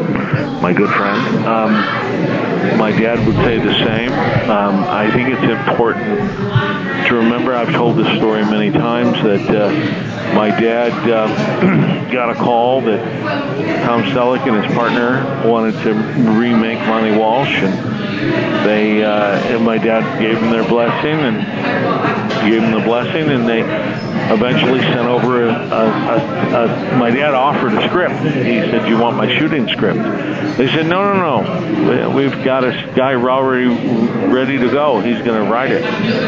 my 0.63 0.73
good 0.73 0.89
friend. 0.89 1.45
Um, 1.45 2.79
my 2.79 2.91
dad 2.91 3.27
would 3.27 3.37
say 3.37 3.59
the 3.59 3.75
same. 3.85 4.11
Um, 4.49 4.83
I 4.85 5.11
think 5.11 5.29
it's 5.29 5.43
important 5.43 6.72
to 7.13 7.19
remember, 7.19 7.55
I've 7.55 7.73
told 7.75 7.97
this 7.97 8.17
story 8.17 8.43
many 8.43 8.71
times, 8.71 9.23
that 9.23 9.49
uh, 9.51 10.35
my 10.35 10.49
dad 10.49 10.93
uh, 11.11 12.09
got 12.13 12.31
a 12.31 12.35
call 12.35 12.81
that 12.83 13.01
Tom 13.85 14.03
Selleck 14.05 14.47
and 14.49 14.65
his 14.65 14.75
partner 14.75 15.23
wanted 15.47 15.73
to 15.83 15.93
remake 15.93 16.79
Monte 16.81 17.17
Walsh, 17.19 17.51
and 17.51 18.67
they 18.67 19.05
uh, 19.05 19.37
and 19.55 19.65
my 19.65 19.77
dad 19.77 20.21
gave 20.21 20.41
them 20.41 20.51
their 20.51 20.67
blessing 20.67 21.19
and 21.21 22.51
gave 22.51 22.63
them 22.63 22.73
the 22.73 22.85
blessing, 22.85 23.29
and 23.31 23.47
they 23.47 23.61
eventually 24.33 24.81
sent 24.81 25.07
over 25.07 25.47
a, 25.49 25.53
a, 25.53 26.95
a, 26.95 26.97
my 26.97 27.11
dad 27.11 27.35
offered 27.35 27.73
a 27.75 27.87
script. 27.89 28.15
He 28.23 28.61
said, 28.61 28.89
"You 28.89 28.99
want 28.99 29.17
my 29.17 29.27
shooting 29.39 29.69
script?" 29.69 29.99
They 30.59 30.69
said, 30.69 30.87
"No, 30.87 31.13
no, 31.13 31.41
no. 31.41 32.13
We- 32.15 32.23
We've 32.23 32.45
got 32.45 32.65
a 32.65 32.73
guy 32.95 33.15
already 33.15 33.67
ready 34.29 34.59
to 34.59 34.71
go. 34.71 35.01
He's 35.01 35.21
going 35.23 35.45
to 35.45 35.51
write 35.51 35.71
it. 35.73 35.83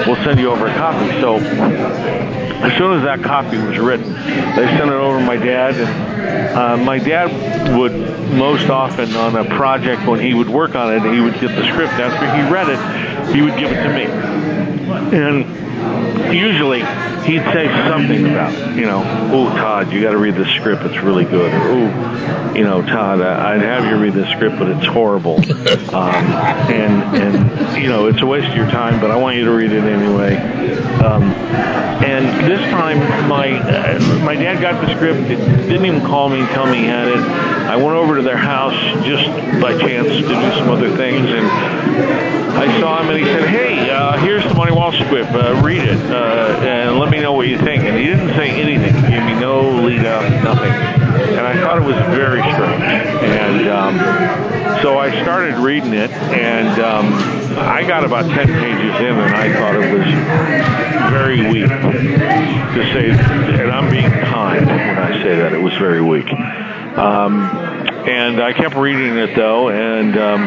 We'll 0.06 0.22
send 0.24 0.38
you 0.40 0.50
over 0.50 0.66
a 0.66 0.74
copy." 0.74 1.08
So 1.20 1.36
as 1.38 2.76
soon 2.78 2.96
as 2.98 3.04
that 3.04 3.22
copy 3.22 3.58
was 3.58 3.78
written, 3.78 4.12
they 4.14 4.66
sent 4.66 4.90
it 4.90 4.92
over 4.92 5.18
to 5.18 5.24
my 5.24 5.36
dad. 5.36 5.74
And 5.74 6.56
uh, 6.56 6.76
my 6.84 6.98
dad 6.98 7.76
would 7.78 7.92
most 8.34 8.68
often 8.70 9.14
on 9.16 9.36
a 9.36 9.44
project 9.56 10.06
when 10.06 10.20
he 10.20 10.34
would 10.34 10.48
work 10.48 10.74
on 10.74 10.92
it, 10.94 11.02
he 11.14 11.20
would 11.20 11.34
get 11.40 11.54
the 11.54 11.66
script. 11.68 11.92
After 11.94 12.26
he 12.34 12.50
read 12.50 12.68
it, 12.68 12.78
he 13.32 13.42
would 13.42 13.58
give 13.58 13.70
it 13.72 13.82
to 13.82 13.92
me. 13.92 14.04
And 15.16 16.34
usually 16.34 16.80
he'd 17.24 17.42
say 17.52 17.66
something 17.88 18.26
about, 18.26 18.76
you 18.76 18.86
know, 18.86 19.02
oh 19.32 19.48
Todd, 19.56 19.92
you 19.92 20.02
got 20.02 20.12
to 20.12 20.18
read 20.18 20.34
the 20.34 20.46
script. 20.56 20.82
It's 20.84 21.02
really 21.02 21.24
good. 21.24 21.52
Or 21.52 21.58
oh, 21.58 22.54
you 22.54 22.64
know, 22.64 22.82
Todd, 22.82 23.20
I'd 23.20 23.62
have 23.62 23.84
you 23.84 23.96
read 23.96 24.14
the 24.14 24.30
script, 24.32 24.58
but 24.58 24.68
it's 24.68 24.86
horrible. 24.86 25.40
Um, 25.94 26.14
and 26.14 27.16
and 27.16 27.82
you 27.82 27.88
know, 27.88 28.08
it's 28.08 28.20
a 28.20 28.26
waste 28.26 28.48
of 28.48 28.56
your 28.56 28.68
time, 28.68 29.00
but 29.00 29.12
I 29.12 29.16
want 29.16 29.36
you 29.36 29.44
to 29.44 29.52
read 29.52 29.70
it 29.70 29.84
anyway. 29.84 30.36
Um, 31.04 31.22
and 32.02 32.50
this 32.50 32.60
time, 32.70 32.98
my 33.28 33.52
uh, 33.52 34.24
my 34.24 34.34
dad 34.34 34.60
got 34.60 34.84
the 34.84 34.92
script. 34.94 35.20
He 35.28 35.36
didn't 35.36 35.86
even 35.86 36.00
call 36.00 36.28
me 36.28 36.40
and 36.40 36.48
tell 36.48 36.66
me 36.66 36.78
he 36.78 36.84
had 36.84 37.06
it. 37.06 37.18
I 37.18 37.76
went 37.76 37.96
over 37.96 38.16
to 38.16 38.22
their 38.22 38.36
house 38.36 38.74
just 39.04 39.28
by 39.60 39.78
chance 39.78 40.08
to 40.08 40.20
do 40.22 40.34
some 40.58 40.70
other 40.70 40.96
things, 40.96 41.30
and 41.30 41.46
I 41.46 42.80
saw 42.80 43.02
him, 43.02 43.10
and 43.14 43.24
he 43.24 43.32
said, 43.32 43.48
"Hey, 43.48 43.90
uh, 43.90 44.18
here's 44.18 44.44
the 44.44 44.54
Monte 44.54 44.72
Walsh 44.72 45.00
script. 45.00 45.30
Uh, 45.30 45.60
read 45.64 45.82
it, 45.82 46.00
uh, 46.10 46.60
and 46.62 46.98
let 46.98 47.10
me 47.10 47.20
know 47.20 47.32
what 47.32 47.46
you 47.46 47.58
think." 47.58 47.84
And 47.84 47.96
he 47.96 48.04
didn't 48.06 48.30
say 48.30 48.50
anything. 48.50 48.94
He 48.94 49.02
gave 49.02 49.24
me 49.24 49.38
no 49.38 49.70
lead 49.82 50.04
up, 50.04 50.22
nothing. 50.42 50.72
And 50.72 51.46
I 51.46 51.60
thought 51.60 51.78
it 51.78 51.84
was 51.84 51.96
very 52.14 52.42
strange. 52.42 52.82
And 52.82 53.68
um, 53.68 53.98
so 54.82 54.98
I 54.98 55.22
started 55.22 55.54
reading 55.58 55.94
it, 55.94 56.10
and 56.10 56.80
um, 56.80 57.12
I 57.58 57.84
got 57.86 58.04
about 58.04 58.24
ten 58.26 58.48
pages 58.48 59.00
in, 59.00 59.18
and 59.18 59.34
I 59.34 59.52
thought 59.52 59.76
it 59.76 59.92
was 59.96 61.10
very 61.12 61.40
weak. 61.52 61.70
To 62.74 62.82
say, 62.92 63.10
and 63.10 63.70
I'm 63.70 63.88
being 63.88 64.10
kind 64.10 64.66
when 64.66 64.98
I 64.98 65.22
say 65.22 65.36
that 65.36 65.52
it 65.52 65.60
was 65.60 65.74
very 65.74 66.02
weak. 66.02 66.26
Um, 66.98 67.42
and 68.06 68.40
I 68.40 68.52
kept 68.52 68.74
reading 68.74 69.16
it 69.16 69.34
though, 69.34 69.68
and 69.68 70.16
um, 70.16 70.40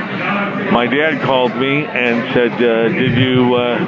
my 0.72 0.86
dad 0.88 1.22
called 1.22 1.56
me 1.56 1.86
and 1.86 2.34
said, 2.34 2.52
uh, 2.54 2.90
"Did 2.90 3.18
you 3.18 3.56
uh, 3.56 3.86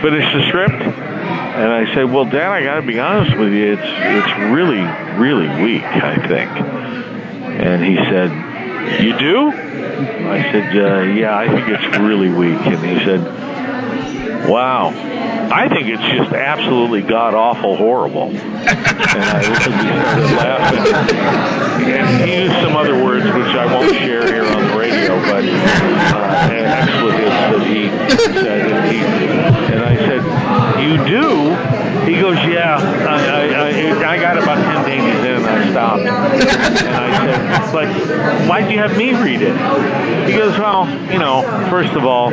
finish 0.00 0.32
the 0.32 0.46
script?" 0.48 0.74
And 0.74 1.72
I 1.72 1.92
said, 1.94 2.12
"Well, 2.12 2.24
Dad, 2.26 2.50
I 2.50 2.62
got 2.62 2.76
to 2.76 2.86
be 2.86 2.98
honest 2.98 3.36
with 3.36 3.52
you. 3.52 3.72
It's 3.72 3.82
it's 3.82 4.38
really 4.52 4.82
really 5.18 5.48
weak. 5.62 5.84
I 5.84 6.16
think." 6.26 6.50
And 6.50 7.84
he 7.84 7.96
said, 7.96 9.02
"You 9.02 9.18
do?" 9.18 9.50
I 9.50 10.42
said, 10.52 10.76
uh, 10.76 11.00
"Yeah, 11.12 11.36
I 11.36 11.48
think 11.48 11.68
it's 11.68 11.98
really 11.98 12.28
weak." 12.28 12.60
And 12.66 12.84
he 12.84 13.04
said, 13.04 13.20
"Wow." 14.48 14.92
I 15.50 15.68
think 15.68 15.88
it's 15.88 16.02
just 16.02 16.32
absolutely 16.32 17.02
god 17.02 17.34
awful 17.34 17.76
horrible. 17.76 18.30
And 18.30 18.38
I 18.68 19.42
started 19.42 20.36
laughing. 20.36 21.16
And 21.86 22.28
he 22.28 22.42
used 22.42 22.54
some 22.54 22.76
other 22.76 23.02
words 23.02 23.24
which 23.26 23.54
I 23.54 23.66
won't 23.72 23.94
share 23.94 24.26
here 24.26 24.44
on 24.44 24.68
the 24.68 24.76
radio, 24.76 25.20
but 25.20 25.44
uh, 25.44 26.48
expletives 26.52 27.30
that 27.30 27.66
he 27.66 27.88
said. 28.32 28.72
And, 28.72 28.92
he, 28.92 28.98
and 29.72 29.82
I 29.84 29.96
said, 29.96 30.22
"You 30.82 30.96
do?" 31.06 31.85
He 32.06 32.20
goes, 32.20 32.36
"Yeah." 32.36 32.76
I, 32.78 33.16
I, 33.26 34.04
I, 34.04 34.12
I 34.14 34.18
got 34.20 34.38
about 34.38 34.58
ten 34.58 34.84
pages 34.84 35.20
in, 35.24 35.36
and 35.36 35.46
I 35.46 35.70
stopped. 35.70 36.02
And 36.02 36.96
I 36.96 37.26
said, 37.26 37.72
"But 37.72 38.48
why'd 38.48 38.70
you 38.70 38.78
have 38.78 38.96
me 38.96 39.12
read 39.12 39.42
it?" 39.42 39.56
He 40.28 40.36
goes, 40.36 40.58
"Well, 40.58 40.86
you 41.12 41.18
know, 41.18 41.42
first 41.68 41.92
of 41.94 42.04
all, 42.04 42.32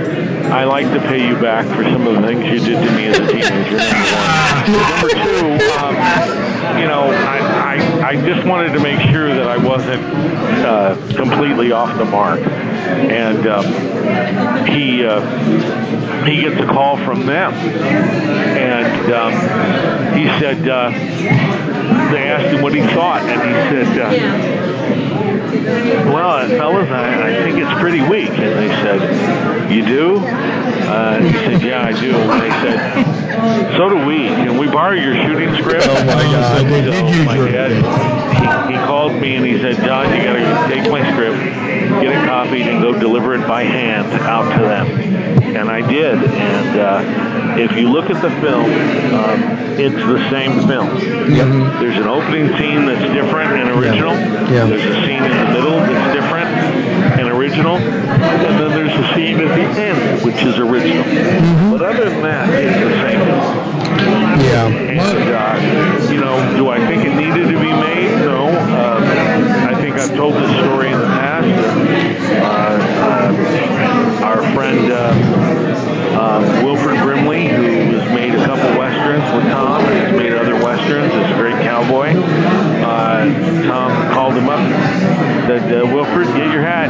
I 0.51 0.63
like 0.65 0.91
to 0.93 0.99
pay 0.99 1.27
you 1.27 1.35
back 1.35 1.65
for 1.75 1.83
some 1.83 2.07
of 2.07 2.15
the 2.15 2.21
things 2.27 2.45
you 2.45 2.59
did 2.59 2.83
to 2.83 2.91
me 2.95 3.07
as 3.07 3.19
a 3.19 3.27
teenager. 3.27 3.77
Number 4.63 5.09
two, 5.09 5.45
um, 5.75 5.95
you 6.79 6.87
know, 6.87 7.09
I, 7.11 7.39
I, 7.75 8.09
I 8.09 8.15
just 8.15 8.47
wanted 8.47 8.73
to 8.73 8.79
make 8.79 8.99
sure 9.11 9.22
wasn't 9.73 10.03
uh, 10.63 10.95
completely 11.15 11.71
off 11.71 11.97
the 11.97 12.05
mark. 12.05 12.39
And 12.41 13.47
um, 13.47 13.65
he 14.67 15.03
uh, 15.03 15.19
he 16.25 16.41
gets 16.41 16.61
a 16.61 16.67
call 16.67 16.95
from 16.97 17.25
them, 17.25 17.53
and 17.53 19.11
um, 19.11 19.33
he 20.15 20.27
said 20.39 20.67
uh, 20.67 20.91
they 22.11 22.29
asked 22.29 22.53
him 22.53 22.61
what 22.61 22.75
he 22.75 22.81
thought, 22.81 23.23
and 23.23 23.41
he 23.41 23.83
said. 23.83 23.99
Uh, 23.99 24.92
well, 25.61 26.47
fellas, 26.49 26.89
I, 26.89 27.29
I 27.29 27.43
think 27.43 27.57
it's 27.59 27.79
pretty 27.79 28.01
weak. 28.01 28.29
And 28.29 28.39
they 28.57 28.67
said, 28.81 29.71
you 29.71 29.85
do? 29.85 30.17
Uh, 30.17 31.19
he 31.21 31.31
said, 31.31 31.61
yeah, 31.61 31.83
I 31.85 31.91
do. 31.99 32.15
And 32.15 32.41
they 32.41 32.49
said, 32.49 33.77
so 33.77 33.89
do 33.89 34.05
we. 34.05 34.27
Can 34.27 34.57
we 34.57 34.67
borrow 34.67 34.93
your 34.93 35.15
shooting 35.15 35.53
script? 35.55 35.85
Oh, 35.87 36.05
my 36.05 36.23
God. 36.23 36.65
They 36.65 36.81
did 36.81 36.93
So 36.93 37.07
use 37.07 37.25
my 37.25 37.35
your- 37.35 37.47
dad, 37.51 38.67
he, 38.69 38.73
he 38.73 38.79
called 38.85 39.13
me 39.13 39.35
and 39.35 39.45
he 39.45 39.57
said, 39.59 39.75
John, 39.85 40.05
you 40.15 40.23
got 40.23 40.33
to 40.67 40.73
take 40.73 40.91
my 40.91 41.01
script, 41.13 41.37
get 42.01 42.11
it 42.11 42.25
copied, 42.27 42.67
and 42.67 42.81
go 42.81 42.97
deliver 42.97 43.33
it 43.35 43.47
by 43.47 43.63
hand 43.63 44.11
out 44.23 44.51
to 44.57 44.63
them. 44.63 44.87
And 45.55 45.69
I 45.69 45.81
did. 45.87 46.15
And 46.15 46.79
uh, 46.79 46.99
if 47.59 47.71
you 47.77 47.89
look 47.89 48.09
at 48.09 48.21
the 48.21 48.29
film, 48.41 48.65
um, 49.13 49.41
it's 49.77 49.95
the 49.95 50.29
same 50.29 50.67
film. 50.67 50.89
There's 51.79 51.97
an 51.97 52.07
opening 52.07 52.47
scene 52.57 52.85
that's 52.85 53.13
different 53.13 53.53
and 53.53 53.69
original. 53.69 54.13
Yeah. 54.13 54.65
There's 54.65 54.85
a 54.85 55.05
scene 55.05 55.23
in 55.23 55.31
the 55.31 55.51
middle 55.53 55.77
that's 55.77 56.13
different 56.13 56.49
and 57.19 57.29
original, 57.29 57.77
and 57.77 58.59
then 58.59 58.71
there's 58.71 58.93
a 58.93 59.13
scene 59.13 59.39
at 59.39 59.55
the 59.55 59.81
end 59.81 60.23
which 60.23 60.41
is 60.43 60.57
original. 60.57 61.03
But 61.71 61.81
other 61.81 62.09
than 62.09 62.21
that, 62.23 62.49
it's 62.49 62.79
the 62.79 62.93
same. 63.01 63.73
Yeah. 64.43 64.67
And 64.67 65.29
uh, 65.29 66.11
you 66.11 66.19
know, 66.19 66.37
do 66.57 66.69
I 66.69 66.79
think 66.87 67.05
it 67.05 67.15
needed 67.15 67.47
to 67.51 67.59
be 67.59 67.71
made? 67.71 68.15
No. 68.25 68.47
Um, 68.47 69.03
I 69.67 69.75
think 69.81 69.97
I've 69.97 70.15
told 70.15 70.35
this 70.35 70.51
story 70.59 70.91
in 70.91 70.99
the 70.99 71.05
past. 71.05 71.47
Uh, 72.41 72.53
uh, 72.63 72.82
our 74.33 74.41
friend 74.53 74.91
uh, 74.91 75.11
um, 76.19 76.65
Wilford 76.65 76.97
Brimley, 77.03 77.47
who 77.49 77.97
has 77.97 78.15
made 78.15 78.33
a 78.33 78.43
couple 78.45 78.65
westerns 78.79 79.23
with 79.35 79.51
Tom 79.51 79.85
and 79.85 79.93
has 79.93 80.17
made 80.17 80.33
other 80.33 80.55
westerns, 80.55 81.13
is 81.13 81.31
a 81.31 81.35
great 81.35 81.61
cowboy. 81.61 82.09
Uh, 82.81 83.25
Tom 83.67 84.11
called 84.11 84.33
him 84.33 84.49
up, 84.49 84.59
said, 85.45 85.71
uh, 85.71 85.85
"Wilford, 85.85 86.25
get 86.35 86.51
your 86.51 86.63
hat. 86.63 86.89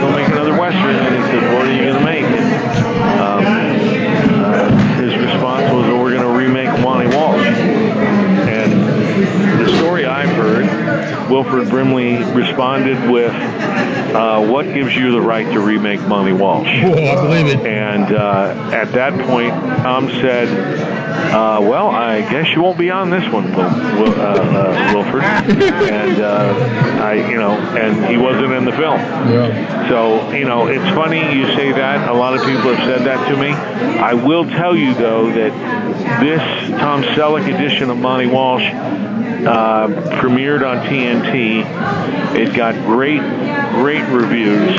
Go 0.00 0.10
make 0.12 0.28
another 0.28 0.52
western." 0.52 0.96
And 0.96 1.16
he 1.16 1.22
said, 1.30 1.54
"What 1.54 1.66
are 1.66 1.72
you 1.72 1.84
going 1.84 1.98
to 1.98 2.04
make?" 2.04 2.24
And, 2.24 3.20
um, 3.20 3.42
his 5.02 5.16
response 5.16 5.72
was, 5.72 5.86
well, 5.86 6.02
"We're 6.02 6.14
going 6.14 6.22
to 6.22 6.38
remake 6.38 6.68
Monte 6.80 7.16
Walsh." 7.16 7.89
The 9.20 9.76
story 9.78 10.06
I've 10.06 10.30
heard, 10.30 11.30
Wilford 11.30 11.68
Brimley 11.68 12.16
responded 12.32 13.10
with, 13.10 13.32
uh, 13.32 14.44
"What 14.46 14.64
gives 14.66 14.94
you 14.96 15.12
the 15.12 15.20
right 15.20 15.46
to 15.52 15.60
remake 15.60 16.00
Monte 16.08 16.32
Walsh?" 16.32 16.68
Oh, 16.82 16.92
I 16.92 17.14
believe 17.14 17.46
it. 17.46 17.66
And 17.66 18.14
uh, 18.14 18.70
at 18.72 18.92
that 18.92 19.12
point, 19.26 19.52
Tom 19.82 20.08
said, 20.08 20.48
uh, 21.32 21.60
"Well, 21.62 21.88
I 21.88 22.20
guess 22.22 22.48
you 22.54 22.62
won't 22.62 22.78
be 22.78 22.90
on 22.90 23.10
this 23.10 23.30
one, 23.32 23.44
Wil- 23.54 23.70
Wil- 24.00 24.20
uh, 24.20 24.34
uh, 24.34 24.92
Wilford." 24.94 25.22
and 25.22 26.20
uh, 26.20 27.00
I, 27.02 27.14
you 27.30 27.36
know, 27.38 27.52
and 27.52 28.04
he 28.06 28.16
wasn't 28.16 28.52
in 28.52 28.64
the 28.64 28.72
film. 28.72 28.98
Yeah. 28.98 29.88
So, 29.88 30.30
you 30.32 30.44
know, 30.44 30.66
it's 30.66 30.88
funny 30.94 31.18
you 31.36 31.46
say 31.56 31.72
that. 31.72 32.08
A 32.08 32.12
lot 32.12 32.34
of 32.34 32.40
people 32.44 32.74
have 32.74 32.84
said 32.86 33.06
that 33.06 33.28
to 33.28 33.36
me. 33.36 33.48
I 34.00 34.14
will 34.14 34.44
tell 34.44 34.76
you, 34.76 34.94
though, 34.94 35.30
that 35.32 36.20
this 36.20 36.70
Tom 36.80 37.02
Selleck 37.02 37.52
edition 37.52 37.90
of 37.90 37.98
Monte 37.98 38.26
Walsh 38.26 38.62
uh, 38.64 39.88
premiered 40.20 40.66
on 40.68 40.86
TNT. 40.86 41.64
It 42.36 42.54
got 42.54 42.74
great, 42.86 43.20
great 43.72 44.06
reviews. 44.08 44.78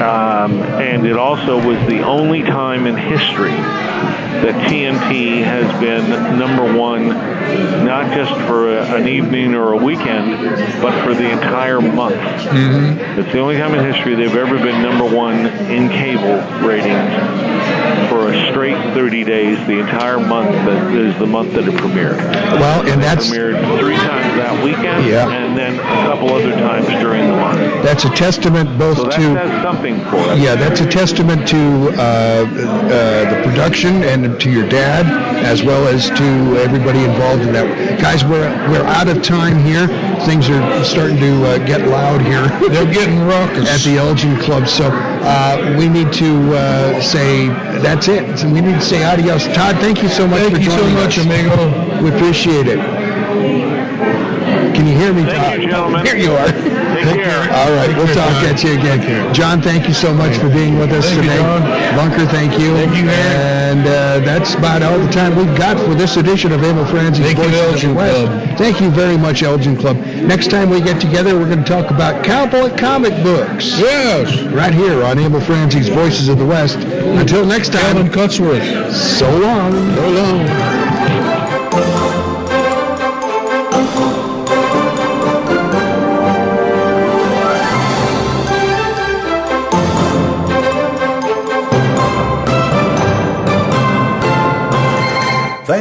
Um, 0.00 0.62
and 0.62 1.06
it 1.06 1.16
also 1.16 1.56
was 1.56 1.78
the 1.88 2.02
only 2.04 2.42
time 2.42 2.86
in 2.86 2.96
history 2.96 3.50
that 4.28 4.70
TNT 4.70 5.42
has 5.42 5.80
been 5.80 6.38
number 6.38 6.78
one, 6.78 7.08
not 7.84 8.14
just 8.14 8.32
for 8.46 8.76
a, 8.76 8.96
an 8.96 9.08
evening 9.08 9.54
or 9.54 9.72
a 9.72 9.76
weekend, 9.76 10.32
but 10.82 11.02
for 11.02 11.14
the 11.14 11.30
entire 11.30 11.80
month. 11.80 12.16
Mm-hmm. 12.16 13.20
It's 13.20 13.32
the 13.32 13.38
only 13.38 13.56
time 13.56 13.74
in 13.74 13.84
history 13.84 14.14
they've 14.14 14.36
ever 14.36 14.58
been 14.58 14.82
number 14.82 15.04
one 15.04 15.46
in 15.46 15.88
cable 15.88 16.38
ratings 16.66 17.14
for 18.08 18.27
a 18.28 18.50
straight 18.50 18.76
30 18.94 19.24
days, 19.24 19.58
the 19.66 19.78
entire 19.78 20.18
month 20.20 20.50
that 20.50 20.94
is 20.94 21.16
the 21.18 21.26
month 21.26 21.52
that 21.54 21.66
it 21.66 21.74
premiered. 21.74 22.18
Well, 22.60 22.86
and 22.88 23.02
that's 23.02 23.28
premiered 23.30 23.58
three 23.78 23.96
times 23.96 24.36
that 24.36 24.62
weekend, 24.64 25.06
Yeah. 25.06 25.28
and 25.28 25.56
then 25.56 25.74
a 25.78 25.82
couple 26.06 26.32
other 26.32 26.52
times 26.52 26.86
during 27.02 27.26
the 27.28 27.36
month. 27.36 27.58
that's 27.82 28.04
a 28.04 28.10
testament 28.10 28.78
both 28.78 28.96
So 28.98 29.04
that 29.04 29.12
to 29.16 29.62
something 29.62 30.00
for 30.06 30.16
us. 30.16 30.38
Yeah, 30.38 30.54
that's 30.56 30.80
a 30.80 30.86
testament 30.88 31.46
to 31.48 31.58
uh, 31.58 32.00
uh, 32.00 33.34
the 33.34 33.42
production 33.44 34.02
and 34.04 34.40
to 34.40 34.50
your 34.50 34.68
dad, 34.68 35.06
as 35.44 35.62
well 35.62 35.86
as 35.88 36.08
to 36.10 36.24
everybody 36.58 37.04
involved 37.04 37.42
in 37.42 37.52
that. 37.52 38.00
Guys, 38.00 38.24
we're 38.24 38.48
we're 38.70 38.84
out 38.84 39.08
of 39.08 39.22
time 39.22 39.58
here. 39.64 39.86
Things 40.26 40.48
are 40.48 40.84
starting 40.84 41.16
to 41.18 41.44
uh, 41.46 41.58
get 41.66 41.88
loud 41.88 42.20
here. 42.22 42.48
They're 42.68 42.92
getting 42.92 43.20
raucous. 43.20 43.68
at 43.68 43.80
the 43.80 43.98
Elgin 43.98 44.36
Club. 44.38 44.68
So 44.68 44.90
uh, 44.90 45.74
we 45.78 45.88
need 45.88 46.12
to 46.14 46.54
uh, 46.54 47.00
say 47.00 47.48
that's 47.80 48.08
it. 48.08 48.38
So 48.38 48.46
we 48.48 48.60
need 48.60 48.74
to 48.74 48.80
say 48.80 49.04
adios. 49.04 49.46
Todd, 49.48 49.76
thank 49.76 50.02
you 50.02 50.08
so 50.08 50.26
much 50.26 50.40
Thank 50.40 50.54
for 50.56 50.60
you 50.60 50.70
so 50.70 50.78
joining 50.78 50.94
much, 50.94 51.18
us. 51.18 51.24
amigo. 51.24 52.02
We 52.02 52.10
appreciate 52.14 52.66
it. 52.66 52.78
Can 54.74 54.86
you 54.86 54.94
hear 54.96 55.12
me, 55.12 55.24
Thank 55.24 55.36
Todd? 55.36 55.62
you, 55.62 55.68
gentlemen. 55.68 56.06
Here 56.06 56.16
you 56.16 56.32
are. 56.32 56.84
Take 57.04 57.22
care. 57.24 57.42
All 57.52 57.72
right, 57.76 57.86
Take 57.88 57.96
we'll 57.96 58.06
care, 58.06 58.14
talk 58.16 58.32
John. 58.42 58.46
at 58.46 58.64
you 58.64 58.72
again. 58.78 59.34
John, 59.34 59.62
thank 59.62 59.86
you 59.88 59.94
so 59.94 60.12
much 60.12 60.36
for 60.36 60.48
being 60.48 60.78
with 60.78 60.90
us 60.92 61.04
Thank 61.04 61.16
you, 61.16 61.22
today. 61.22 61.38
John. 61.38 61.96
Bunker, 61.96 62.26
thank 62.26 62.58
you. 62.58 62.74
Thank 62.74 62.96
you, 62.96 63.08
Aaron. 63.08 63.58
And 63.68 63.86
uh, 63.86 64.24
that's 64.24 64.54
about 64.54 64.82
all 64.82 64.98
the 64.98 65.10
time 65.12 65.36
we've 65.36 65.56
got 65.56 65.76
for 65.78 65.94
this 65.94 66.16
edition 66.16 66.52
of 66.52 66.62
Emil 66.62 66.86
Franzi's 66.86 67.24
Thank 67.26 67.38
you, 67.38 67.44
Voices 67.44 67.84
of 67.84 67.90
the 67.90 67.94
West. 67.94 68.26
Club. 68.26 68.58
Thank 68.58 68.80
you 68.80 68.90
very 68.90 69.16
much, 69.18 69.42
Elgin 69.42 69.76
Club. 69.76 69.96
Next 69.98 70.50
time 70.50 70.70
we 70.70 70.80
get 70.80 71.00
together, 71.00 71.38
we're 71.38 71.46
going 71.48 71.62
to 71.64 71.68
talk 71.70 71.90
about 71.90 72.24
cowboy 72.24 72.74
comic 72.76 73.12
books. 73.22 73.78
Yes. 73.78 74.42
Right 74.52 74.72
here 74.74 75.04
on 75.04 75.18
Emil 75.18 75.40
Franzi's 75.42 75.88
Voices 75.88 76.28
of 76.28 76.38
the 76.38 76.46
West. 76.46 76.76
Until 76.78 77.44
next 77.44 77.72
time, 77.72 77.96
Alan 77.96 78.08
Cutsworth. 78.08 78.92
so 78.92 79.30
long. 79.38 79.72
So 79.94 80.08
long. 80.10 80.97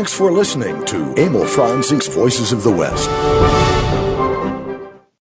Thanks 0.08 0.18
for 0.18 0.32
listening 0.32 0.86
to 0.86 1.14
Emil 1.18 1.46
Franzi's 1.46 2.08
Voices 2.08 2.54
of 2.54 2.64
the 2.64 2.72
West. 2.72 3.67